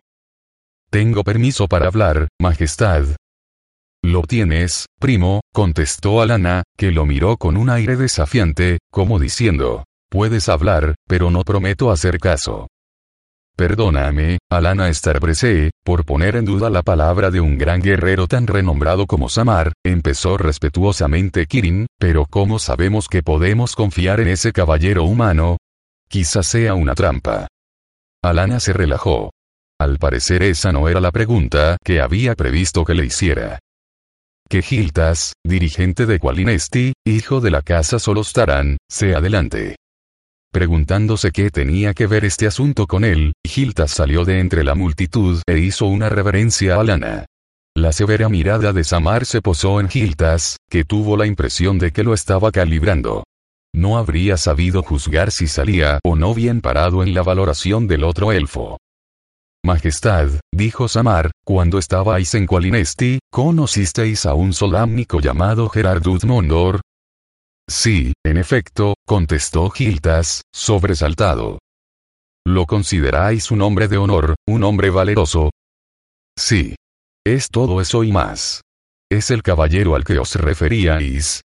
Tengo 0.89 1.23
permiso 1.23 1.67
para 1.67 1.87
hablar, 1.87 2.27
Majestad, 2.39 3.15
lo 4.03 4.23
tienes, 4.23 4.87
primo, 4.99 5.41
contestó 5.53 6.21
Alana, 6.21 6.63
que 6.75 6.91
lo 6.91 7.05
miró 7.05 7.37
con 7.37 7.55
un 7.55 7.69
aire 7.69 7.95
desafiante, 7.95 8.79
como 8.91 9.19
diciendo, 9.19 9.85
puedes 10.09 10.49
hablar, 10.49 10.95
pero 11.07 11.29
no 11.29 11.43
prometo 11.43 11.91
hacer 11.91 12.17
caso. 12.17 12.67
Perdóname, 13.55 14.39
Alana 14.49 14.91
Starbreeze, 14.93 15.71
por 15.83 16.05
poner 16.05 16.35
en 16.35 16.45
duda 16.45 16.69
la 16.69 16.81
palabra 16.81 17.31
de 17.31 17.41
un 17.41 17.57
gran 17.57 17.81
guerrero 17.81 18.27
tan 18.27 18.47
renombrado 18.47 19.05
como 19.07 19.29
Samar, 19.29 19.73
empezó 19.83 20.37
respetuosamente 20.37 21.45
Kirin, 21.45 21.87
pero 21.99 22.25
¿cómo 22.25 22.59
sabemos 22.59 23.07
que 23.07 23.23
podemos 23.23 23.75
confiar 23.75 24.19
en 24.19 24.29
ese 24.29 24.51
caballero 24.51 25.03
humano? 25.03 25.57
Quizás 26.09 26.47
sea 26.47 26.73
una 26.73 26.95
trampa. 26.95 27.47
Alana 28.23 28.59
se 28.59 28.73
relajó. 28.73 29.31
Al 29.79 29.97
parecer 29.97 30.43
esa 30.43 30.71
no 30.71 30.87
era 30.89 30.99
la 30.99 31.11
pregunta 31.11 31.77
que 31.83 32.01
había 32.01 32.35
previsto 32.35 32.85
que 32.85 32.93
le 32.93 33.05
hiciera 33.05 33.59
que 34.51 34.61
Giltas, 34.61 35.31
dirigente 35.45 36.05
de 36.05 36.19
Qualinesti, 36.19 36.91
hijo 37.05 37.39
de 37.39 37.51
la 37.51 37.61
casa 37.61 37.99
Solostarán, 37.99 38.75
se 38.89 39.15
adelante. 39.15 39.77
Preguntándose 40.51 41.31
qué 41.31 41.49
tenía 41.49 41.93
que 41.93 42.07
ver 42.07 42.25
este 42.25 42.45
asunto 42.45 42.85
con 42.85 43.05
él, 43.05 43.31
Giltas 43.47 43.91
salió 43.91 44.25
de 44.25 44.39
entre 44.39 44.65
la 44.65 44.75
multitud 44.75 45.41
e 45.47 45.59
hizo 45.59 45.85
una 45.85 46.09
reverencia 46.09 46.77
a 46.77 46.83
Lana. 46.83 47.25
La 47.73 47.93
severa 47.93 48.27
mirada 48.27 48.73
de 48.73 48.83
Samar 48.83 49.25
se 49.25 49.41
posó 49.41 49.79
en 49.79 49.87
Giltas, 49.87 50.57
que 50.69 50.83
tuvo 50.83 51.15
la 51.15 51.25
impresión 51.25 51.79
de 51.79 51.91
que 51.91 52.03
lo 52.03 52.13
estaba 52.13 52.51
calibrando. 52.51 53.23
No 53.73 53.97
habría 53.97 54.35
sabido 54.35 54.83
juzgar 54.83 55.31
si 55.31 55.47
salía 55.47 55.99
o 56.03 56.17
no 56.17 56.33
bien 56.33 56.59
parado 56.59 57.01
en 57.01 57.13
la 57.13 57.23
valoración 57.23 57.87
del 57.87 58.03
otro 58.03 58.33
elfo. 58.33 58.77
Majestad, 59.63 60.31
dijo 60.51 60.89
Samar, 60.89 61.31
cuando 61.45 61.77
estabais 61.77 62.35
en 62.35 62.45
Qualinesti, 62.45 63.19
¿conocisteis 63.31 64.25
a 64.25 64.33
un 64.33 64.51
solámnico 64.51 65.21
llamado 65.21 65.69
Gerard 65.69 66.03
Mondor? 66.25 66.81
Sí, 67.69 68.13
en 68.25 68.37
efecto, 68.37 68.95
contestó 69.05 69.69
Giltas, 69.69 70.41
sobresaltado. 70.53 71.59
¿Lo 72.45 72.65
consideráis 72.65 73.51
un 73.51 73.61
hombre 73.61 73.87
de 73.87 73.97
honor, 73.97 74.35
un 74.47 74.63
hombre 74.63 74.89
valeroso? 74.89 75.51
Sí. 76.37 76.75
Es 77.25 77.49
todo 77.49 77.81
eso 77.81 78.03
y 78.03 78.11
más. 78.11 78.61
Es 79.11 79.29
el 79.29 79.43
caballero 79.43 79.95
al 79.95 80.03
que 80.03 80.17
os 80.17 80.33
referíais, 80.35 81.41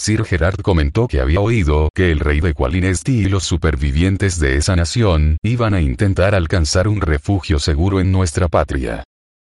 Sir 0.00 0.24
Gerard 0.24 0.62
comentó 0.62 1.06
que 1.08 1.20
había 1.20 1.40
oído 1.40 1.90
que 1.94 2.10
el 2.10 2.20
rey 2.20 2.40
de 2.40 2.54
Qualinesti 2.54 3.18
y 3.18 3.24
los 3.26 3.44
supervivientes 3.44 4.40
de 4.40 4.56
esa 4.56 4.74
nación 4.74 5.36
iban 5.42 5.74
a 5.74 5.82
intentar 5.82 6.34
alcanzar 6.34 6.88
un 6.88 7.02
refugio 7.02 7.58
seguro 7.58 8.00
en 8.00 8.10
nuestra 8.10 8.48
patria. 8.48 9.04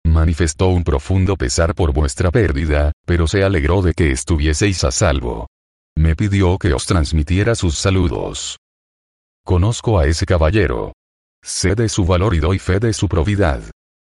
Manifestó 0.06 0.68
un 0.68 0.84
profundo 0.84 1.38
pesar 1.38 1.74
por 1.74 1.94
vuestra 1.94 2.32
pérdida, 2.32 2.92
pero 3.06 3.28
se 3.28 3.46
alegró 3.46 3.82
de 3.82 3.94
que 3.94 4.12
estuvieseis 4.12 4.84
a 4.84 4.92
salvo. 4.92 5.48
Pidió 6.16 6.58
que 6.58 6.74
os 6.74 6.86
transmitiera 6.86 7.56
sus 7.56 7.78
saludos. 7.78 8.58
Conozco 9.44 9.98
a 9.98 10.06
ese 10.06 10.26
caballero. 10.26 10.94
Sé 11.44 11.74
de 11.74 11.90
su 11.90 12.06
valor 12.06 12.36
y 12.36 12.40
doy 12.40 12.60
fe 12.60 12.80
de 12.80 12.94
su 12.94 13.08
probidad. 13.08 13.62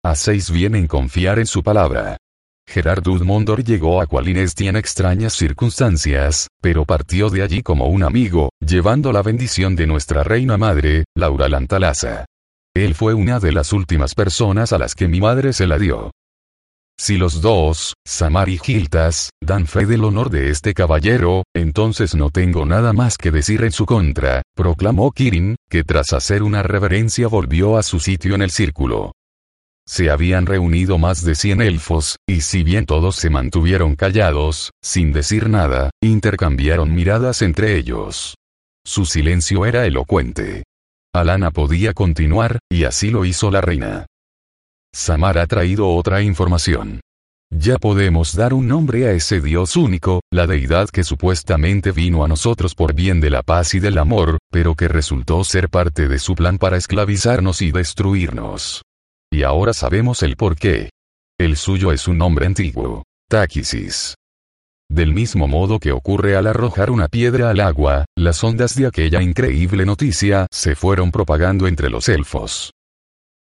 Hacéis 0.05 0.51
bien 0.51 0.75
en 0.75 0.87
confiar 0.87 1.39
en 1.39 1.47
su 1.47 1.63
palabra. 1.63 2.19
Gerard 2.67 3.07
Mondor 3.23 3.63
llegó 3.63 4.01
a 4.01 4.07
Qualinesti 4.07 4.69
en 4.69 4.77
extrañas 4.77 5.35
circunstancias, 5.35 6.49
pero 6.61 6.85
partió 6.85 7.31
de 7.31 7.43
allí 7.43 7.63
como 7.63 7.87
un 7.87 8.03
amigo, 8.03 8.51
llevando 8.61 9.13
la 9.13 9.23
bendición 9.23 9.77
de 9.77 9.87
nuestra 9.87 10.25
reina 10.25 10.57
madre, 10.57 11.05
Laura 11.15 11.49
Lantalaza. 11.49 12.27
Él 12.75 12.95
fue 12.95 13.15
una 13.15 13.39
de 13.39 13.53
las 13.53 13.73
últimas 13.73 14.15
personas 14.15 14.73
a 14.73 14.79
las 14.79 14.95
que 14.95 15.09
mi 15.09 15.21
madre 15.21 15.53
se 15.53 15.67
la 15.67 15.79
dio. 15.79 16.11
Si 16.99 17.17
los 17.17 17.41
dos, 17.41 17.95
Samar 18.07 18.49
y 18.49 18.59
Giltas, 18.59 19.31
dan 19.43 19.67
fe 19.67 19.85
del 19.85 20.05
honor 20.05 20.31
de 20.31 20.51
este 20.51 20.75
caballero, 20.75 21.43
entonces 21.55 22.15
no 22.15 22.31
tengo 22.31 22.65
nada 22.67 22.93
más 22.93 23.19
que 23.19 23.31
decir 23.31 23.65
en 23.65 23.73
su 23.73 23.85
contra, 23.85 24.43
proclamó 24.55 25.11
Kirin, 25.11 25.57
que 25.69 25.83
tras 25.83 26.13
hacer 26.13 26.43
una 26.43 26.63
reverencia 26.63 27.27
volvió 27.27 27.77
a 27.77 27.83
su 27.83 27.99
sitio 27.99 28.35
en 28.35 28.43
el 28.43 28.51
círculo. 28.51 29.13
Se 29.87 30.09
habían 30.09 30.47
reunido 30.47 30.97
más 30.97 31.25
de 31.25 31.35
cien 31.35 31.61
elfos, 31.61 32.17
y 32.27 32.41
si 32.41 32.63
bien 32.63 32.87
todos 32.87 33.17
se 33.17 33.29
mantuvieron 33.29 33.97
callados, 33.97 34.71
sin 34.83 35.13
decir 35.13 35.51
nada, 35.51 35.91
intercambiaron 36.03 36.95
miradas 36.95 37.43
entre 37.43 37.77
ellos. 37.77 38.37
Su 38.87 39.05
silencio 39.05 39.67
era 39.67 39.85
elocuente. 39.85 40.63
Alana 41.13 41.51
podía 41.51 41.93
continuar, 41.93 42.61
y 42.71 42.85
así 42.85 43.11
lo 43.11 43.25
hizo 43.25 43.51
la 43.51 43.61
reina. 43.61 44.07
Samar 44.95 45.39
ha 45.39 45.47
traído 45.49 45.89
otra 45.89 46.23
información. 46.23 47.01
Ya 47.53 47.79
podemos 47.79 48.37
dar 48.37 48.55
un 48.55 48.69
nombre 48.69 49.09
a 49.09 49.13
ese 49.13 49.41
Dios 49.41 49.77
único, 49.77 50.21
la 50.33 50.47
deidad 50.47 50.89
que 50.89 51.03
supuestamente 51.03 51.91
vino 51.91 52.25
a 52.25 52.29
nosotros 52.29 52.77
por 52.77 52.95
bien 52.95 53.21
de 53.21 53.29
la 53.31 53.43
paz 53.43 53.75
y 53.75 53.81
del 53.81 53.99
amor, 53.99 54.39
pero 54.53 54.77
que 54.77 54.87
resultó 54.87 55.43
ser 55.43 55.69
parte 55.69 56.07
de 56.07 56.21
su 56.21 56.37
plan 56.37 56.59
para 56.59 56.77
esclavizarnos 56.77 57.61
y 57.61 57.73
destruirnos. 57.73 58.83
Y 59.33 59.43
ahora 59.43 59.73
sabemos 59.73 60.23
el 60.23 60.37
por 60.37 60.55
qué. 60.55 60.91
El 61.41 61.57
suyo 61.57 61.91
es 61.91 62.07
un 62.07 62.19
nombre 62.19 62.47
antiguo. 62.47 63.03
Táquisis. 63.29 64.15
Del 64.89 65.13
mismo 65.13 65.49
modo 65.49 65.81
que 65.81 65.91
ocurre 65.91 66.37
al 66.37 66.47
arrojar 66.47 66.93
una 66.93 67.09
piedra 67.09 67.51
al 67.51 67.59
agua, 67.59 68.05
las 68.17 68.45
ondas 68.45 68.77
de 68.77 68.87
aquella 68.87 69.23
increíble 69.23 69.87
noticia 69.87 70.47
se 70.53 70.77
fueron 70.77 71.11
propagando 71.11 71.67
entre 71.67 71.91
los 71.91 72.09
elfos. 72.09 72.74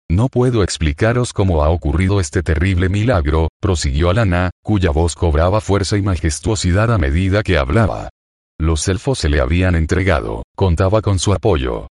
No 0.08 0.28
puedo 0.28 0.62
explicaros 0.62 1.32
cómo 1.32 1.64
ha 1.64 1.68
ocurrido 1.70 2.20
este 2.20 2.42
terrible 2.42 2.88
milagro, 2.88 3.48
prosiguió 3.60 4.10
Alana, 4.10 4.50
cuya 4.62 4.90
voz 4.90 5.16
cobraba 5.16 5.60
fuerza 5.60 5.96
y 5.96 6.02
majestuosidad 6.02 6.92
a 6.92 6.98
medida 6.98 7.42
que 7.42 7.58
hablaba. 7.58 8.10
Los 8.58 8.86
elfos 8.88 9.18
se 9.18 9.28
le 9.28 9.40
habían 9.40 9.74
entregado, 9.74 10.44
contaba 10.54 11.02
con 11.02 11.18
su 11.18 11.32
apoyo. 11.32 11.88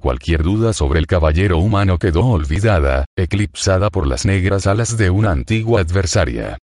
Cualquier 0.00 0.42
duda 0.42 0.72
sobre 0.72 1.00
el 1.00 1.06
caballero 1.06 1.58
humano 1.58 1.98
quedó 1.98 2.26
olvidada, 2.26 3.04
eclipsada 3.16 3.90
por 3.90 4.06
las 4.06 4.24
negras 4.24 4.66
alas 4.66 4.96
de 4.96 5.10
una 5.10 5.32
antigua 5.32 5.80
adversaria. 5.80 6.58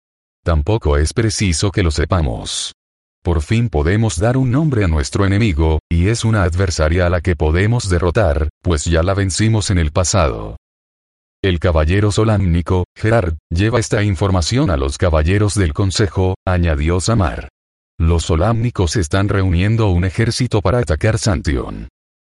Tampoco 0.43 0.97
es 0.97 1.14
preciso 1.14 1.72
que 1.72 1.82
lo 1.82 1.91
sepamos. 1.91 2.74
Por 3.24 3.41
fin 3.41 3.70
podemos 3.70 4.20
dar 4.20 4.38
un 4.38 4.52
nombre 4.52 4.84
a 4.84 4.88
nuestro 4.88 5.26
enemigo, 5.26 5.80
y 5.89 6.10
es 6.10 6.24
una 6.26 6.43
adversaria 6.43 7.08
a 7.08 7.10
la 7.10 7.22
que 7.22 7.36
podemos 7.36 7.89
derrotar, 7.89 8.49
pues 8.62 8.86
ya 8.86 9.04
la 9.04 9.14
vencimos 9.14 9.70
en 9.70 9.78
el 9.78 9.91
pasado. 9.91 10.58
El 11.44 11.60
caballero 11.60 12.12
solámnico, 12.12 12.86
Gerard, 12.96 13.36
lleva 13.50 13.80
esta 13.80 14.04
información 14.04 14.70
a 14.70 14.78
los 14.78 14.98
caballeros 14.98 15.56
del 15.56 15.74
consejo, 15.74 16.36
añadió 16.46 17.00
Samar. 17.00 17.50
Los 18.00 18.26
solámnicos 18.26 18.96
están 18.96 19.28
reuniendo 19.28 19.89
un 19.89 20.06
ejército 20.06 20.62
para 20.62 20.80
atacar 20.80 21.18
Santion 21.18 21.88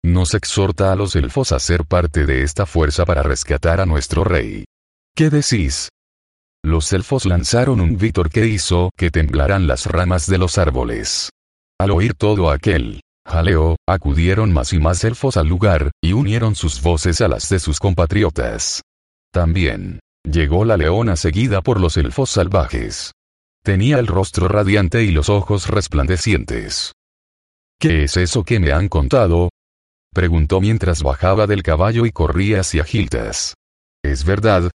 nos 0.07 0.35
exhorta 0.35 0.93
a 0.93 0.97
los 0.97 1.17
elfos 1.17 1.51
a 1.51 1.59
ser 1.59 1.85
parte 1.85 2.27
de 2.27 2.43
esta 2.43 2.65
fuerza 2.65 3.05
para 3.05 3.25
rescatar 3.25 3.81
a 3.81 3.87
nuestro 3.87 4.23
rey. 4.23 4.65
¿Qué 5.17 5.31
decís? 5.31 5.89
Los 6.65 6.93
elfos 6.93 7.27
lanzaron 7.27 7.81
un 7.81 7.99
vítor 7.99 8.31
que 8.31 8.47
hizo 8.47 8.91
que 8.97 9.11
temblaran 9.11 9.67
las 9.67 9.87
ramas 9.87 10.29
de 10.29 10.39
los 10.39 10.59
árboles. 10.59 11.31
Al 11.81 11.91
oír 11.91 12.15
todo 12.15 12.51
aquel 12.51 13.01
jaleo, 13.27 13.75
acudieron 13.89 14.53
más 14.53 14.73
y 14.73 14.79
más 14.79 15.03
elfos 15.03 15.37
al 15.37 15.49
lugar, 15.49 15.91
y 16.01 16.13
unieron 16.13 16.55
sus 16.55 16.81
voces 16.81 17.21
a 17.21 17.27
las 17.27 17.49
de 17.49 17.59
sus 17.59 17.81
compatriotas. 17.81 18.83
También, 19.37 20.01
llegó 20.24 20.64
la 20.64 20.78
leona 20.78 21.14
seguida 21.14 21.61
por 21.61 21.78
los 21.78 21.99
elfos 21.99 22.30
salvajes. 22.30 23.12
Tenía 23.62 23.99
el 23.99 24.07
rostro 24.07 24.49
radiante 24.49 25.03
y 25.03 25.11
los 25.11 25.28
ojos 25.28 25.68
resplandecientes. 25.68 26.93
¿Qué 27.78 28.05
es 28.05 28.16
eso 28.16 28.45
que 28.45 28.59
me 28.61 28.72
han 28.72 28.89
contado? 28.89 29.51
Preguntó 30.14 30.62
mientras 30.62 31.03
bajaba 31.03 31.47
del 31.47 31.62
caballo 31.62 32.07
y 32.07 32.12
corría 32.12 32.61
hacia 32.61 32.84
Giltas. 32.84 33.53
¿Es 34.03 34.24
verdad? 34.24 34.70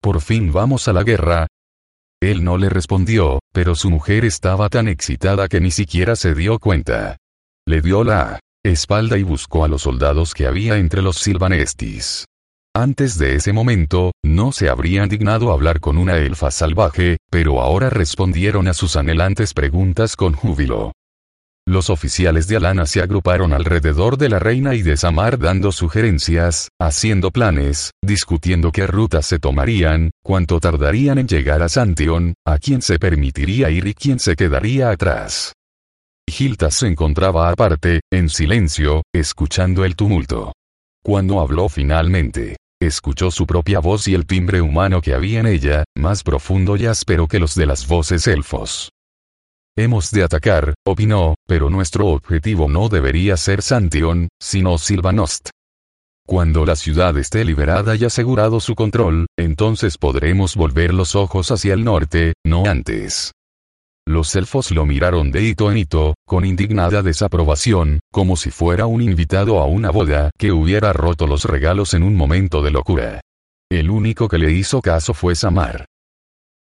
¿Por 0.00 0.22
fin 0.22 0.50
vamos 0.50 0.88
a 0.88 0.94
la 0.94 1.02
guerra? 1.02 1.46
Él 2.22 2.42
no 2.42 2.56
le 2.56 2.70
respondió, 2.70 3.40
pero 3.52 3.74
su 3.74 3.90
mujer 3.90 4.24
estaba 4.24 4.70
tan 4.70 4.88
excitada 4.88 5.46
que 5.46 5.60
ni 5.60 5.70
siquiera 5.70 6.16
se 6.16 6.34
dio 6.34 6.58
cuenta. 6.58 7.18
Le 7.68 7.82
dio 7.82 8.02
la 8.02 8.40
espalda 8.64 9.18
y 9.18 9.24
buscó 9.24 9.66
a 9.66 9.68
los 9.68 9.82
soldados 9.82 10.32
que 10.32 10.46
había 10.46 10.78
entre 10.78 11.02
los 11.02 11.18
silvanestis. 11.18 12.24
Antes 12.78 13.16
de 13.16 13.36
ese 13.36 13.54
momento, 13.54 14.12
no 14.22 14.52
se 14.52 14.68
habrían 14.68 15.08
dignado 15.08 15.50
hablar 15.50 15.80
con 15.80 15.96
una 15.96 16.18
elfa 16.18 16.50
salvaje, 16.50 17.16
pero 17.30 17.62
ahora 17.62 17.88
respondieron 17.88 18.68
a 18.68 18.74
sus 18.74 18.96
anhelantes 18.96 19.54
preguntas 19.54 20.14
con 20.14 20.34
júbilo. 20.34 20.92
Los 21.66 21.88
oficiales 21.88 22.48
de 22.48 22.56
Alana 22.56 22.84
se 22.84 23.00
agruparon 23.00 23.54
alrededor 23.54 24.18
de 24.18 24.28
la 24.28 24.40
reina 24.40 24.74
y 24.74 24.82
de 24.82 24.98
Samar 24.98 25.38
dando 25.38 25.72
sugerencias, 25.72 26.68
haciendo 26.78 27.30
planes, 27.30 27.92
discutiendo 28.04 28.70
qué 28.72 28.86
rutas 28.86 29.24
se 29.24 29.38
tomarían, 29.38 30.10
cuánto 30.22 30.60
tardarían 30.60 31.16
en 31.16 31.28
llegar 31.28 31.62
a 31.62 31.70
Santion, 31.70 32.34
a 32.46 32.58
quién 32.58 32.82
se 32.82 32.98
permitiría 32.98 33.70
ir 33.70 33.86
y 33.86 33.94
quién 33.94 34.18
se 34.18 34.36
quedaría 34.36 34.90
atrás. 34.90 35.54
Giltas 36.28 36.74
se 36.74 36.88
encontraba 36.88 37.48
aparte, 37.48 38.00
en 38.12 38.28
silencio, 38.28 39.02
escuchando 39.14 39.82
el 39.86 39.96
tumulto. 39.96 40.52
Cuando 41.02 41.40
habló 41.40 41.70
finalmente, 41.70 42.56
escuchó 42.80 43.30
su 43.30 43.46
propia 43.46 43.80
voz 43.80 44.08
y 44.08 44.14
el 44.14 44.26
timbre 44.26 44.60
humano 44.60 45.00
que 45.00 45.14
había 45.14 45.40
en 45.40 45.46
ella, 45.46 45.84
más 45.96 46.22
profundo 46.22 46.76
y 46.76 46.86
áspero 46.86 47.28
que 47.28 47.38
los 47.38 47.54
de 47.54 47.66
las 47.66 47.86
voces 47.86 48.26
elfos. 48.26 48.90
Hemos 49.76 50.10
de 50.10 50.22
atacar, 50.22 50.74
opinó, 50.86 51.34
pero 51.46 51.68
nuestro 51.68 52.06
objetivo 52.08 52.68
no 52.68 52.88
debería 52.88 53.36
ser 53.36 53.60
Santion, 53.60 54.28
sino 54.40 54.78
Silvanost. 54.78 55.50
Cuando 56.26 56.66
la 56.66 56.74
ciudad 56.74 57.16
esté 57.18 57.44
liberada 57.44 57.94
y 57.94 58.04
asegurado 58.04 58.58
su 58.58 58.74
control, 58.74 59.26
entonces 59.38 59.96
podremos 59.98 60.56
volver 60.56 60.92
los 60.92 61.14
ojos 61.14 61.50
hacia 61.50 61.74
el 61.74 61.84
norte, 61.84 62.32
no 62.44 62.64
antes. 62.66 63.32
Los 64.08 64.36
elfos 64.36 64.70
lo 64.70 64.86
miraron 64.86 65.32
de 65.32 65.42
hito 65.42 65.70
en 65.70 65.78
hito, 65.78 66.14
con 66.26 66.44
indignada 66.44 67.02
desaprobación, 67.02 67.98
como 68.12 68.36
si 68.36 68.50
fuera 68.50 68.86
un 68.86 69.02
invitado 69.02 69.58
a 69.58 69.66
una 69.66 69.90
boda 69.90 70.30
que 70.38 70.52
hubiera 70.52 70.92
roto 70.92 71.26
los 71.26 71.44
regalos 71.44 71.92
en 71.92 72.04
un 72.04 72.14
momento 72.14 72.62
de 72.62 72.70
locura. 72.70 73.20
El 73.68 73.90
único 73.90 74.28
que 74.28 74.38
le 74.38 74.52
hizo 74.52 74.80
caso 74.80 75.12
fue 75.12 75.34
Samar. 75.34 75.86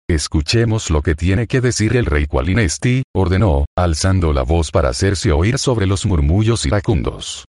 Escuchemos 0.10 0.90
lo 0.90 1.02
que 1.02 1.16
tiene 1.16 1.48
que 1.48 1.60
decir 1.60 1.98
el 1.98 2.06
rey 2.06 2.28
Qualinesti, 2.28 3.04
ordenó, 3.14 3.66
alzando 3.78 4.32
la 4.32 4.44
voz 4.44 4.72
para 4.72 4.90
hacerse 4.90 5.34
oír 5.34 5.60
sobre 5.60 5.86
los 5.86 6.06
murmullos 6.06 6.66
iracundos. 6.66 7.46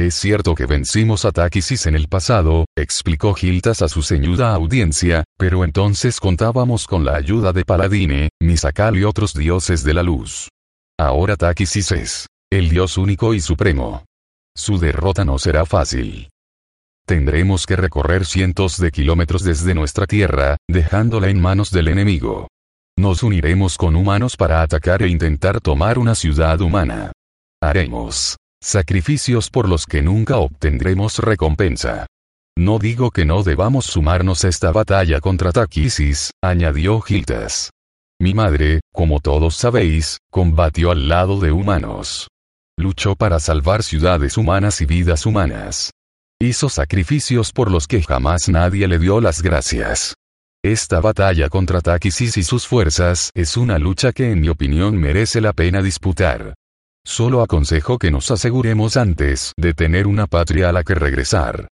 Es 0.00 0.14
cierto 0.14 0.54
que 0.54 0.64
vencimos 0.64 1.26
a 1.26 1.30
Takisis 1.30 1.84
en 1.84 1.94
el 1.94 2.08
pasado, 2.08 2.64
explicó 2.74 3.34
Giltas 3.34 3.82
a 3.82 3.88
su 3.88 4.02
ceñuda 4.02 4.54
audiencia, 4.54 5.24
pero 5.38 5.62
entonces 5.62 6.20
contábamos 6.20 6.86
con 6.86 7.04
la 7.04 7.16
ayuda 7.16 7.52
de 7.52 7.66
Paladine, 7.66 8.30
Misakal 8.40 8.96
y 8.96 9.04
otros 9.04 9.34
dioses 9.34 9.84
de 9.84 9.92
la 9.92 10.02
luz. 10.02 10.48
Ahora 10.98 11.36
Takisis 11.36 11.92
es 11.92 12.26
el 12.50 12.70
dios 12.70 12.96
único 12.96 13.34
y 13.34 13.40
supremo. 13.40 14.06
Su 14.56 14.78
derrota 14.78 15.26
no 15.26 15.38
será 15.38 15.66
fácil. 15.66 16.30
Tendremos 17.06 17.66
que 17.66 17.76
recorrer 17.76 18.24
cientos 18.24 18.78
de 18.78 18.92
kilómetros 18.92 19.44
desde 19.44 19.74
nuestra 19.74 20.06
tierra, 20.06 20.56
dejándola 20.66 21.28
en 21.28 21.38
manos 21.38 21.70
del 21.72 21.88
enemigo. 21.88 22.48
Nos 22.98 23.22
uniremos 23.22 23.76
con 23.76 23.96
humanos 23.96 24.38
para 24.38 24.62
atacar 24.62 25.02
e 25.02 25.08
intentar 25.08 25.60
tomar 25.60 25.98
una 25.98 26.14
ciudad 26.14 26.58
humana. 26.62 27.12
Haremos 27.62 28.39
Sacrificios 28.62 29.48
por 29.48 29.68
los 29.68 29.86
que 29.86 30.02
nunca 30.02 30.36
obtendremos 30.36 31.18
recompensa. 31.18 32.06
No 32.58 32.78
digo 32.78 33.10
que 33.10 33.24
no 33.24 33.42
debamos 33.42 33.86
sumarnos 33.86 34.44
a 34.44 34.48
esta 34.48 34.70
batalla 34.70 35.20
contra 35.20 35.50
Taquisis, 35.50 36.32
añadió 36.42 37.00
Giltas. 37.00 37.70
Mi 38.20 38.34
madre, 38.34 38.80
como 38.92 39.20
todos 39.20 39.56
sabéis, 39.56 40.18
combatió 40.30 40.90
al 40.90 41.08
lado 41.08 41.40
de 41.40 41.52
humanos. 41.52 42.28
Luchó 42.78 43.16
para 43.16 43.40
salvar 43.40 43.82
ciudades 43.82 44.36
humanas 44.36 44.82
y 44.82 44.84
vidas 44.84 45.24
humanas. 45.24 45.92
Hizo 46.38 46.68
sacrificios 46.68 47.52
por 47.52 47.70
los 47.70 47.86
que 47.86 48.02
jamás 48.02 48.50
nadie 48.50 48.86
le 48.88 48.98
dio 48.98 49.22
las 49.22 49.40
gracias. 49.40 50.14
Esta 50.62 51.00
batalla 51.00 51.48
contra 51.48 51.80
Taquisis 51.80 52.36
y 52.36 52.42
sus 52.42 52.66
fuerzas 52.66 53.30
es 53.34 53.56
una 53.56 53.78
lucha 53.78 54.12
que 54.12 54.30
en 54.30 54.40
mi 54.40 54.50
opinión 54.50 54.98
merece 54.98 55.40
la 55.40 55.54
pena 55.54 55.80
disputar. 55.80 56.52
Solo 57.04 57.42
aconsejo 57.42 57.98
que 57.98 58.10
nos 58.10 58.30
aseguremos 58.30 58.96
antes 58.96 59.52
de 59.56 59.74
tener 59.74 60.06
una 60.06 60.26
patria 60.26 60.68
a 60.68 60.72
la 60.72 60.84
que 60.84 60.94
regresar. 60.94 61.68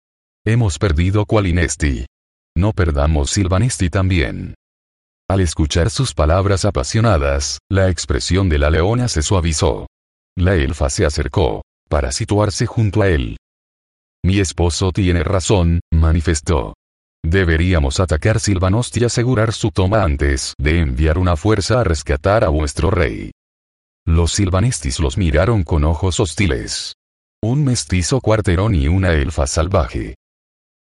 Hemos 0.45 0.79
perdido 0.79 1.25
Qualinesti. 1.25 2.05
No 2.55 2.71
perdamos 2.71 3.31
Silvanesti 3.31 3.89
también. 3.89 4.55
Al 5.29 5.41
escuchar 5.41 5.89
sus 5.89 6.13
palabras 6.13 6.63
apasionadas, 6.63 7.59
la 7.69 7.89
expresión 7.89 8.47
de 8.47 8.59
la 8.59 8.69
leona 8.69 9.09
se 9.09 9.21
suavizó. 9.21 9.87
La 10.37 10.55
elfa 10.55 10.89
se 10.89 11.05
acercó, 11.05 11.63
para 11.89 12.11
situarse 12.11 12.65
junto 12.65 13.01
a 13.01 13.09
él. 13.09 13.37
Mi 14.23 14.39
esposo 14.39 14.91
tiene 14.91 15.23
razón, 15.23 15.81
manifestó. 15.91 16.75
Deberíamos 17.25 17.99
atacar 17.99 18.39
Silvanosti 18.39 19.01
y 19.01 19.03
asegurar 19.03 19.51
su 19.51 19.71
toma 19.71 20.03
antes 20.03 20.53
de 20.57 20.79
enviar 20.79 21.17
una 21.17 21.35
fuerza 21.35 21.81
a 21.81 21.83
rescatar 21.83 22.45
a 22.45 22.49
vuestro 22.49 22.89
rey. 22.89 23.31
Los 24.07 24.31
silvanestis 24.31 25.01
los 25.01 25.17
miraron 25.17 25.63
con 25.63 25.83
ojos 25.83 26.21
hostiles. 26.21 26.95
Un 27.43 27.65
mestizo 27.65 28.21
cuarterón 28.21 28.73
y 28.73 28.87
una 28.87 29.11
elfa 29.11 29.45
salvaje. 29.47 30.15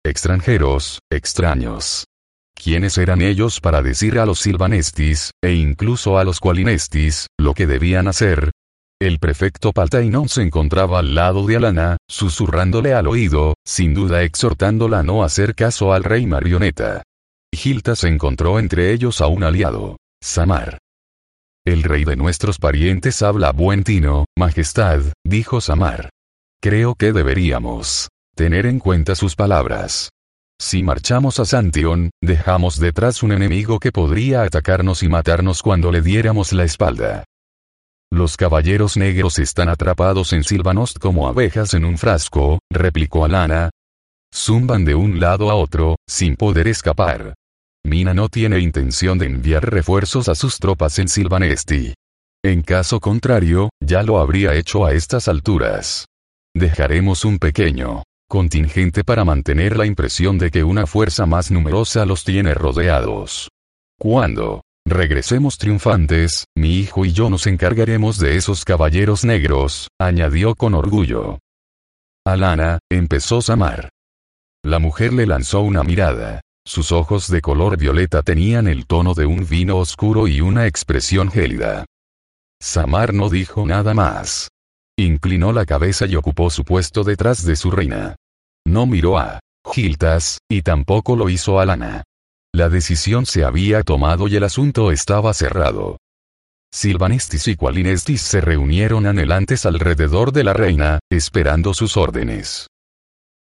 Extranjeros, 0.04 0.98
extraños. 1.08 2.04
¿Quiénes 2.52 2.98
eran 2.98 3.22
ellos 3.22 3.60
para 3.60 3.80
decir 3.80 4.18
a 4.18 4.26
los 4.26 4.40
silvanestis, 4.40 5.30
e 5.40 5.52
incluso 5.52 6.18
a 6.18 6.24
los 6.24 6.40
qualinestis, 6.40 7.28
lo 7.38 7.54
que 7.54 7.68
debían 7.68 8.08
hacer? 8.08 8.50
El 9.00 9.20
prefecto 9.20 9.72
Paltainon 9.72 10.28
se 10.28 10.42
encontraba 10.42 10.98
al 10.98 11.14
lado 11.14 11.46
de 11.46 11.56
Alana, 11.56 11.98
susurrándole 12.08 12.92
al 12.92 13.06
oído, 13.06 13.54
sin 13.64 13.94
duda 13.94 14.24
exhortándola 14.24 14.98
a 14.98 15.02
no 15.04 15.22
hacer 15.22 15.54
caso 15.54 15.92
al 15.92 16.02
rey 16.02 16.26
marioneta. 16.26 17.04
Gilta 17.54 17.94
se 17.94 18.08
encontró 18.08 18.58
entre 18.58 18.92
ellos 18.92 19.20
a 19.20 19.28
un 19.28 19.44
aliado. 19.44 19.96
Samar. 20.20 20.78
El 21.64 21.84
rey 21.84 22.04
de 22.04 22.16
nuestros 22.16 22.58
parientes 22.58 23.22
habla 23.22 23.52
buen 23.52 23.84
tino, 23.84 24.24
majestad, 24.36 25.00
dijo 25.24 25.60
Samar. 25.60 26.10
Creo 26.60 26.96
que 26.96 27.12
deberíamos 27.12 28.08
tener 28.34 28.66
en 28.66 28.80
cuenta 28.80 29.14
sus 29.14 29.36
palabras. 29.36 30.10
Si 30.60 30.82
marchamos 30.82 31.38
a 31.38 31.44
Santion, 31.44 32.10
dejamos 32.20 32.80
detrás 32.80 33.22
un 33.22 33.30
enemigo 33.30 33.78
que 33.78 33.92
podría 33.92 34.42
atacarnos 34.42 35.04
y 35.04 35.08
matarnos 35.08 35.62
cuando 35.62 35.92
le 35.92 36.02
diéramos 36.02 36.52
la 36.52 36.64
espalda. 36.64 37.24
Los 38.10 38.36
caballeros 38.36 38.96
negros 38.96 39.38
están 39.38 39.68
atrapados 39.68 40.32
en 40.32 40.42
Silvanost 40.42 40.98
como 40.98 41.28
abejas 41.28 41.74
en 41.74 41.84
un 41.84 41.96
frasco, 41.96 42.58
replicó 42.72 43.24
Alana. 43.24 43.70
Zumban 44.34 44.84
de 44.84 44.96
un 44.96 45.20
lado 45.20 45.48
a 45.48 45.54
otro, 45.54 45.94
sin 46.08 46.34
poder 46.34 46.66
escapar. 46.66 47.34
Mina 47.84 48.14
no 48.14 48.28
tiene 48.28 48.60
intención 48.60 49.18
de 49.18 49.26
enviar 49.26 49.70
refuerzos 49.70 50.28
a 50.28 50.34
sus 50.34 50.58
tropas 50.58 50.98
en 50.98 51.08
Silvanesti. 51.08 51.94
En 52.44 52.62
caso 52.62 53.00
contrario, 53.00 53.70
ya 53.80 54.02
lo 54.02 54.18
habría 54.18 54.54
hecho 54.54 54.84
a 54.84 54.92
estas 54.92 55.28
alturas. 55.28 56.06
Dejaremos 56.54 57.24
un 57.24 57.38
pequeño 57.38 58.02
contingente 58.28 59.04
para 59.04 59.24
mantener 59.24 59.76
la 59.76 59.84
impresión 59.84 60.38
de 60.38 60.50
que 60.50 60.64
una 60.64 60.86
fuerza 60.86 61.26
más 61.26 61.50
numerosa 61.50 62.06
los 62.06 62.24
tiene 62.24 62.54
rodeados. 62.54 63.50
Cuando 63.98 64.62
regresemos 64.86 65.58
triunfantes, 65.58 66.46
mi 66.56 66.78
hijo 66.78 67.04
y 67.04 67.12
yo 67.12 67.28
nos 67.28 67.46
encargaremos 67.46 68.18
de 68.18 68.36
esos 68.36 68.64
caballeros 68.64 69.24
negros, 69.24 69.88
añadió 70.00 70.54
con 70.54 70.74
orgullo. 70.74 71.40
Alana, 72.24 72.78
empezó 72.90 73.42
Samar. 73.42 73.90
La 74.64 74.78
mujer 74.78 75.12
le 75.12 75.26
lanzó 75.26 75.60
una 75.60 75.82
mirada. 75.82 76.40
Sus 76.64 76.92
ojos 76.92 77.28
de 77.28 77.40
color 77.40 77.76
violeta 77.76 78.22
tenían 78.22 78.68
el 78.68 78.86
tono 78.86 79.14
de 79.14 79.26
un 79.26 79.46
vino 79.48 79.78
oscuro 79.78 80.28
y 80.28 80.40
una 80.40 80.66
expresión 80.66 81.30
gélida. 81.30 81.86
Samar 82.60 83.12
no 83.12 83.28
dijo 83.28 83.66
nada 83.66 83.94
más. 83.94 84.48
Inclinó 84.96 85.52
la 85.52 85.66
cabeza 85.66 86.06
y 86.06 86.14
ocupó 86.14 86.50
su 86.50 86.64
puesto 86.64 87.02
detrás 87.02 87.44
de 87.44 87.56
su 87.56 87.70
reina. 87.70 88.14
No 88.64 88.86
miró 88.86 89.18
a 89.18 89.40
Giltas, 89.72 90.38
y 90.48 90.62
tampoco 90.62 91.16
lo 91.16 91.28
hizo 91.28 91.58
a 91.58 91.66
Lana. 91.66 92.04
La 92.54 92.68
decisión 92.68 93.26
se 93.26 93.44
había 93.44 93.82
tomado 93.82 94.28
y 94.28 94.36
el 94.36 94.44
asunto 94.44 94.92
estaba 94.92 95.32
cerrado. 95.34 95.98
Silvanestis 96.72 97.48
y 97.48 97.56
Qualinestis 97.56 98.22
se 98.22 98.40
reunieron 98.40 99.06
anhelantes 99.06 99.66
alrededor 99.66 100.32
de 100.32 100.44
la 100.44 100.52
reina, 100.52 101.00
esperando 101.10 101.74
sus 101.74 101.96
órdenes. 101.96 102.68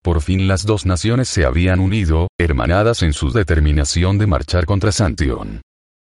Por 0.02 0.20
fin 0.20 0.48
las 0.48 0.66
dos 0.66 0.84
naciones 0.84 1.28
se 1.28 1.44
habían 1.44 1.78
unido, 1.78 2.26
hermanadas 2.36 3.02
en 3.02 3.12
su 3.12 3.30
determinación 3.30 4.18
de 4.18 4.26
marchar 4.26 4.66
contra 4.66 4.90
Santion. 4.90 5.60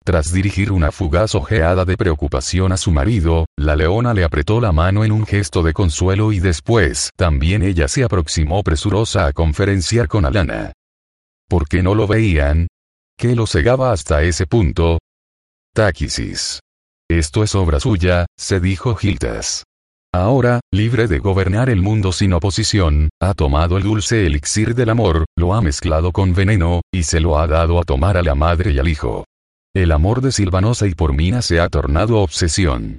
Tras 0.03 0.33
dirigir 0.33 0.73
una 0.73 0.91
fugaz 0.91 1.35
ojeada 1.35 1.85
de 1.85 1.97
preocupación 1.97 2.73
a 2.73 2.77
su 2.77 2.91
marido, 2.91 3.47
la 3.57 3.77
leona 3.77 4.15
le 4.15 4.25
apretó 4.25 4.61
la 4.61 4.73
mano 4.73 5.05
en 5.05 5.13
un 5.13 5.27
gesto 5.27 5.63
de 5.63 5.75
consuelo 5.75 6.33
y 6.33 6.41
después 6.41 7.11
también 7.17 7.63
ella 7.63 7.87
se 7.87 8.03
aproximó 8.03 8.63
presurosa 8.63 9.27
a 9.27 9.33
conferenciar 9.33 10.09
con 10.09 10.25
Alana. 10.25 10.73
¿Por 11.49 11.69
qué 11.69 11.83
no 11.83 11.95
lo 11.95 12.07
veían? 12.07 12.67
¿Qué 13.17 13.37
lo 13.37 13.47
cegaba 13.47 13.93
hasta 13.93 14.23
ese 14.23 14.47
punto? 14.47 14.99
Táquisis. 15.75 16.61
Esto 17.09 17.45
es 17.45 17.55
obra 17.55 17.79
suya, 17.79 18.27
se 18.39 18.59
dijo 18.59 18.95
Giltas. 18.97 19.65
Ahora, 20.15 20.61
libre 20.71 21.09
de 21.09 21.21
gobernar 21.21 21.71
el 21.71 21.81
mundo 21.81 22.13
sin 22.13 22.35
oposición, 22.35 23.09
ha 23.19 23.33
tomado 23.33 23.79
el 23.79 23.85
dulce 23.85 24.27
elixir 24.27 24.75
del 24.75 24.91
amor, 24.91 25.25
lo 25.39 25.55
ha 25.55 25.63
mezclado 25.63 26.13
con 26.13 26.35
veneno, 26.35 26.83
y 26.93 27.05
se 27.05 27.19
lo 27.19 27.39
ha 27.39 27.47
dado 27.47 27.81
a 27.81 27.85
tomar 27.85 28.19
a 28.19 28.23
la 28.23 28.35
madre 28.35 28.73
y 28.73 28.79
al 28.79 28.89
hijo. 28.89 29.25
El 29.75 29.91
amor 29.91 30.21
de 30.21 30.31
Silvanosa 30.31 30.87
y 30.87 30.95
por 30.95 31.15
Mina 31.15 31.41
se 31.41 31.61
ha 31.61 31.71
tornado 31.71 32.19
obsesión. 32.19 32.99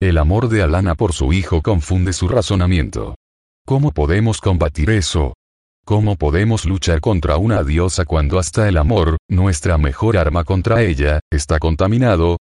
El 0.00 0.16
amor 0.16 0.48
de 0.48 0.62
Alana 0.62 0.94
por 0.94 1.12
su 1.12 1.34
hijo 1.34 1.60
confunde 1.60 2.14
su 2.14 2.28
razonamiento. 2.28 3.14
¿Cómo 3.66 3.90
podemos 3.90 4.40
combatir 4.40 4.88
eso? 4.88 5.34
¿Cómo 5.84 6.16
podemos 6.16 6.64
luchar 6.64 7.02
contra 7.02 7.36
una 7.36 7.62
diosa 7.62 8.06
cuando 8.06 8.38
hasta 8.38 8.68
el 8.70 8.78
amor, 8.78 9.18
nuestra 9.28 9.76
mejor 9.76 10.16
arma 10.16 10.44
contra 10.44 10.82
ella, 10.82 11.20
está 11.30 11.58
contaminado? 11.58 12.38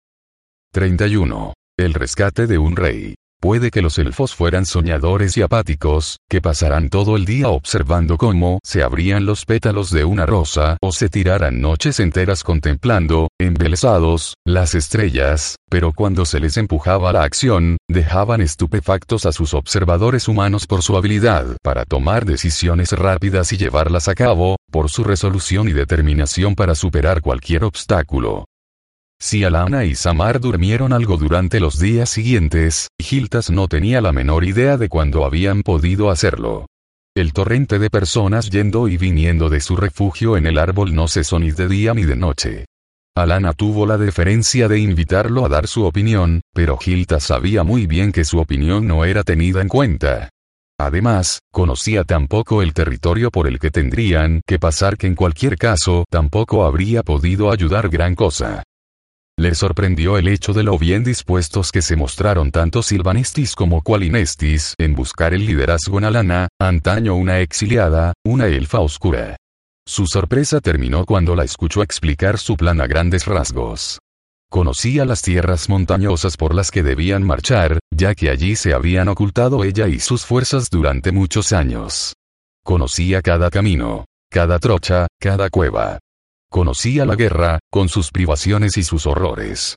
31. 0.72 1.54
El 1.78 1.94
rescate 1.94 2.48
de 2.48 2.58
un 2.58 2.78
rey. 2.78 3.16
Puede 3.44 3.72
que 3.72 3.82
los 3.82 4.00
elfos 4.00 4.34
fueran 4.34 4.66
soñadores 4.66 5.36
y 5.36 5.42
apáticos, 5.42 6.22
que 6.30 6.40
pasarán 6.40 6.88
todo 6.88 7.18
el 7.18 7.26
día 7.26 7.50
observando 7.50 8.18
cómo 8.18 8.60
se 8.64 8.84
abrían 8.84 9.26
los 9.26 9.44
pétalos 9.44 9.92
de 9.92 10.06
una 10.06 10.26
rosa 10.26 10.78
o 10.82 10.94
se 10.94 11.10
tiraran 11.10 11.60
noches 11.60 12.00
enteras 12.00 12.46
contemplando, 12.46 13.28
embelesados, 13.38 14.36
las 14.46 14.76
estrellas, 14.76 15.58
pero 15.70 15.92
cuando 15.92 16.24
se 16.24 16.40
les 16.40 16.56
empujaba 16.56 17.12
la 17.12 17.24
acción, 17.24 17.76
dejaban 17.90 18.40
estupefactos 18.40 19.26
a 19.26 19.34
sus 19.34 19.54
observadores 19.54 20.30
humanos 20.30 20.66
por 20.66 20.82
su 20.82 20.96
habilidad 20.96 21.58
para 21.62 21.84
tomar 21.84 22.24
decisiones 22.24 22.94
rápidas 22.94 23.52
y 23.52 23.58
llevarlas 23.58 24.08
a 24.08 24.16
cabo, 24.16 24.56
por 24.72 24.90
su 24.90 25.04
resolución 25.04 25.68
y 25.68 25.74
determinación 25.74 26.56
para 26.56 26.76
superar 26.76 27.20
cualquier 27.20 27.66
obstáculo. 27.66 28.46
Si 29.26 29.46
Alana 29.46 29.86
y 29.86 29.96
Samar 29.96 30.42
durmieron 30.42 30.92
algo 30.92 31.16
durante 31.16 31.62
los 31.62 31.80
días 31.80 32.10
siguientes, 32.10 32.90
Giltas 33.00 33.50
no 33.50 33.70
tenía 33.70 34.02
la 34.02 34.12
menor 34.12 34.44
idea 34.44 34.76
de 34.76 34.90
cuándo 34.90 35.24
habían 35.24 35.64
podido 35.64 36.10
hacerlo. 36.10 36.66
El 37.16 37.32
torrente 37.32 37.80
de 37.80 37.90
personas 37.90 38.50
yendo 38.50 38.90
y 38.90 38.98
viniendo 38.98 39.48
de 39.48 39.62
su 39.62 39.78
refugio 39.78 40.36
en 40.36 40.46
el 40.46 40.58
árbol 40.58 40.94
no 40.94 41.08
cesó 41.08 41.40
ni 41.40 41.52
de 41.52 41.70
día 41.70 41.94
ni 41.94 42.04
de 42.04 42.18
noche. 42.18 42.66
Alana 43.16 43.54
tuvo 43.54 43.86
la 43.86 43.98
deferencia 43.98 44.68
de 44.68 44.80
invitarlo 44.80 45.46
a 45.46 45.50
dar 45.50 45.68
su 45.68 45.86
opinión, 45.86 46.42
pero 46.54 46.78
Giltas 46.78 47.24
sabía 47.24 47.64
muy 47.64 47.88
bien 47.88 48.12
que 48.12 48.26
su 48.26 48.40
opinión 48.40 48.88
no 48.88 49.06
era 49.06 49.24
tenida 49.24 49.62
en 49.62 49.70
cuenta. 49.70 50.32
Además, 50.78 51.40
conocía 51.50 52.04
tampoco 52.04 52.62
el 52.62 52.74
territorio 52.74 53.32
por 53.32 53.48
el 53.48 53.58
que 53.58 53.72
tendrían 53.72 54.42
que 54.46 54.60
pasar 54.60 54.98
que 54.98 55.08
en 55.08 55.16
cualquier 55.16 55.56
caso 55.56 56.04
tampoco 56.10 56.66
habría 56.66 57.04
podido 57.04 57.54
ayudar 57.54 57.88
gran 57.88 58.16
cosa. 58.16 58.64
Le 59.40 59.56
sorprendió 59.56 60.20
el 60.20 60.28
hecho 60.28 60.54
de 60.54 60.62
lo 60.62 60.78
bien 60.78 61.04
dispuestos 61.04 61.72
que 61.72 61.82
se 61.82 61.96
mostraron 61.96 62.52
tanto 62.52 62.84
Silvanestis 62.84 63.56
como 63.56 63.82
Qualinestis 63.82 64.76
en 64.78 64.94
buscar 64.94 65.34
el 65.34 65.46
liderazgo 65.46 65.98
en 65.98 66.06
Alana, 66.06 66.48
antaño 66.62 67.16
una 67.16 67.40
exiliada, 67.40 68.14
una 68.24 68.46
elfa 68.46 68.80
oscura. 68.80 69.36
Su 69.88 70.06
sorpresa 70.06 70.62
terminó 70.62 71.04
cuando 71.06 71.36
la 71.36 71.44
escuchó 71.44 71.82
explicar 71.82 72.38
su 72.38 72.56
plan 72.56 72.80
a 72.80 72.86
grandes 72.86 73.26
rasgos. 73.26 74.00
Conocía 74.52 75.04
las 75.04 75.24
tierras 75.24 75.68
montañosas 75.68 76.38
por 76.38 76.54
las 76.54 76.70
que 76.70 76.84
debían 76.84 77.24
marchar, 77.24 77.80
ya 77.92 78.14
que 78.14 78.30
allí 78.30 78.56
se 78.56 78.74
habían 78.74 79.08
ocultado 79.08 79.64
ella 79.64 79.88
y 79.88 80.00
sus 80.00 80.28
fuerzas 80.28 80.70
durante 80.70 81.12
muchos 81.12 81.54
años. 81.54 82.14
Conocía 82.64 83.24
cada 83.24 83.50
camino, 83.50 84.06
cada 84.30 84.60
trocha, 84.60 85.08
cada 85.20 85.50
cueva. 85.50 85.98
Conocía 86.54 87.04
la 87.08 87.16
guerra, 87.16 87.58
con 87.72 87.90
sus 87.90 88.12
privaciones 88.12 88.78
y 88.78 88.84
sus 88.84 89.08
horrores. 89.08 89.76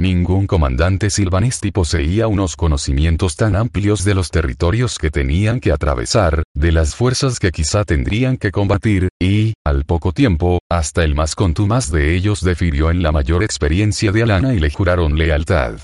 Ningún 0.00 0.48
comandante 0.48 1.10
silvanesti 1.10 1.70
poseía 1.70 2.26
unos 2.26 2.56
conocimientos 2.56 3.36
tan 3.36 3.54
amplios 3.54 4.04
de 4.04 4.16
los 4.16 4.30
territorios 4.30 4.98
que 4.98 5.12
tenían 5.12 5.60
que 5.60 5.70
atravesar, 5.70 6.42
de 6.56 6.72
las 6.72 6.96
fuerzas 6.96 7.38
que 7.38 7.52
quizá 7.52 7.84
tendrían 7.84 8.36
que 8.36 8.50
combatir, 8.50 9.10
y, 9.22 9.52
al 9.64 9.84
poco 9.84 10.10
tiempo, 10.10 10.58
hasta 10.68 11.04
el 11.04 11.14
más 11.14 11.36
contumaz 11.36 11.92
de 11.92 12.16
ellos 12.16 12.40
defirió 12.40 12.90
en 12.90 13.04
la 13.04 13.12
mayor 13.12 13.44
experiencia 13.44 14.10
de 14.10 14.24
Alana 14.24 14.54
y 14.54 14.58
le 14.58 14.70
juraron 14.70 15.16
lealtad. 15.16 15.78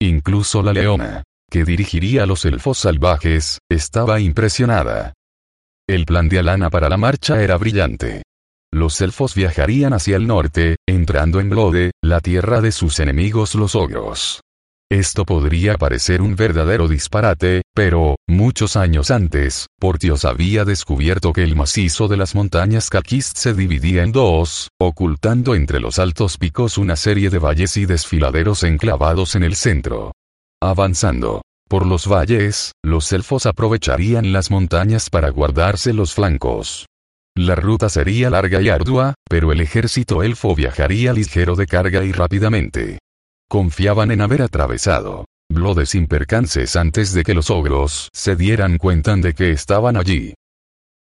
Incluso 0.00 0.62
la 0.62 0.72
leona, 0.72 1.24
que 1.50 1.66
dirigiría 1.66 2.22
a 2.22 2.26
los 2.26 2.46
elfos 2.46 2.78
salvajes, 2.78 3.58
estaba 3.68 4.18
impresionada. 4.18 5.12
El 5.86 6.06
plan 6.06 6.30
de 6.30 6.38
Alana 6.38 6.70
para 6.70 6.88
la 6.88 6.96
marcha 6.96 7.42
era 7.42 7.58
brillante. 7.58 8.22
Los 8.72 9.00
elfos 9.00 9.34
viajarían 9.34 9.92
hacia 9.94 10.16
el 10.16 10.26
norte, 10.26 10.76
entrando 10.86 11.40
en 11.40 11.48
Blode, 11.48 11.92
la 12.02 12.20
tierra 12.20 12.60
de 12.60 12.70
sus 12.70 13.00
enemigos 13.00 13.54
los 13.54 13.74
ogros. 13.74 14.40
Esto 14.90 15.26
podría 15.26 15.76
parecer 15.76 16.22
un 16.22 16.34
verdadero 16.34 16.88
disparate, 16.88 17.62
pero, 17.74 18.16
muchos 18.26 18.74
años 18.76 19.10
antes, 19.10 19.66
Portios 19.78 20.24
había 20.24 20.64
descubierto 20.64 21.34
que 21.34 21.42
el 21.42 21.56
macizo 21.56 22.08
de 22.08 22.16
las 22.16 22.34
montañas 22.34 22.88
Kakist 22.88 23.36
se 23.36 23.52
dividía 23.52 24.02
en 24.02 24.12
dos, 24.12 24.68
ocultando 24.80 25.54
entre 25.54 25.78
los 25.78 25.98
altos 25.98 26.38
picos 26.38 26.78
una 26.78 26.96
serie 26.96 27.28
de 27.28 27.38
valles 27.38 27.76
y 27.76 27.84
desfiladeros 27.84 28.62
enclavados 28.62 29.34
en 29.34 29.42
el 29.42 29.56
centro. 29.56 30.12
Avanzando 30.62 31.42
por 31.68 31.84
los 31.84 32.06
valles, 32.06 32.72
los 32.82 33.12
elfos 33.12 33.44
aprovecharían 33.44 34.32
las 34.32 34.50
montañas 34.50 35.10
para 35.10 35.28
guardarse 35.28 35.92
los 35.92 36.14
flancos. 36.14 36.86
La 37.38 37.54
ruta 37.54 37.88
sería 37.88 38.30
larga 38.30 38.60
y 38.60 38.68
ardua, 38.68 39.14
pero 39.30 39.52
el 39.52 39.60
ejército 39.60 40.24
elfo 40.24 40.56
viajaría 40.56 41.12
ligero 41.12 41.54
de 41.54 41.68
carga 41.68 42.04
y 42.04 42.10
rápidamente. 42.10 42.98
Confiaban 43.48 44.10
en 44.10 44.22
haber 44.22 44.42
atravesado 44.42 45.24
Blode 45.48 45.86
sin 45.86 46.08
percances 46.08 46.74
antes 46.74 47.14
de 47.14 47.22
que 47.22 47.34
los 47.34 47.48
ogros 47.48 48.08
se 48.12 48.34
dieran 48.34 48.76
cuenta 48.76 49.14
de 49.14 49.34
que 49.34 49.52
estaban 49.52 49.96
allí. 49.96 50.34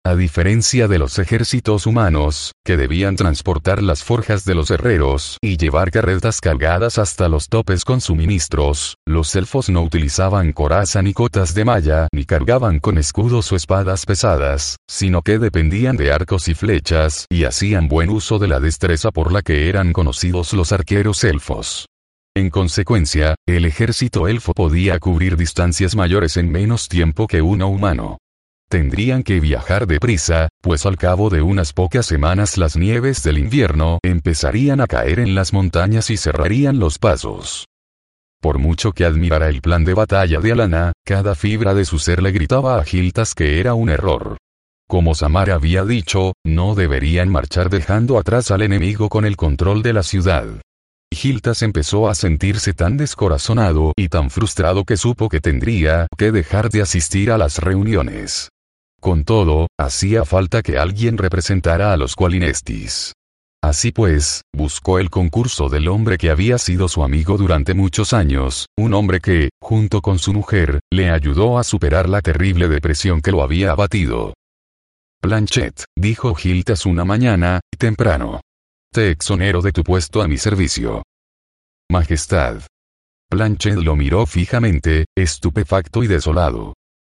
A 0.05 0.17
diferencia 0.17 0.89
de 0.89 0.99
los 0.99 1.17
ejércitos 1.17 1.87
humanos, 1.87 2.51
que 2.65 2.75
debían 2.75 3.15
transportar 3.15 3.81
las 3.81 4.03
forjas 4.03 4.43
de 4.43 4.53
los 4.53 4.69
herreros 4.69 5.37
y 5.41 5.55
llevar 5.55 5.91
carretas 5.91 6.41
cargadas 6.41 6.97
hasta 6.97 7.29
los 7.29 7.47
topes 7.47 7.85
con 7.85 8.01
suministros, 8.01 8.97
los 9.07 9.33
elfos 9.33 9.69
no 9.69 9.81
utilizaban 9.81 10.51
coraza 10.51 11.01
ni 11.01 11.13
cotas 11.13 11.53
de 11.55 11.63
malla 11.63 12.09
ni 12.11 12.25
cargaban 12.25 12.79
con 12.79 12.97
escudos 12.97 13.49
o 13.53 13.55
espadas 13.55 14.05
pesadas, 14.05 14.75
sino 14.89 15.21
que 15.21 15.39
dependían 15.39 15.95
de 15.95 16.11
arcos 16.11 16.49
y 16.49 16.53
flechas 16.53 17.25
y 17.29 17.45
hacían 17.45 17.87
buen 17.87 18.09
uso 18.09 18.39
de 18.39 18.49
la 18.49 18.59
destreza 18.59 19.09
por 19.09 19.31
la 19.31 19.41
que 19.41 19.69
eran 19.69 19.93
conocidos 19.93 20.51
los 20.51 20.73
arqueros 20.73 21.23
elfos. 21.23 21.85
En 22.35 22.49
consecuencia, 22.49 23.35
el 23.47 23.63
ejército 23.63 24.27
elfo 24.27 24.53
podía 24.53 24.99
cubrir 24.99 25.37
distancias 25.37 25.95
mayores 25.95 26.35
en 26.35 26.51
menos 26.51 26.89
tiempo 26.89 27.25
que 27.25 27.41
uno 27.41 27.69
humano. 27.69 28.17
Tendrían 28.69 29.23
que 29.23 29.39
viajar 29.39 29.85
deprisa, 29.87 30.49
pues 30.61 30.85
al 30.85 30.97
cabo 30.97 31.29
de 31.29 31.41
unas 31.41 31.73
pocas 31.73 32.05
semanas 32.05 32.57
las 32.57 32.75
nieves 32.75 33.21
del 33.23 33.37
invierno 33.37 33.99
empezarían 34.03 34.81
a 34.81 34.87
caer 34.87 35.19
en 35.19 35.35
las 35.35 35.53
montañas 35.53 36.09
y 36.09 36.17
cerrarían 36.17 36.79
los 36.79 36.97
pasos. 36.97 37.65
Por 38.41 38.59
mucho 38.59 38.91
que 38.91 39.05
admirara 39.05 39.47
el 39.47 39.61
plan 39.61 39.85
de 39.85 39.93
batalla 39.93 40.39
de 40.41 40.51
Alana, 40.51 40.91
cada 41.05 41.33
fibra 41.33 41.73
de 41.73 41.85
su 41.85 41.97
ser 41.97 42.21
le 42.21 42.31
gritaba 42.31 42.77
a 42.77 42.83
Giltas 42.83 43.35
que 43.35 43.59
era 43.59 43.73
un 43.73 43.89
error. 43.89 44.37
Como 44.89 45.15
Samar 45.15 45.49
había 45.49 45.85
dicho, 45.85 46.33
no 46.43 46.75
deberían 46.75 47.29
marchar 47.29 47.69
dejando 47.69 48.17
atrás 48.17 48.51
al 48.51 48.61
enemigo 48.61 49.07
con 49.07 49.25
el 49.25 49.37
control 49.37 49.81
de 49.81 49.93
la 49.93 50.03
ciudad. 50.03 50.45
Giltas 51.13 51.61
empezó 51.61 52.09
a 52.09 52.15
sentirse 52.15 52.73
tan 52.73 52.97
descorazonado 52.97 53.93
y 53.95 54.09
tan 54.09 54.29
frustrado 54.29 54.83
que 54.83 54.97
supo 54.97 55.29
que 55.29 55.39
tendría 55.39 56.07
que 56.17 56.31
dejar 56.31 56.69
de 56.69 56.81
asistir 56.81 57.31
a 57.31 57.37
las 57.37 57.59
reuniones. 57.59 58.49
Con 59.03 59.25
todo, 59.25 59.67
hacía 59.77 60.23
falta 60.23 60.61
que 60.61 60.77
alguien 60.77 61.17
representara 61.17 61.91
a 61.91 61.97
los 61.97 62.15
Qualinestis. 62.15 63.11
Así 63.61 63.91
pues, 63.91 64.43
buscó 64.55 64.97
el 64.97 65.09
concurso 65.09 65.67
del 65.67 65.89
hombre 65.89 66.17
que 66.17 66.29
había 66.29 66.57
sido 66.57 66.87
su 66.87 67.03
amigo 67.03 67.37
durante 67.37 67.73
muchos 67.73 68.13
años, 68.13 68.67
un 68.77 68.93
hombre 68.93 69.19
que, 69.19 69.49
junto 69.61 70.01
con 70.01 70.19
su 70.19 70.31
mujer, 70.31 70.79
le 70.89 71.09
ayudó 71.09 71.59
a 71.59 71.65
superar 71.65 72.07
la 72.07 72.21
terrible 72.21 72.69
depresión 72.69 73.19
que 73.21 73.33
lo 73.33 73.43
había 73.43 73.73
abatido. 73.73 74.35
Planchet, 75.21 75.83
dijo 75.97 76.33
Giltas 76.33 76.85
una 76.85 77.03
mañana, 77.03 77.59
temprano. 77.77 78.39
Te 78.89 79.11
exonero 79.11 79.61
de 79.61 79.73
tu 79.73 79.83
puesto 79.83 80.21
a 80.21 80.29
mi 80.29 80.37
servicio. 80.37 81.03
Majestad. 81.91 82.61
Planchet 83.29 83.75
lo 83.75 83.97
miró 83.97 84.25
fijamente, 84.25 85.03
estupefacto 85.13 86.03
y 86.03 86.07
desolado. 86.07 86.73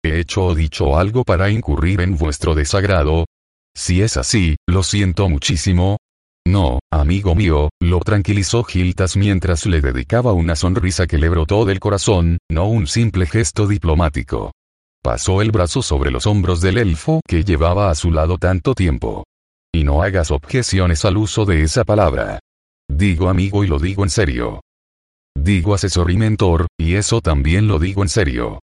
¿He 0.05 0.21
hecho 0.21 0.45
o 0.45 0.55
dicho 0.55 0.99
algo 0.99 1.25
para 1.25 1.49
incurrir 1.49 2.03
en 2.03 2.19
vuestro 2.19 2.55
desagrado? 2.55 3.25
Si 3.75 4.03
es 4.03 4.19
así, 4.19 4.57
lo 4.69 4.83
siento 4.83 5.31
muchísimo. 5.31 5.97
No, 6.47 6.79
amigo 6.93 7.35
mío, 7.35 7.71
lo 7.81 8.01
tranquilizó 8.01 8.65
Giltas 8.65 9.17
mientras 9.17 9.65
le 9.65 9.81
dedicaba 9.81 10.35
una 10.35 10.57
sonrisa 10.57 11.07
que 11.07 11.17
le 11.17 11.31
brotó 11.31 11.65
del 11.65 11.81
corazón, 11.81 12.37
no 12.51 12.69
un 12.69 12.87
simple 12.87 13.25
gesto 13.25 13.67
diplomático. 13.67 14.53
Pasó 15.03 15.41
el 15.41 15.51
brazo 15.51 15.81
sobre 15.81 16.11
los 16.11 16.27
hombros 16.27 16.61
del 16.61 16.77
elfo 16.77 17.23
que 17.27 17.43
llevaba 17.43 17.91
a 17.91 17.95
su 17.95 18.13
lado 18.13 18.37
tanto 18.37 18.75
tiempo. 18.75 19.25
Y 19.75 19.85
no 19.85 20.03
hagas 20.03 20.31
objeciones 20.31 21.07
al 21.07 21.17
uso 21.17 21.47
de 21.47 21.63
esa 21.63 21.85
palabra. 21.85 22.41
Digo 22.91 23.31
amigo 23.31 23.65
y 23.65 23.69
lo 23.69 23.79
digo 23.79 24.05
en 24.05 24.11
serio. 24.11 24.61
Digo 25.35 25.73
asesor 25.73 26.11
y 26.11 26.19
mentor, 26.19 26.67
y 26.79 26.97
eso 26.97 27.23
también 27.23 27.69
lo 27.69 27.79
digo 27.79 28.03
en 28.03 28.11
serio. 28.11 28.61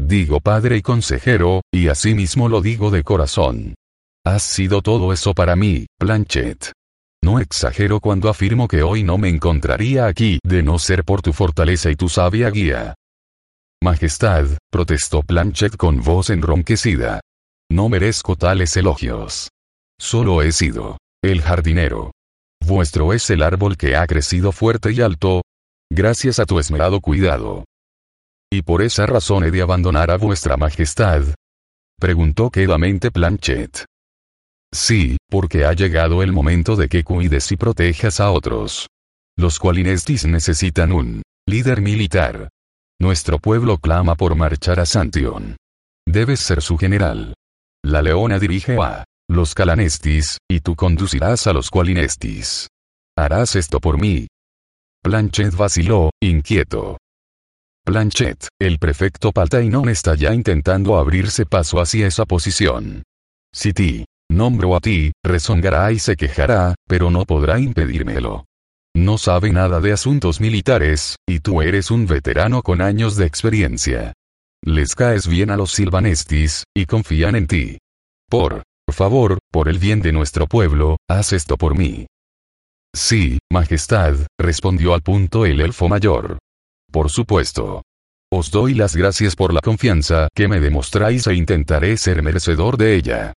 Digo 0.00 0.40
padre 0.40 0.76
y 0.76 0.82
consejero, 0.82 1.62
y 1.72 1.88
asimismo 1.88 2.48
lo 2.48 2.60
digo 2.60 2.90
de 2.90 3.02
corazón. 3.02 3.74
Has 4.26 4.42
sido 4.42 4.82
todo 4.82 5.12
eso 5.12 5.34
para 5.34 5.56
mí, 5.56 5.86
Planchet. 5.98 6.72
No 7.22 7.38
exagero 7.38 8.00
cuando 8.00 8.28
afirmo 8.28 8.68
que 8.68 8.82
hoy 8.82 9.02
no 9.02 9.16
me 9.18 9.28
encontraría 9.28 10.06
aquí 10.06 10.38
de 10.44 10.62
no 10.62 10.78
ser 10.78 11.04
por 11.04 11.22
tu 11.22 11.32
fortaleza 11.32 11.90
y 11.90 11.96
tu 11.96 12.08
sabia 12.08 12.50
guía. 12.50 12.94
Majestad, 13.82 14.46
protestó 14.70 15.22
Planchet 15.22 15.76
con 15.76 16.02
voz 16.02 16.30
enronquecida. 16.30 17.20
No 17.70 17.88
merezco 17.88 18.36
tales 18.36 18.76
elogios. 18.76 19.50
Solo 19.98 20.42
he 20.42 20.52
sido 20.52 20.98
el 21.22 21.40
jardinero. 21.40 22.12
Vuestro 22.66 23.12
es 23.12 23.28
el 23.30 23.42
árbol 23.42 23.76
que 23.76 23.96
ha 23.96 24.06
crecido 24.06 24.52
fuerte 24.52 24.92
y 24.92 25.00
alto. 25.00 25.42
Gracias 25.90 26.38
a 26.38 26.46
tu 26.46 26.58
esmerado 26.58 27.00
cuidado. 27.00 27.64
¿Y 28.50 28.62
por 28.62 28.82
esa 28.82 29.06
razón 29.06 29.44
he 29.44 29.50
de 29.50 29.62
abandonar 29.62 30.10
a 30.10 30.16
vuestra 30.16 30.56
majestad? 30.56 31.24
Preguntó 31.98 32.50
quedamente 32.50 33.10
Planchet. 33.10 33.84
Sí, 34.72 35.16
porque 35.30 35.64
ha 35.64 35.72
llegado 35.72 36.22
el 36.22 36.32
momento 36.32 36.74
de 36.76 36.88
que 36.88 37.04
cuides 37.04 37.50
y 37.52 37.56
protejas 37.56 38.20
a 38.20 38.30
otros. 38.30 38.88
Los 39.36 39.58
cualinestis 39.58 40.26
necesitan 40.26 40.92
un 40.92 41.22
líder 41.46 41.80
militar. 41.80 42.48
Nuestro 43.00 43.38
pueblo 43.38 43.78
clama 43.78 44.14
por 44.14 44.34
marchar 44.34 44.80
a 44.80 44.86
Santion. 44.86 45.56
Debes 46.06 46.40
ser 46.40 46.62
su 46.62 46.76
general. 46.76 47.34
La 47.84 48.02
leona 48.02 48.38
dirige 48.38 48.76
a 48.80 49.04
los 49.28 49.54
calanestis, 49.54 50.38
y 50.50 50.60
tú 50.60 50.76
conducirás 50.76 51.46
a 51.46 51.52
los 51.52 51.70
cualinestis. 51.70 52.68
Harás 53.16 53.56
esto 53.56 53.80
por 53.80 54.00
mí. 54.00 54.26
Planchet 55.02 55.54
vaciló, 55.54 56.10
inquieto. 56.22 56.98
Planchet, 57.84 58.48
el 58.58 58.78
prefecto 58.78 59.30
Paltainon 59.30 59.90
está 59.90 60.14
ya 60.14 60.32
intentando 60.32 60.96
abrirse 60.96 61.44
paso 61.44 61.82
hacia 61.82 62.06
esa 62.06 62.24
posición. 62.24 63.02
Si 63.52 63.74
ti, 63.74 64.06
nombro 64.30 64.74
a 64.74 64.80
ti, 64.80 65.12
rezongará 65.22 65.92
y 65.92 65.98
se 65.98 66.16
quejará, 66.16 66.74
pero 66.88 67.10
no 67.10 67.26
podrá 67.26 67.60
impedírmelo. 67.60 68.46
No 68.96 69.18
sabe 69.18 69.50
nada 69.50 69.80
de 69.80 69.92
asuntos 69.92 70.40
militares, 70.40 71.16
y 71.28 71.40
tú 71.40 71.60
eres 71.60 71.90
un 71.90 72.06
veterano 72.06 72.62
con 72.62 72.80
años 72.80 73.16
de 73.16 73.26
experiencia. 73.26 74.14
Les 74.64 74.94
caes 74.94 75.28
bien 75.28 75.50
a 75.50 75.58
los 75.58 75.72
silvanestis, 75.72 76.64
y 76.74 76.86
confían 76.86 77.36
en 77.36 77.46
ti. 77.46 77.78
Por 78.30 78.62
favor, 78.90 79.38
por 79.52 79.68
el 79.68 79.78
bien 79.78 80.00
de 80.00 80.12
nuestro 80.12 80.46
pueblo, 80.46 80.96
haz 81.06 81.34
esto 81.34 81.58
por 81.58 81.76
mí. 81.76 82.06
Sí, 82.94 83.40
Majestad, 83.52 84.16
respondió 84.40 84.94
al 84.94 85.02
punto 85.02 85.44
el 85.44 85.60
elfo 85.60 85.88
mayor. 85.88 86.38
Por 86.94 87.10
supuesto. 87.10 87.82
Os 88.32 88.52
doy 88.52 88.72
las 88.72 88.94
gracias 88.94 89.34
por 89.34 89.52
la 89.52 89.60
confianza 89.60 90.28
que 90.32 90.46
me 90.46 90.60
demostráis 90.60 91.26
e 91.26 91.34
intentaré 91.34 91.96
ser 91.96 92.22
merecedor 92.22 92.76
de 92.76 92.94
ella. 92.94 93.32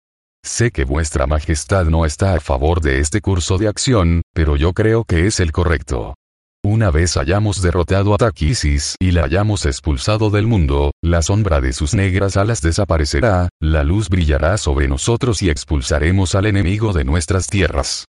Sé 0.44 0.72
que 0.72 0.84
vuestra 0.84 1.28
Majestad 1.28 1.84
no 1.84 2.04
está 2.04 2.34
a 2.34 2.40
favor 2.40 2.80
de 2.80 2.98
este 2.98 3.20
curso 3.20 3.56
de 3.56 3.68
acción, 3.68 4.22
pero 4.34 4.56
yo 4.56 4.72
creo 4.72 5.04
que 5.04 5.28
es 5.28 5.38
el 5.38 5.52
correcto. 5.52 6.16
Una 6.64 6.90
vez 6.90 7.16
hayamos 7.16 7.62
derrotado 7.62 8.12
a 8.12 8.16
Taquisis 8.16 8.96
y 8.98 9.12
la 9.12 9.22
hayamos 9.22 9.66
expulsado 9.66 10.30
del 10.30 10.48
mundo, 10.48 10.90
la 11.00 11.22
sombra 11.22 11.60
de 11.60 11.72
sus 11.72 11.94
negras 11.94 12.36
alas 12.36 12.60
desaparecerá, 12.60 13.50
la 13.60 13.84
luz 13.84 14.08
brillará 14.08 14.58
sobre 14.58 14.88
nosotros 14.88 15.42
y 15.42 15.50
expulsaremos 15.50 16.34
al 16.34 16.46
enemigo 16.46 16.92
de 16.92 17.04
nuestras 17.04 17.46
tierras. 17.46 18.06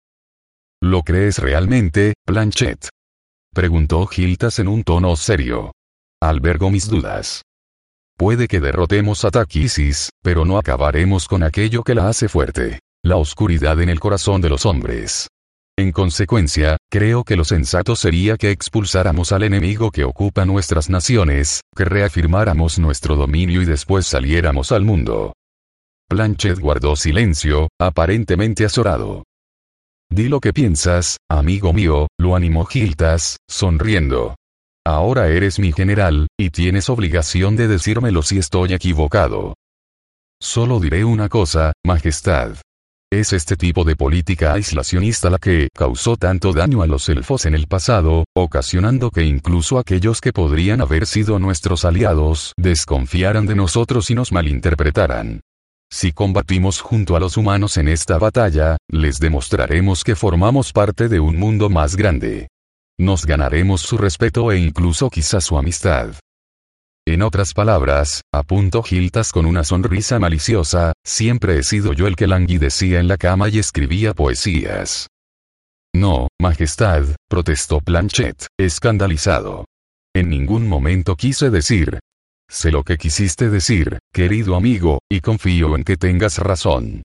¿Lo 0.80 1.02
crees 1.02 1.38
realmente, 1.38 2.14
Planchet? 2.24 2.88
Preguntó 3.54 4.04
Giltas 4.06 4.58
en 4.58 4.66
un 4.66 4.82
tono 4.82 5.14
serio. 5.14 5.70
Albergo 6.20 6.72
mis 6.72 6.88
dudas. 6.88 7.42
Puede 8.18 8.48
que 8.48 8.58
derrotemos 8.58 9.24
a 9.24 9.30
Taquisis, 9.30 10.10
pero 10.24 10.44
no 10.44 10.58
acabaremos 10.58 11.28
con 11.28 11.44
aquello 11.44 11.84
que 11.84 11.94
la 11.94 12.08
hace 12.08 12.28
fuerte. 12.28 12.80
La 13.04 13.14
oscuridad 13.14 13.80
en 13.80 13.90
el 13.90 14.00
corazón 14.00 14.40
de 14.40 14.48
los 14.48 14.66
hombres. 14.66 15.28
En 15.78 15.92
consecuencia, 15.92 16.78
creo 16.90 17.22
que 17.22 17.36
lo 17.36 17.44
sensato 17.44 17.94
sería 17.94 18.36
que 18.36 18.50
expulsáramos 18.50 19.30
al 19.30 19.44
enemigo 19.44 19.92
que 19.92 20.02
ocupa 20.02 20.44
nuestras 20.44 20.90
naciones, 20.90 21.60
que 21.76 21.84
reafirmáramos 21.84 22.80
nuestro 22.80 23.14
dominio 23.14 23.62
y 23.62 23.66
después 23.66 24.04
saliéramos 24.04 24.72
al 24.72 24.82
mundo. 24.82 25.32
Planchet 26.08 26.58
guardó 26.58 26.96
silencio, 26.96 27.68
aparentemente 27.80 28.64
azorado. 28.64 29.22
Di 30.10 30.28
lo 30.28 30.40
que 30.40 30.52
piensas, 30.52 31.18
amigo 31.28 31.72
mío, 31.72 32.08
lo 32.18 32.36
animó 32.36 32.64
Giltas, 32.64 33.38
sonriendo. 33.48 34.36
Ahora 34.86 35.28
eres 35.28 35.58
mi 35.58 35.72
general, 35.72 36.28
y 36.38 36.50
tienes 36.50 36.88
obligación 36.90 37.56
de 37.56 37.68
decírmelo 37.68 38.22
si 38.22 38.38
estoy 38.38 38.74
equivocado. 38.74 39.54
Solo 40.40 40.78
diré 40.78 41.04
una 41.04 41.28
cosa, 41.28 41.72
Majestad. 41.86 42.56
Es 43.10 43.32
este 43.32 43.56
tipo 43.56 43.84
de 43.84 43.94
política 43.94 44.54
aislacionista 44.54 45.30
la 45.30 45.38
que 45.38 45.68
causó 45.72 46.16
tanto 46.16 46.52
daño 46.52 46.82
a 46.82 46.86
los 46.86 47.08
elfos 47.08 47.46
en 47.46 47.54
el 47.54 47.68
pasado, 47.68 48.24
ocasionando 48.34 49.10
que 49.10 49.24
incluso 49.24 49.78
aquellos 49.78 50.20
que 50.20 50.32
podrían 50.32 50.80
haber 50.80 51.06
sido 51.06 51.38
nuestros 51.38 51.84
aliados 51.84 52.54
desconfiaran 52.58 53.46
de 53.46 53.54
nosotros 53.54 54.10
y 54.10 54.16
nos 54.16 54.32
malinterpretaran. 54.32 55.42
Si 55.96 56.10
combatimos 56.10 56.80
junto 56.80 57.14
a 57.14 57.20
los 57.20 57.36
humanos 57.36 57.76
en 57.76 57.86
esta 57.86 58.18
batalla, 58.18 58.76
les 58.90 59.20
demostraremos 59.20 60.02
que 60.02 60.16
formamos 60.16 60.72
parte 60.72 61.08
de 61.08 61.20
un 61.20 61.38
mundo 61.38 61.70
más 61.70 61.94
grande. 61.94 62.48
Nos 62.98 63.24
ganaremos 63.24 63.82
su 63.82 63.96
respeto 63.96 64.50
e 64.50 64.58
incluso 64.58 65.08
quizá 65.08 65.40
su 65.40 65.56
amistad. 65.56 66.16
En 67.06 67.22
otras 67.22 67.54
palabras, 67.54 68.22
apuntó 68.32 68.82
Giltas 68.82 69.30
con 69.30 69.46
una 69.46 69.62
sonrisa 69.62 70.18
maliciosa, 70.18 70.94
siempre 71.06 71.58
he 71.58 71.62
sido 71.62 71.92
yo 71.92 72.08
el 72.08 72.16
que 72.16 72.26
languidecía 72.26 72.98
en 72.98 73.06
la 73.06 73.16
cama 73.16 73.48
y 73.48 73.60
escribía 73.60 74.14
poesías. 74.14 75.06
No, 75.94 76.26
Majestad, 76.40 77.04
protestó 77.30 77.78
Planchet, 77.78 78.48
escandalizado. 78.58 79.64
En 80.12 80.28
ningún 80.28 80.66
momento 80.66 81.14
quise 81.14 81.50
decir. 81.50 82.00
Sé 82.54 82.70
lo 82.70 82.84
que 82.84 82.98
quisiste 82.98 83.50
decir, 83.50 83.98
querido 84.12 84.54
amigo, 84.54 85.00
y 85.10 85.20
confío 85.20 85.74
en 85.74 85.82
que 85.82 85.96
tengas 85.96 86.38
razón. 86.38 87.02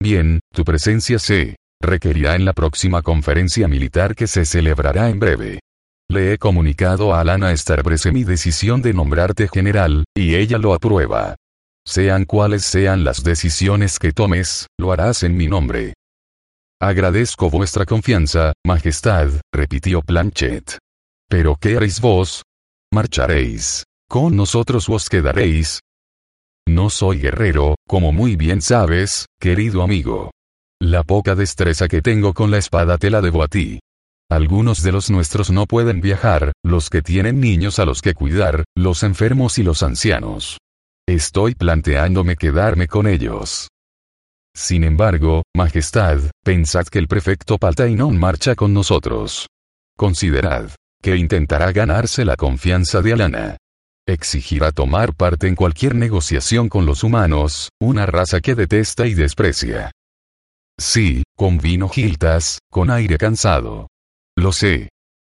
Bien, 0.00 0.38
tu 0.54 0.62
presencia 0.62 1.18
se 1.18 1.56
requerirá 1.82 2.36
en 2.36 2.44
la 2.44 2.52
próxima 2.52 3.02
conferencia 3.02 3.66
militar 3.66 4.14
que 4.14 4.28
se 4.28 4.44
celebrará 4.44 5.10
en 5.10 5.18
breve. 5.18 5.58
Le 6.08 6.32
he 6.32 6.38
comunicado 6.38 7.12
a 7.12 7.20
Alana 7.20 7.54
Starbrese 7.56 8.12
mi 8.12 8.22
decisión 8.22 8.80
de 8.80 8.94
nombrarte 8.94 9.48
general, 9.48 10.04
y 10.16 10.36
ella 10.36 10.58
lo 10.58 10.72
aprueba. 10.72 11.34
Sean 11.84 12.24
cuales 12.24 12.62
sean 12.64 13.02
las 13.02 13.24
decisiones 13.24 13.98
que 13.98 14.12
tomes, 14.12 14.68
lo 14.78 14.92
harás 14.92 15.24
en 15.24 15.36
mi 15.36 15.48
nombre. 15.48 15.94
Agradezco 16.80 17.50
vuestra 17.50 17.86
confianza, 17.86 18.52
Majestad, 18.64 19.30
repitió 19.52 20.00
Planchet. 20.00 20.78
Pero 21.28 21.56
¿qué 21.60 21.76
haréis 21.76 22.00
vos? 22.00 22.44
Marcharéis. 22.92 23.82
Con 24.12 24.36
nosotros 24.36 24.90
os 24.90 25.08
quedaréis. 25.08 25.80
No 26.68 26.90
soy 26.90 27.18
guerrero, 27.18 27.76
como 27.88 28.12
muy 28.12 28.36
bien 28.36 28.60
sabes, 28.60 29.24
querido 29.40 29.82
amigo. 29.82 30.32
La 30.82 31.02
poca 31.02 31.34
destreza 31.34 31.88
que 31.88 32.02
tengo 32.02 32.34
con 32.34 32.50
la 32.50 32.58
espada 32.58 32.98
te 32.98 33.08
la 33.08 33.22
debo 33.22 33.42
a 33.42 33.48
ti. 33.48 33.80
Algunos 34.30 34.82
de 34.82 34.92
los 34.92 35.10
nuestros 35.10 35.50
no 35.50 35.64
pueden 35.64 36.02
viajar, 36.02 36.52
los 36.62 36.90
que 36.90 37.00
tienen 37.00 37.40
niños 37.40 37.78
a 37.78 37.86
los 37.86 38.02
que 38.02 38.12
cuidar, 38.12 38.64
los 38.76 39.02
enfermos 39.02 39.56
y 39.56 39.62
los 39.62 39.82
ancianos. 39.82 40.58
Estoy 41.08 41.54
planteándome 41.54 42.36
quedarme 42.36 42.88
con 42.88 43.06
ellos. 43.06 43.68
Sin 44.54 44.84
embargo, 44.84 45.42
Majestad, 45.56 46.18
pensad 46.44 46.84
que 46.84 46.98
el 46.98 47.08
prefecto 47.08 47.56
Paltainon 47.56 48.18
marcha 48.18 48.56
con 48.56 48.74
nosotros. 48.74 49.46
Considerad 49.96 50.68
que 51.02 51.16
intentará 51.16 51.72
ganarse 51.72 52.26
la 52.26 52.36
confianza 52.36 53.00
de 53.00 53.14
Alana. 53.14 53.56
Exigirá 54.06 54.72
tomar 54.72 55.14
parte 55.14 55.46
en 55.46 55.54
cualquier 55.54 55.94
negociación 55.94 56.68
con 56.68 56.86
los 56.86 57.04
humanos, 57.04 57.68
una 57.80 58.04
raza 58.04 58.40
que 58.40 58.54
detesta 58.54 59.06
y 59.06 59.14
desprecia. 59.14 59.92
Sí, 60.78 61.22
convino 61.36 61.88
Giltas, 61.88 62.58
con 62.70 62.90
aire 62.90 63.16
cansado. 63.16 63.88
Lo 64.36 64.52
sé. 64.52 64.88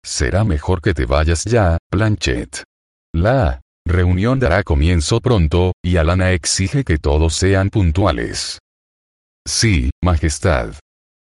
Será 0.03 0.43
mejor 0.43 0.81
que 0.81 0.93
te 0.93 1.05
vayas 1.05 1.45
ya, 1.45 1.77
Planchet. 1.89 2.63
La 3.13 3.61
reunión 3.85 4.39
dará 4.39 4.63
comienzo 4.63 5.21
pronto, 5.21 5.71
y 5.81 5.97
Alana 5.97 6.31
exige 6.31 6.83
que 6.83 6.97
todos 6.97 7.35
sean 7.35 7.69
puntuales. 7.69 8.59
Sí, 9.47 9.91
Majestad. 10.03 10.73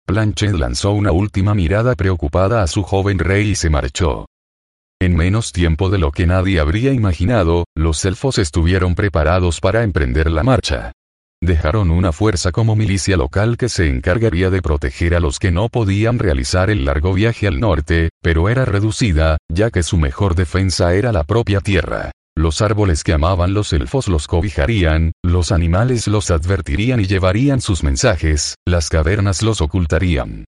Planchet 0.06 0.52
lanzó 0.52 0.92
una 0.92 1.14
última 1.14 1.56
mirada 1.56 1.96
preocupada 1.96 2.62
a 2.62 2.68
su 2.68 2.84
joven 2.84 3.20
rey 3.20 3.52
y 3.52 3.56
se 3.56 3.70
marchó. 3.70 4.26
En 5.02 5.16
menos 5.16 5.52
tiempo 5.52 5.90
de 5.90 5.98
lo 5.98 6.12
que 6.12 6.28
nadie 6.28 6.60
habría 6.60 6.94
imaginado, 6.94 7.66
los 7.76 8.06
elfos 8.06 8.38
estuvieron 8.38 8.94
preparados 8.94 9.60
para 9.60 9.82
emprender 9.82 10.30
la 10.30 10.44
marcha. 10.44 10.92
Dejaron 11.42 11.90
una 11.90 12.12
fuerza 12.12 12.52
como 12.52 12.76
milicia 12.76 13.18
local 13.18 13.58
que 13.58 13.68
se 13.68 13.88
encargaría 13.88 14.52
de 14.52 14.62
proteger 14.62 15.16
a 15.16 15.20
los 15.20 15.40
que 15.40 15.50
no 15.50 15.70
podían 15.70 16.20
realizar 16.20 16.70
el 16.70 16.86
largo 16.86 17.16
viaje 17.16 17.48
al 17.48 17.60
norte, 17.60 18.10
pero 18.22 18.48
era 18.48 18.64
reducida, 18.64 19.38
ya 19.52 19.72
que 19.72 19.82
su 19.82 19.98
mejor 19.98 20.36
defensa 20.36 20.94
era 20.94 21.12
la 21.12 21.24
propia 21.24 21.62
tierra. 21.62 22.12
Los 22.38 22.62
árboles 22.62 23.04
que 23.04 23.14
amaban 23.14 23.56
los 23.56 23.74
elfos 23.74 24.08
los 24.08 24.28
cobijarían, 24.28 25.14
los 25.26 25.52
animales 25.52 26.08
los 26.08 26.30
advertirían 26.30 27.00
y 27.00 27.08
llevarían 27.08 27.60
sus 27.60 27.84
mensajes, 27.84 28.54
las 28.68 28.90
cavernas 28.90 29.42
los 29.42 29.62
ocultarían. 29.62 30.46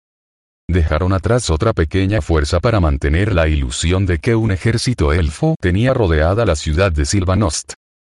Dejaron 0.70 1.12
atrás 1.12 1.50
otra 1.50 1.72
pequeña 1.72 2.22
fuerza 2.22 2.60
para 2.60 2.78
mantener 2.78 3.34
la 3.34 3.48
ilusión 3.48 4.06
de 4.06 4.20
que 4.20 4.36
un 4.36 4.52
ejército 4.52 5.12
elfo 5.12 5.56
tenía 5.60 5.92
rodeada 5.92 6.46
la 6.46 6.54
ciudad 6.54 6.92
de 6.92 7.06
Silvanost. 7.06 7.72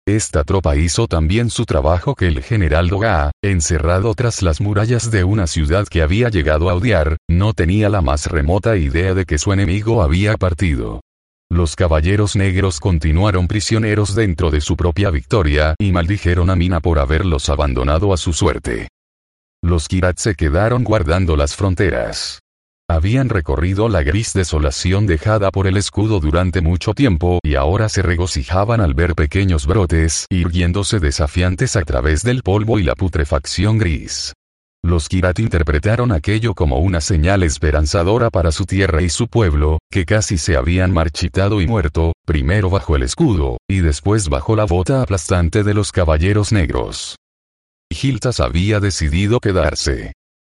Esta 0.05 0.43
tropa 0.43 0.75
hizo 0.75 1.07
también 1.07 1.49
su 1.49 1.65
trabajo 1.65 2.13
que 2.13 2.27
el 2.27 2.43
general 2.43 2.89
Doga, 2.89 3.31
encerrado 3.41 4.13
tras 4.13 4.43
las 4.43 4.61
murallas 4.61 5.09
de 5.09 5.23
una 5.23 5.47
ciudad 5.47 5.87
que 5.87 6.03
había 6.03 6.29
llegado 6.29 6.69
a 6.69 6.75
odiar, 6.75 7.17
no 7.27 7.53
tenía 7.53 7.89
la 7.89 8.01
más 8.01 8.27
remota 8.27 8.77
idea 8.77 9.15
de 9.15 9.25
que 9.25 9.39
su 9.39 9.51
enemigo 9.51 10.03
había 10.03 10.37
partido. 10.37 11.01
Los 11.49 11.75
caballeros 11.75 12.35
negros 12.35 12.79
continuaron 12.79 13.47
prisioneros 13.47 14.13
dentro 14.13 14.51
de 14.51 14.61
su 14.61 14.77
propia 14.77 15.09
victoria 15.09 15.73
y 15.79 15.91
maldijeron 15.91 16.51
a 16.51 16.55
Mina 16.55 16.81
por 16.81 16.99
haberlos 16.99 17.49
abandonado 17.49 18.13
a 18.13 18.17
su 18.17 18.31
suerte. 18.31 18.89
Los 19.63 19.87
Kirat 19.87 20.19
se 20.19 20.35
quedaron 20.35 20.83
guardando 20.83 21.35
las 21.35 21.55
fronteras. 21.55 22.42
Habían 22.89 23.29
recorrido 23.29 23.87
la 23.87 24.03
gris 24.03 24.33
desolación 24.33 25.07
dejada 25.07 25.51
por 25.51 25.67
el 25.67 25.77
escudo 25.77 26.19
durante 26.19 26.59
mucho 26.59 26.93
tiempo 26.93 27.39
y 27.41 27.55
ahora 27.55 27.87
se 27.87 28.01
regocijaban 28.01 28.81
al 28.81 28.93
ver 28.93 29.15
pequeños 29.15 29.65
brotes 29.65 30.25
irguiéndose 30.29 30.99
desafiantes 30.99 31.77
a 31.77 31.81
través 31.83 32.23
del 32.23 32.43
polvo 32.43 32.79
y 32.79 32.83
la 32.83 32.95
putrefacción 32.95 33.77
gris. 33.77 34.33
Los 34.85 35.07
Kirat 35.07 35.39
interpretaron 35.39 36.11
aquello 36.11 36.53
como 36.53 36.79
una 36.79 36.99
señal 36.99 37.43
esperanzadora 37.43 38.29
para 38.29 38.51
su 38.51 38.65
tierra 38.65 39.01
y 39.01 39.07
su 39.07 39.29
pueblo, 39.29 39.79
que 39.89 40.03
casi 40.03 40.37
se 40.37 40.57
habían 40.57 40.91
marchitado 40.91 41.61
y 41.61 41.67
muerto, 41.67 42.11
primero 42.25 42.69
bajo 42.69 42.97
el 42.97 43.03
escudo, 43.03 43.59
y 43.69 43.79
después 43.79 44.27
bajo 44.27 44.57
la 44.57 44.65
bota 44.65 45.01
aplastante 45.01 45.63
de 45.63 45.73
los 45.73 45.93
caballeros 45.93 46.51
negros. 46.51 47.15
Hiltas 47.89 48.41
había 48.41 48.81
decidido 48.81 49.39
quedarse. 49.39 50.11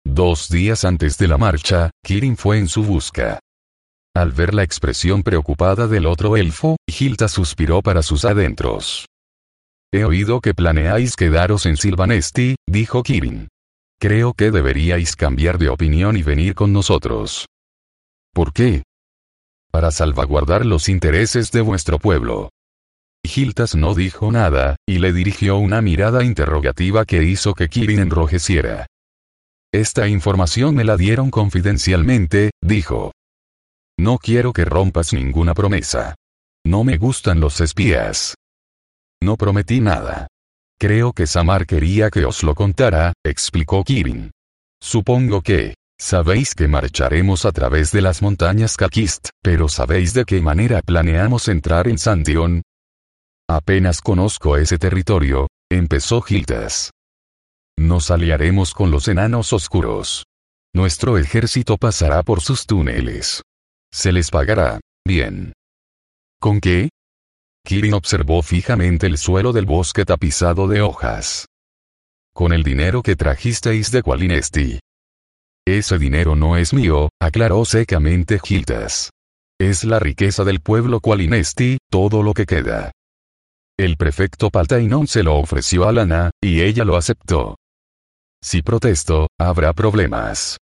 Dos 0.08 0.48
días 0.48 0.84
antes 0.84 1.18
de 1.18 1.26
la 1.26 1.36
marcha, 1.36 1.90
Kirin 2.04 2.36
fue 2.36 2.58
en 2.58 2.68
su 2.68 2.84
busca. 2.84 3.40
Al 4.14 4.30
ver 4.30 4.54
la 4.54 4.62
expresión 4.62 5.24
preocupada 5.24 5.88
del 5.88 6.06
otro 6.06 6.36
elfo, 6.36 6.76
Hilta 6.86 7.26
suspiró 7.28 7.82
para 7.82 8.02
sus 8.02 8.24
adentros. 8.24 9.06
He 9.92 10.04
oído 10.04 10.40
que 10.40 10.54
planeáis 10.54 11.16
quedaros 11.16 11.66
en 11.66 11.76
Silvanesti, 11.76 12.54
dijo 12.68 13.02
Kirin. 13.02 13.48
Creo 14.00 14.32
que 14.32 14.52
deberíais 14.52 15.16
cambiar 15.16 15.58
de 15.58 15.70
opinión 15.70 16.16
y 16.16 16.22
venir 16.22 16.54
con 16.54 16.72
nosotros. 16.72 17.46
¿Por 18.32 18.52
qué? 18.52 18.84
Para 19.72 19.90
salvaguardar 19.90 20.64
los 20.64 20.88
intereses 20.88 21.50
de 21.50 21.62
vuestro 21.62 21.98
pueblo. 21.98 22.50
Giltas 23.26 23.74
no 23.74 23.92
dijo 23.94 24.30
nada, 24.30 24.76
y 24.88 24.98
le 24.98 25.12
dirigió 25.12 25.56
una 25.58 25.82
mirada 25.82 26.22
interrogativa 26.22 27.04
que 27.04 27.24
hizo 27.24 27.54
que 27.54 27.68
Kirin 27.68 27.98
enrojeciera. 27.98 28.86
Esta 29.76 30.08
información 30.08 30.74
me 30.74 30.84
la 30.84 30.96
dieron 30.96 31.30
confidencialmente, 31.30 32.50
dijo. 32.62 33.12
No 33.98 34.16
quiero 34.16 34.54
que 34.54 34.64
rompas 34.64 35.12
ninguna 35.12 35.52
promesa. 35.52 36.14
No 36.64 36.82
me 36.82 36.96
gustan 36.96 37.40
los 37.40 37.60
espías. 37.60 38.34
No 39.22 39.36
prometí 39.36 39.80
nada. 39.80 40.28
Creo 40.80 41.12
que 41.12 41.26
Samar 41.26 41.66
quería 41.66 42.08
que 42.08 42.24
os 42.24 42.42
lo 42.42 42.54
contara, 42.54 43.12
explicó 43.22 43.84
Kirin. 43.84 44.30
Supongo 44.80 45.42
que, 45.42 45.74
sabéis 46.00 46.54
que 46.54 46.68
marcharemos 46.68 47.44
a 47.44 47.52
través 47.52 47.92
de 47.92 48.00
las 48.00 48.22
montañas 48.22 48.78
Kakist, 48.78 49.28
pero 49.42 49.68
¿sabéis 49.68 50.14
de 50.14 50.24
qué 50.24 50.40
manera 50.40 50.80
planeamos 50.80 51.48
entrar 51.48 51.86
en 51.86 51.98
Sandion? 51.98 52.62
Apenas 53.46 54.00
conozco 54.00 54.56
ese 54.56 54.78
territorio, 54.78 55.48
empezó 55.70 56.22
Gildas. 56.22 56.92
Nos 57.78 58.10
aliaremos 58.10 58.72
con 58.72 58.90
los 58.90 59.06
enanos 59.08 59.52
oscuros. 59.52 60.24
Nuestro 60.74 61.18
ejército 61.18 61.76
pasará 61.76 62.22
por 62.22 62.40
sus 62.40 62.66
túneles. 62.66 63.42
Se 63.92 64.12
les 64.12 64.30
pagará, 64.30 64.80
bien. 65.06 65.52
¿Con 66.40 66.60
qué? 66.60 66.88
Kirin 67.64 67.94
observó 67.94 68.42
fijamente 68.42 69.06
el 69.06 69.18
suelo 69.18 69.52
del 69.52 69.66
bosque 69.66 70.04
tapizado 70.04 70.68
de 70.68 70.82
hojas. 70.82 71.46
Con 72.34 72.52
el 72.52 72.62
dinero 72.62 73.02
que 73.02 73.16
trajisteis 73.16 73.90
de 73.90 74.02
Qualinesti. 74.02 74.80
Ese 75.66 75.98
dinero 75.98 76.36
no 76.36 76.56
es 76.56 76.72
mío, 76.72 77.08
aclaró 77.20 77.64
secamente 77.64 78.38
Gildas. 78.38 79.10
Es 79.58 79.84
la 79.84 79.98
riqueza 79.98 80.44
del 80.44 80.60
pueblo 80.60 81.00
Qualinesti, 81.00 81.78
todo 81.90 82.22
lo 82.22 82.34
que 82.34 82.46
queda. 82.46 82.92
El 83.78 83.96
prefecto 83.96 84.50
Paltainon 84.50 85.06
se 85.06 85.22
lo 85.22 85.36
ofreció 85.36 85.88
a 85.88 85.92
Lana, 85.92 86.30
y 86.42 86.62
ella 86.62 86.84
lo 86.84 86.96
aceptó. 86.96 87.56
Si 88.42 88.62
protesto, 88.62 89.26
habrá 89.38 89.72
problemas. 89.72 90.58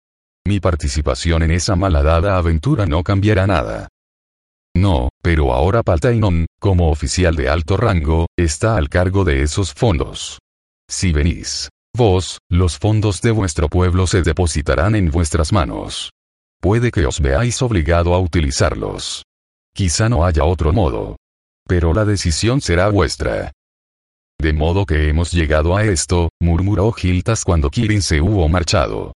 Mi 0.47 0.61
participación 0.61 1.43
en 1.43 1.51
esa 1.53 1.77
malhadada 1.77 2.37
aventura 2.37 2.87
no 2.87 3.03
cambiará 3.03 3.47
nada. 3.47 3.89
No, 4.77 5.09
pero 5.23 5.53
ahora 5.53 5.83
Paltainon, 5.83 6.47
como 6.61 6.91
oficial 6.91 7.37
de 7.37 7.49
alto 7.49 7.77
rango, 7.77 8.27
está 8.37 8.77
al 8.77 8.89
cargo 8.89 9.25
de 9.25 9.43
esos 9.43 9.73
fondos. 9.73 10.41
Si 10.89 11.13
venís, 11.13 11.69
vos, 11.97 12.39
los 12.51 12.79
fondos 12.79 13.23
de 13.23 13.31
vuestro 13.31 13.69
pueblo 13.69 14.07
se 14.07 14.23
depositarán 14.23 14.97
en 14.97 15.11
vuestras 15.11 15.53
manos. 15.53 16.11
Puede 16.61 16.91
que 16.91 17.07
os 17.07 17.21
veáis 17.21 17.63
obligado 17.63 18.15
a 18.15 18.19
utilizarlos. 18.19 19.23
Quizá 19.75 20.09
no 20.09 20.25
haya 20.25 20.45
otro 20.45 20.73
modo. 20.73 21.17
Pero 21.67 21.95
la 21.95 22.05
decisión 22.05 22.61
será 22.61 22.89
vuestra. 22.89 23.53
De 24.39 24.53
modo 24.53 24.85
que 24.85 25.09
hemos 25.09 25.33
llegado 25.33 25.77
a 25.77 25.85
esto, 25.85 26.29
murmuró 26.41 26.93
Giltas 26.93 27.45
cuando 27.45 27.71
Kirin 27.71 28.03
se 28.03 28.21
hubo 28.21 28.49
marchado. 28.49 29.13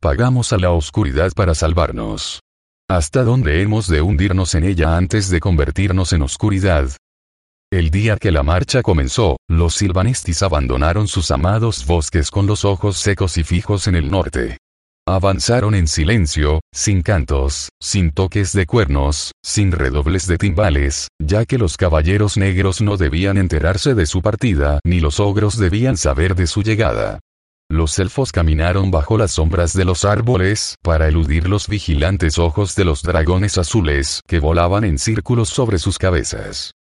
Pagamos 0.00 0.52
a 0.52 0.58
la 0.58 0.70
oscuridad 0.70 1.32
para 1.34 1.54
salvarnos. 1.54 2.40
¿Hasta 2.88 3.24
dónde 3.24 3.62
hemos 3.62 3.88
de 3.88 4.00
hundirnos 4.00 4.54
en 4.54 4.64
ella 4.64 4.96
antes 4.96 5.28
de 5.28 5.40
convertirnos 5.40 6.12
en 6.12 6.22
oscuridad? 6.22 6.90
El 7.72 7.90
día 7.90 8.16
que 8.16 8.30
la 8.30 8.44
marcha 8.44 8.80
comenzó, 8.82 9.36
los 9.48 9.74
silvanestis 9.74 10.42
abandonaron 10.42 11.08
sus 11.08 11.32
amados 11.32 11.84
bosques 11.84 12.30
con 12.30 12.46
los 12.46 12.64
ojos 12.64 12.96
secos 12.96 13.36
y 13.38 13.42
fijos 13.42 13.88
en 13.88 13.96
el 13.96 14.08
norte. 14.08 14.58
Avanzaron 15.08 15.76
en 15.76 15.86
silencio, 15.86 16.62
sin 16.74 17.00
cantos, 17.00 17.68
sin 17.80 18.10
toques 18.10 18.52
de 18.52 18.66
cuernos, 18.66 19.30
sin 19.40 19.70
redobles 19.70 20.26
de 20.26 20.36
timbales, 20.36 21.06
ya 21.22 21.44
que 21.44 21.58
los 21.58 21.76
caballeros 21.76 22.36
negros 22.36 22.80
no 22.80 22.96
debían 22.96 23.38
enterarse 23.38 23.94
de 23.94 24.06
su 24.06 24.20
partida 24.20 24.80
ni 24.84 24.98
los 24.98 25.20
ogros 25.20 25.58
debían 25.58 25.96
saber 25.96 26.34
de 26.34 26.48
su 26.48 26.64
llegada. 26.64 27.20
Los 27.70 28.00
elfos 28.00 28.32
caminaron 28.32 28.90
bajo 28.90 29.16
las 29.16 29.30
sombras 29.30 29.74
de 29.74 29.84
los 29.84 30.04
árboles 30.04 30.74
para 30.82 31.06
eludir 31.06 31.48
los 31.48 31.68
vigilantes 31.68 32.36
ojos 32.40 32.74
de 32.74 32.84
los 32.84 33.04
dragones 33.04 33.58
azules 33.58 34.22
que 34.26 34.40
volaban 34.40 34.82
en 34.82 34.98
círculos 34.98 35.50
sobre 35.50 35.78
sus 35.78 35.98
cabezas. 35.98 36.72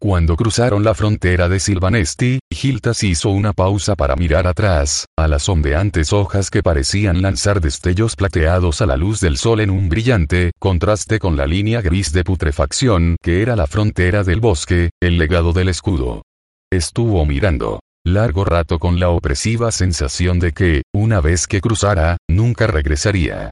Cuando 0.00 0.36
cruzaron 0.36 0.84
la 0.84 0.94
frontera 0.94 1.48
de 1.48 1.58
Silvanesti, 1.58 2.38
Giltas 2.52 3.02
hizo 3.02 3.30
una 3.30 3.52
pausa 3.52 3.96
para 3.96 4.14
mirar 4.14 4.46
atrás, 4.46 5.06
a 5.18 5.26
las 5.26 5.48
ondeantes 5.48 6.12
hojas 6.12 6.50
que 6.50 6.62
parecían 6.62 7.20
lanzar 7.20 7.60
destellos 7.60 8.14
plateados 8.14 8.80
a 8.80 8.86
la 8.86 8.96
luz 8.96 9.18
del 9.18 9.36
sol 9.36 9.58
en 9.58 9.70
un 9.70 9.88
brillante 9.88 10.52
contraste 10.60 11.18
con 11.18 11.36
la 11.36 11.48
línea 11.48 11.80
gris 11.80 12.12
de 12.12 12.22
putrefacción 12.22 13.16
que 13.20 13.42
era 13.42 13.56
la 13.56 13.66
frontera 13.66 14.22
del 14.22 14.38
bosque, 14.38 14.90
el 15.02 15.18
legado 15.18 15.52
del 15.52 15.68
escudo. 15.68 16.22
Estuvo 16.70 17.26
mirando 17.26 17.80
largo 18.06 18.44
rato 18.44 18.78
con 18.78 19.00
la 19.00 19.10
opresiva 19.10 19.72
sensación 19.72 20.38
de 20.38 20.52
que, 20.52 20.82
una 20.94 21.20
vez 21.20 21.48
que 21.48 21.60
cruzara, 21.60 22.18
nunca 22.30 22.68
regresaría. 22.68 23.50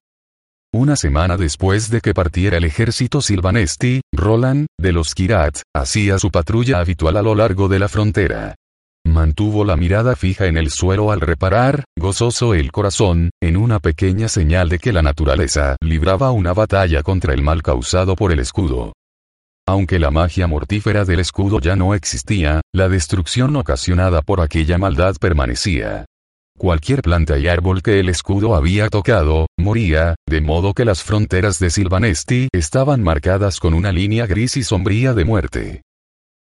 Una 0.77 0.95
semana 0.95 1.39
después 1.39 1.89
de 1.89 2.03
que 2.03 2.12
partiera 2.12 2.59
el 2.59 2.64
ejército 2.64 3.22
silvanesti, 3.22 4.03
Roland, 4.12 4.66
de 4.79 4.93
los 4.93 5.14
Kirat, 5.14 5.62
hacía 5.74 6.18
su 6.18 6.31
patrulla 6.31 6.81
habitual 6.81 7.16
a 7.16 7.22
lo 7.22 7.35
largo 7.35 7.68
de 7.68 7.79
la 7.79 7.89
frontera. 7.89 8.57
Mantuvo 9.07 9.64
la 9.64 9.79
mirada 9.79 10.16
fija 10.16 10.45
en 10.49 10.59
el 10.59 10.68
suelo 10.68 11.12
al 11.12 11.22
reparar, 11.22 11.85
gozoso 11.99 12.53
el 12.53 12.72
corazón, 12.72 13.31
en 13.43 13.57
una 13.57 13.81
pequeña 13.81 14.29
señal 14.29 14.68
de 14.68 14.79
que 14.79 14.93
la 14.93 15.01
naturaleza 15.01 15.77
libraba 15.81 16.31
una 16.33 16.53
batalla 16.53 17.03
contra 17.03 17.33
el 17.33 17.41
mal 17.41 17.62
causado 17.62 18.14
por 18.14 18.31
el 18.31 18.41
escudo. 18.41 18.93
Aunque 19.66 19.99
la 19.99 20.11
magia 20.11 20.47
mortífera 20.47 21.07
del 21.07 21.20
escudo 21.20 21.59
ya 21.59 21.74
no 21.74 21.95
existía, 21.95 22.61
la 22.74 22.91
destrucción 22.91 23.57
ocasionada 23.57 24.20
por 24.20 24.43
aquella 24.43 24.77
maldad 24.77 25.16
permanecía. 25.18 26.05
Cualquier 26.59 27.02
planta 27.02 27.38
y 27.38 27.48
árbol 27.48 27.82
que 27.82 28.00
el 28.00 28.09
escudo 28.09 28.54
había 28.54 28.88
tocado, 28.88 29.46
moría, 29.59 30.14
de 30.26 30.40
modo 30.40 30.72
que 30.72 30.86
las 30.86 31.02
fronteras 31.02 31.59
de 31.59 31.68
Silvanesti 31.68 32.48
estaban 32.50 33.02
marcadas 33.02 33.61
con 33.61 33.74
una 33.74 33.92
línea 33.92 34.26
gris 34.26 34.57
y 34.57 34.62
sombría 34.62 35.12
de 35.12 35.24
muerte. 35.26 35.82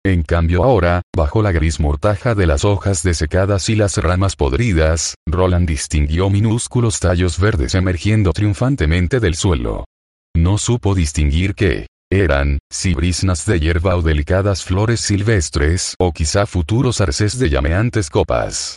En 0.05 0.22
cambio 0.22 0.62
ahora, 0.62 1.00
bajo 1.16 1.40
la 1.40 1.52
gris 1.52 1.80
mortaja 1.80 2.34
de 2.34 2.46
las 2.46 2.66
hojas 2.66 3.02
desecadas 3.02 3.70
y 3.70 3.76
las 3.76 3.96
ramas 3.96 4.36
podridas, 4.36 5.14
Roland 5.26 5.66
distinguió 5.66 6.28
minúsculos 6.28 7.00
tallos 7.00 7.40
verdes 7.40 7.74
emergiendo 7.74 8.34
triunfantemente 8.34 9.20
del 9.20 9.34
suelo. 9.34 9.86
No 10.36 10.59
supo 10.59 10.94
distinguir 10.94 11.55
qué, 11.55 11.86
Eran, 12.12 12.59
si 12.70 12.92
brisnas 12.92 13.46
de 13.46 13.59
hierba 13.59 13.96
o 13.96 14.02
delicadas 14.02 14.64
flores 14.64 15.00
silvestres 15.00 15.94
o 15.98 16.12
quizá 16.12 16.44
futuros 16.44 17.00
arces 17.00 17.38
de 17.38 17.48
llameantes 17.48 18.11
copas. 18.11 18.76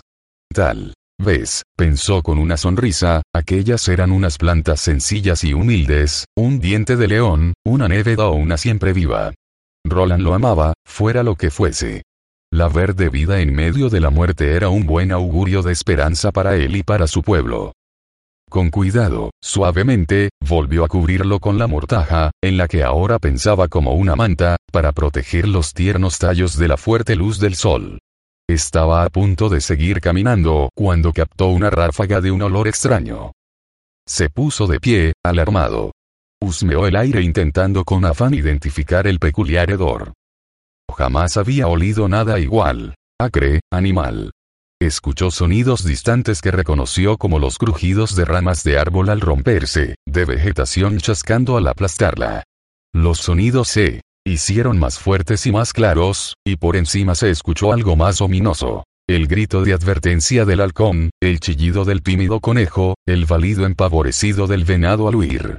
Tal. 0.54 0.94
Ves, 1.20 1.64
pensó 1.76 2.22
con 2.22 2.38
una 2.38 2.58
sonrisa, 2.58 3.24
aquellas 3.34 3.88
eran 3.88 4.12
unas 4.12 4.38
plantas 4.38 4.82
sencillas 4.82 5.44
y 5.44 5.54
humildes, 5.54 6.26
un 6.36 6.60
diente 6.60 6.96
de 6.96 7.08
león, 7.08 7.54
una 7.66 7.88
néveda 7.88 8.28
o 8.28 8.36
una 8.36 8.58
siempre 8.58 8.94
viva. 8.94 9.34
Roland 9.84 10.22
lo 10.22 10.36
amaba, 10.36 10.74
fuera 10.86 11.24
lo 11.24 11.36
que 11.36 11.50
fuese. 11.50 12.04
La 12.52 12.70
verde 12.70 13.10
vida 13.10 13.42
en 13.42 13.54
medio 13.54 13.90
de 13.90 14.00
la 14.00 14.10
muerte 14.10 14.54
era 14.54 14.70
un 14.70 14.86
buen 14.86 15.12
augurio 15.12 15.64
de 15.64 15.74
esperanza 15.74 16.32
para 16.32 16.56
él 16.56 16.76
y 16.76 16.84
para 16.84 17.08
su 17.08 17.24
pueblo. 17.24 17.74
Con 18.50 18.70
cuidado, 18.70 19.32
suavemente, 19.44 20.30
volvió 20.48 20.86
a 20.86 20.88
cubrirlo 20.88 21.40
con 21.40 21.58
la 21.58 21.68
mortaja, 21.68 22.32
en 22.42 22.58
la 22.58 22.68
que 22.68 22.84
ahora 22.84 23.20
pensaba 23.20 23.68
como 23.68 23.94
una 23.94 24.16
manta, 24.16 24.56
para 24.72 24.94
proteger 24.94 25.48
los 25.48 25.74
tiernos 25.74 26.20
tallos 26.20 26.58
de 26.58 26.68
la 26.70 26.78
fuerte 26.78 27.16
luz 27.16 27.40
del 27.40 27.56
sol. 27.56 28.00
Estaba 28.50 29.04
a 29.04 29.10
punto 29.10 29.50
de 29.50 29.60
seguir 29.60 30.00
caminando 30.00 30.70
cuando 30.74 31.12
captó 31.12 31.48
una 31.48 31.70
ráfaga 31.70 32.22
de 32.22 32.32
un 32.32 32.42
olor 32.42 32.70
extraño. 32.70 33.34
Se 34.08 34.30
puso 34.30 34.68
de 34.68 34.80
pie, 34.80 35.14
alarmado. 35.22 35.92
Husmeó 36.42 36.88
el 36.88 36.96
aire 36.96 37.22
intentando 37.22 37.84
con 37.84 38.06
afán 38.06 38.34
identificar 38.34 39.06
el 39.06 39.20
peculiar 39.20 39.70
hedor. 39.70 40.14
Jamás 40.90 41.36
había 41.36 41.68
olido 41.68 42.08
nada 42.08 42.40
igual. 42.40 42.96
Acre, 43.20 43.60
animal. 43.70 44.32
Escuchó 44.80 45.30
sonidos 45.30 45.84
distantes 45.84 46.40
que 46.40 46.52
reconoció 46.52 47.18
como 47.18 47.40
los 47.40 47.58
crujidos 47.58 48.16
de 48.16 48.24
ramas 48.24 48.64
de 48.64 48.78
árbol 48.80 49.10
al 49.10 49.20
romperse, 49.20 49.96
de 50.08 50.24
vegetación 50.24 51.00
chascando 51.00 51.58
al 51.58 51.68
aplastarla. 51.68 52.44
Los 52.94 53.18
sonidos 53.18 53.68
se 53.68 54.02
hicieron 54.28 54.78
más 54.78 55.00
fuertes 55.00 55.46
y 55.46 55.52
más 55.52 55.74
claros, 55.74 56.36
y 56.46 56.58
por 56.58 56.76
encima 56.76 57.16
se 57.16 57.30
escuchó 57.30 57.72
algo 57.74 57.96
más 57.96 58.22
ominoso. 58.22 58.84
El 59.10 59.28
grito 59.28 59.64
de 59.64 59.74
advertencia 59.74 60.44
del 60.44 60.60
halcón, 60.60 61.12
el 61.22 61.40
chillido 61.40 61.86
del 61.86 62.04
tímido 62.04 62.42
conejo, 62.42 62.96
el 63.08 63.26
balido 63.26 63.66
empavorecido 63.66 64.48
del 64.48 64.66
venado 64.66 65.08
al 65.08 65.16
huir. 65.16 65.58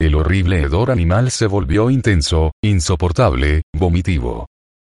El 0.00 0.16
horrible 0.16 0.60
hedor 0.60 0.90
animal 0.90 1.30
se 1.30 1.46
volvió 1.46 1.88
intenso, 1.88 2.50
insoportable, 2.62 3.62
vomitivo. 3.72 4.46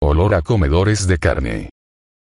Olor 0.02 0.34
a 0.34 0.42
comedores 0.42 1.06
de 1.06 1.18
carne. 1.18 1.70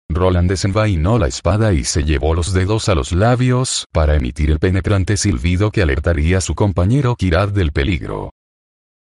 Roland 0.09 0.49
desenvainó 0.49 1.17
la 1.17 1.27
espada 1.27 1.73
y 1.73 1.83
se 1.83 2.03
llevó 2.03 2.33
los 2.33 2.53
dedos 2.53 2.89
a 2.89 2.95
los 2.95 3.11
labios 3.11 3.85
para 3.91 4.15
emitir 4.15 4.51
el 4.51 4.59
penetrante 4.59 5.17
silbido 5.17 5.71
que 5.71 5.81
alertaría 5.81 6.39
a 6.39 6.41
su 6.41 6.55
compañero 6.55 7.15
Kirad 7.15 7.49
del 7.49 7.71
peligro. 7.71 8.31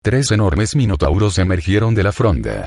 Tres 0.05 0.33
enormes 0.33 0.75
minotauros 0.75 1.39
emergieron 1.39 1.95
de 1.95 2.03
la 2.03 2.11
fronda. 2.11 2.67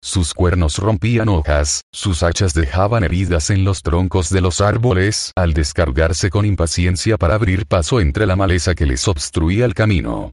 Sus 0.00 0.32
cuernos 0.34 0.78
rompían 0.78 1.28
hojas, 1.28 1.80
sus 1.92 2.22
hachas 2.22 2.54
dejaban 2.54 3.02
heridas 3.02 3.50
en 3.50 3.64
los 3.64 3.82
troncos 3.82 4.30
de 4.30 4.40
los 4.40 4.60
árboles 4.60 5.32
al 5.34 5.52
descargarse 5.52 6.30
con 6.30 6.46
impaciencia 6.46 7.16
para 7.16 7.34
abrir 7.34 7.66
paso 7.66 8.00
entre 8.00 8.24
la 8.24 8.36
maleza 8.36 8.76
que 8.76 8.86
les 8.86 9.08
obstruía 9.08 9.64
el 9.64 9.74
camino. 9.74 10.30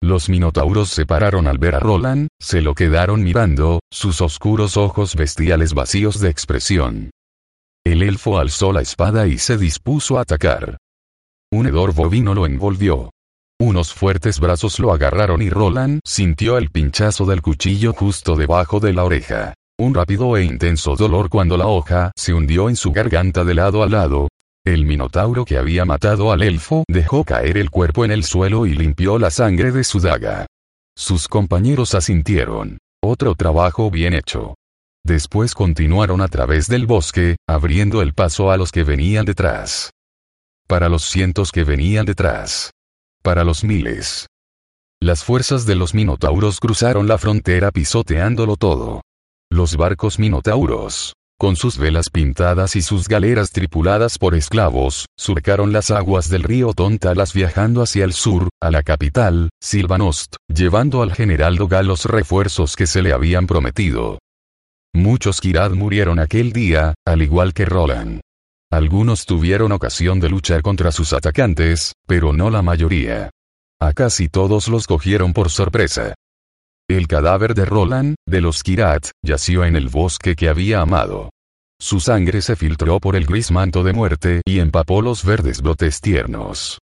Los 0.00 0.28
minotauros 0.28 0.90
se 0.90 1.06
pararon 1.06 1.48
al 1.48 1.58
ver 1.58 1.74
a 1.74 1.80
Roland, 1.80 2.28
se 2.40 2.60
lo 2.60 2.76
quedaron 2.76 3.24
mirando, 3.24 3.80
sus 3.92 4.20
oscuros 4.20 4.76
ojos 4.76 5.16
bestiales 5.16 5.74
vacíos 5.74 6.20
de 6.20 6.30
expresión. 6.30 7.10
El 7.84 8.04
elfo 8.04 8.38
alzó 8.38 8.72
la 8.72 8.80
espada 8.80 9.26
y 9.26 9.38
se 9.38 9.58
dispuso 9.58 10.18
a 10.18 10.20
atacar. 10.20 10.76
Un 11.50 11.66
hedor 11.66 11.94
bovino 11.94 12.32
lo 12.32 12.46
envolvió. 12.46 13.10
Unos 13.58 13.94
fuertes 13.94 14.38
brazos 14.38 14.78
lo 14.78 14.92
agarraron 14.92 15.42
y 15.42 15.50
Roland 15.50 16.00
sintió 16.04 16.58
el 16.58 16.70
pinchazo 16.70 17.24
del 17.24 17.42
cuchillo 17.42 17.92
justo 17.92 18.36
debajo 18.36 18.80
de 18.80 18.92
la 18.92 19.04
oreja. 19.04 19.54
Un 19.78 19.94
rápido 19.94 20.36
e 20.36 20.44
intenso 20.44 20.96
dolor 20.96 21.28
cuando 21.28 21.56
la 21.56 21.66
hoja 21.66 22.12
se 22.16 22.34
hundió 22.34 22.68
en 22.68 22.76
su 22.76 22.92
garganta 22.92 23.44
de 23.44 23.54
lado 23.54 23.82
a 23.82 23.88
lado, 23.88 24.28
el 24.66 24.84
minotauro 24.84 25.44
que 25.44 25.58
había 25.58 25.84
matado 25.84 26.32
al 26.32 26.42
elfo 26.42 26.82
dejó 26.88 27.22
caer 27.22 27.56
el 27.56 27.70
cuerpo 27.70 28.04
en 28.04 28.10
el 28.10 28.24
suelo 28.24 28.66
y 28.66 28.74
limpió 28.74 29.16
la 29.16 29.30
sangre 29.30 29.70
de 29.70 29.84
su 29.84 30.00
daga. 30.00 30.46
Sus 30.96 31.28
compañeros 31.28 31.94
asintieron. 31.94 32.78
Otro 33.00 33.36
trabajo 33.36 33.92
bien 33.92 34.12
hecho. 34.12 34.56
Después 35.04 35.54
continuaron 35.54 36.20
a 36.20 36.26
través 36.26 36.66
del 36.66 36.84
bosque, 36.84 37.36
abriendo 37.48 38.02
el 38.02 38.12
paso 38.12 38.50
a 38.50 38.56
los 38.56 38.72
que 38.72 38.82
venían 38.82 39.24
detrás. 39.24 39.90
Para 40.66 40.88
los 40.88 41.04
cientos 41.04 41.52
que 41.52 41.62
venían 41.62 42.04
detrás. 42.04 42.72
Para 43.26 43.42
los 43.42 43.64
miles. 43.64 44.28
Las 45.02 45.24
fuerzas 45.24 45.66
de 45.66 45.74
los 45.74 45.94
minotauros 45.94 46.60
cruzaron 46.60 47.08
la 47.08 47.18
frontera 47.18 47.72
pisoteándolo 47.72 48.54
todo. 48.54 49.00
Los 49.50 49.76
barcos 49.76 50.20
minotauros, 50.20 51.14
con 51.36 51.56
sus 51.56 51.76
velas 51.76 52.08
pintadas 52.08 52.76
y 52.76 52.82
sus 52.82 53.08
galeras 53.08 53.50
tripuladas 53.50 54.18
por 54.18 54.36
esclavos, 54.36 55.06
surcaron 55.18 55.72
las 55.72 55.90
aguas 55.90 56.28
del 56.28 56.44
río 56.44 56.72
Tontalas 56.72 57.32
viajando 57.32 57.82
hacia 57.82 58.04
el 58.04 58.12
sur, 58.12 58.48
a 58.62 58.70
la 58.70 58.84
capital, 58.84 59.50
Silvanost, 59.60 60.36
llevando 60.46 61.02
al 61.02 61.12
general 61.12 61.56
Dogal 61.56 61.88
los 61.88 62.04
refuerzos 62.04 62.76
que 62.76 62.86
se 62.86 63.02
le 63.02 63.12
habían 63.12 63.48
prometido. 63.48 64.20
Muchos 64.94 65.40
Kirad 65.40 65.72
murieron 65.72 66.20
aquel 66.20 66.52
día, 66.52 66.94
al 67.04 67.22
igual 67.22 67.54
que 67.54 67.64
Roland. 67.64 68.20
Algunos 68.70 69.26
tuvieron 69.26 69.72
ocasión 69.72 70.18
de 70.20 70.28
luchar 70.28 70.62
contra 70.62 70.90
sus 70.90 71.12
atacantes, 71.12 71.92
pero 72.06 72.32
no 72.32 72.50
la 72.50 72.62
mayoría. 72.62 73.30
A 73.80 73.92
casi 73.92 74.28
todos 74.28 74.68
los 74.68 74.86
cogieron 74.86 75.32
por 75.32 75.50
sorpresa. 75.50 76.14
El 76.88 77.06
cadáver 77.06 77.54
de 77.54 77.64
Roland, 77.64 78.14
de 78.26 78.40
los 78.40 78.62
Kirat, 78.62 79.10
yació 79.22 79.64
en 79.64 79.76
el 79.76 79.88
bosque 79.88 80.34
que 80.34 80.48
había 80.48 80.80
amado. 80.80 81.30
Su 81.78 82.00
sangre 82.00 82.40
se 82.42 82.56
filtró 82.56 83.00
por 83.00 83.16
el 83.16 83.26
gris 83.26 83.50
manto 83.50 83.82
de 83.82 83.92
muerte 83.92 84.40
y 84.46 84.60
empapó 84.60 85.02
los 85.02 85.24
verdes 85.24 85.60
brotes 85.60 86.00
tiernos. 86.00 86.78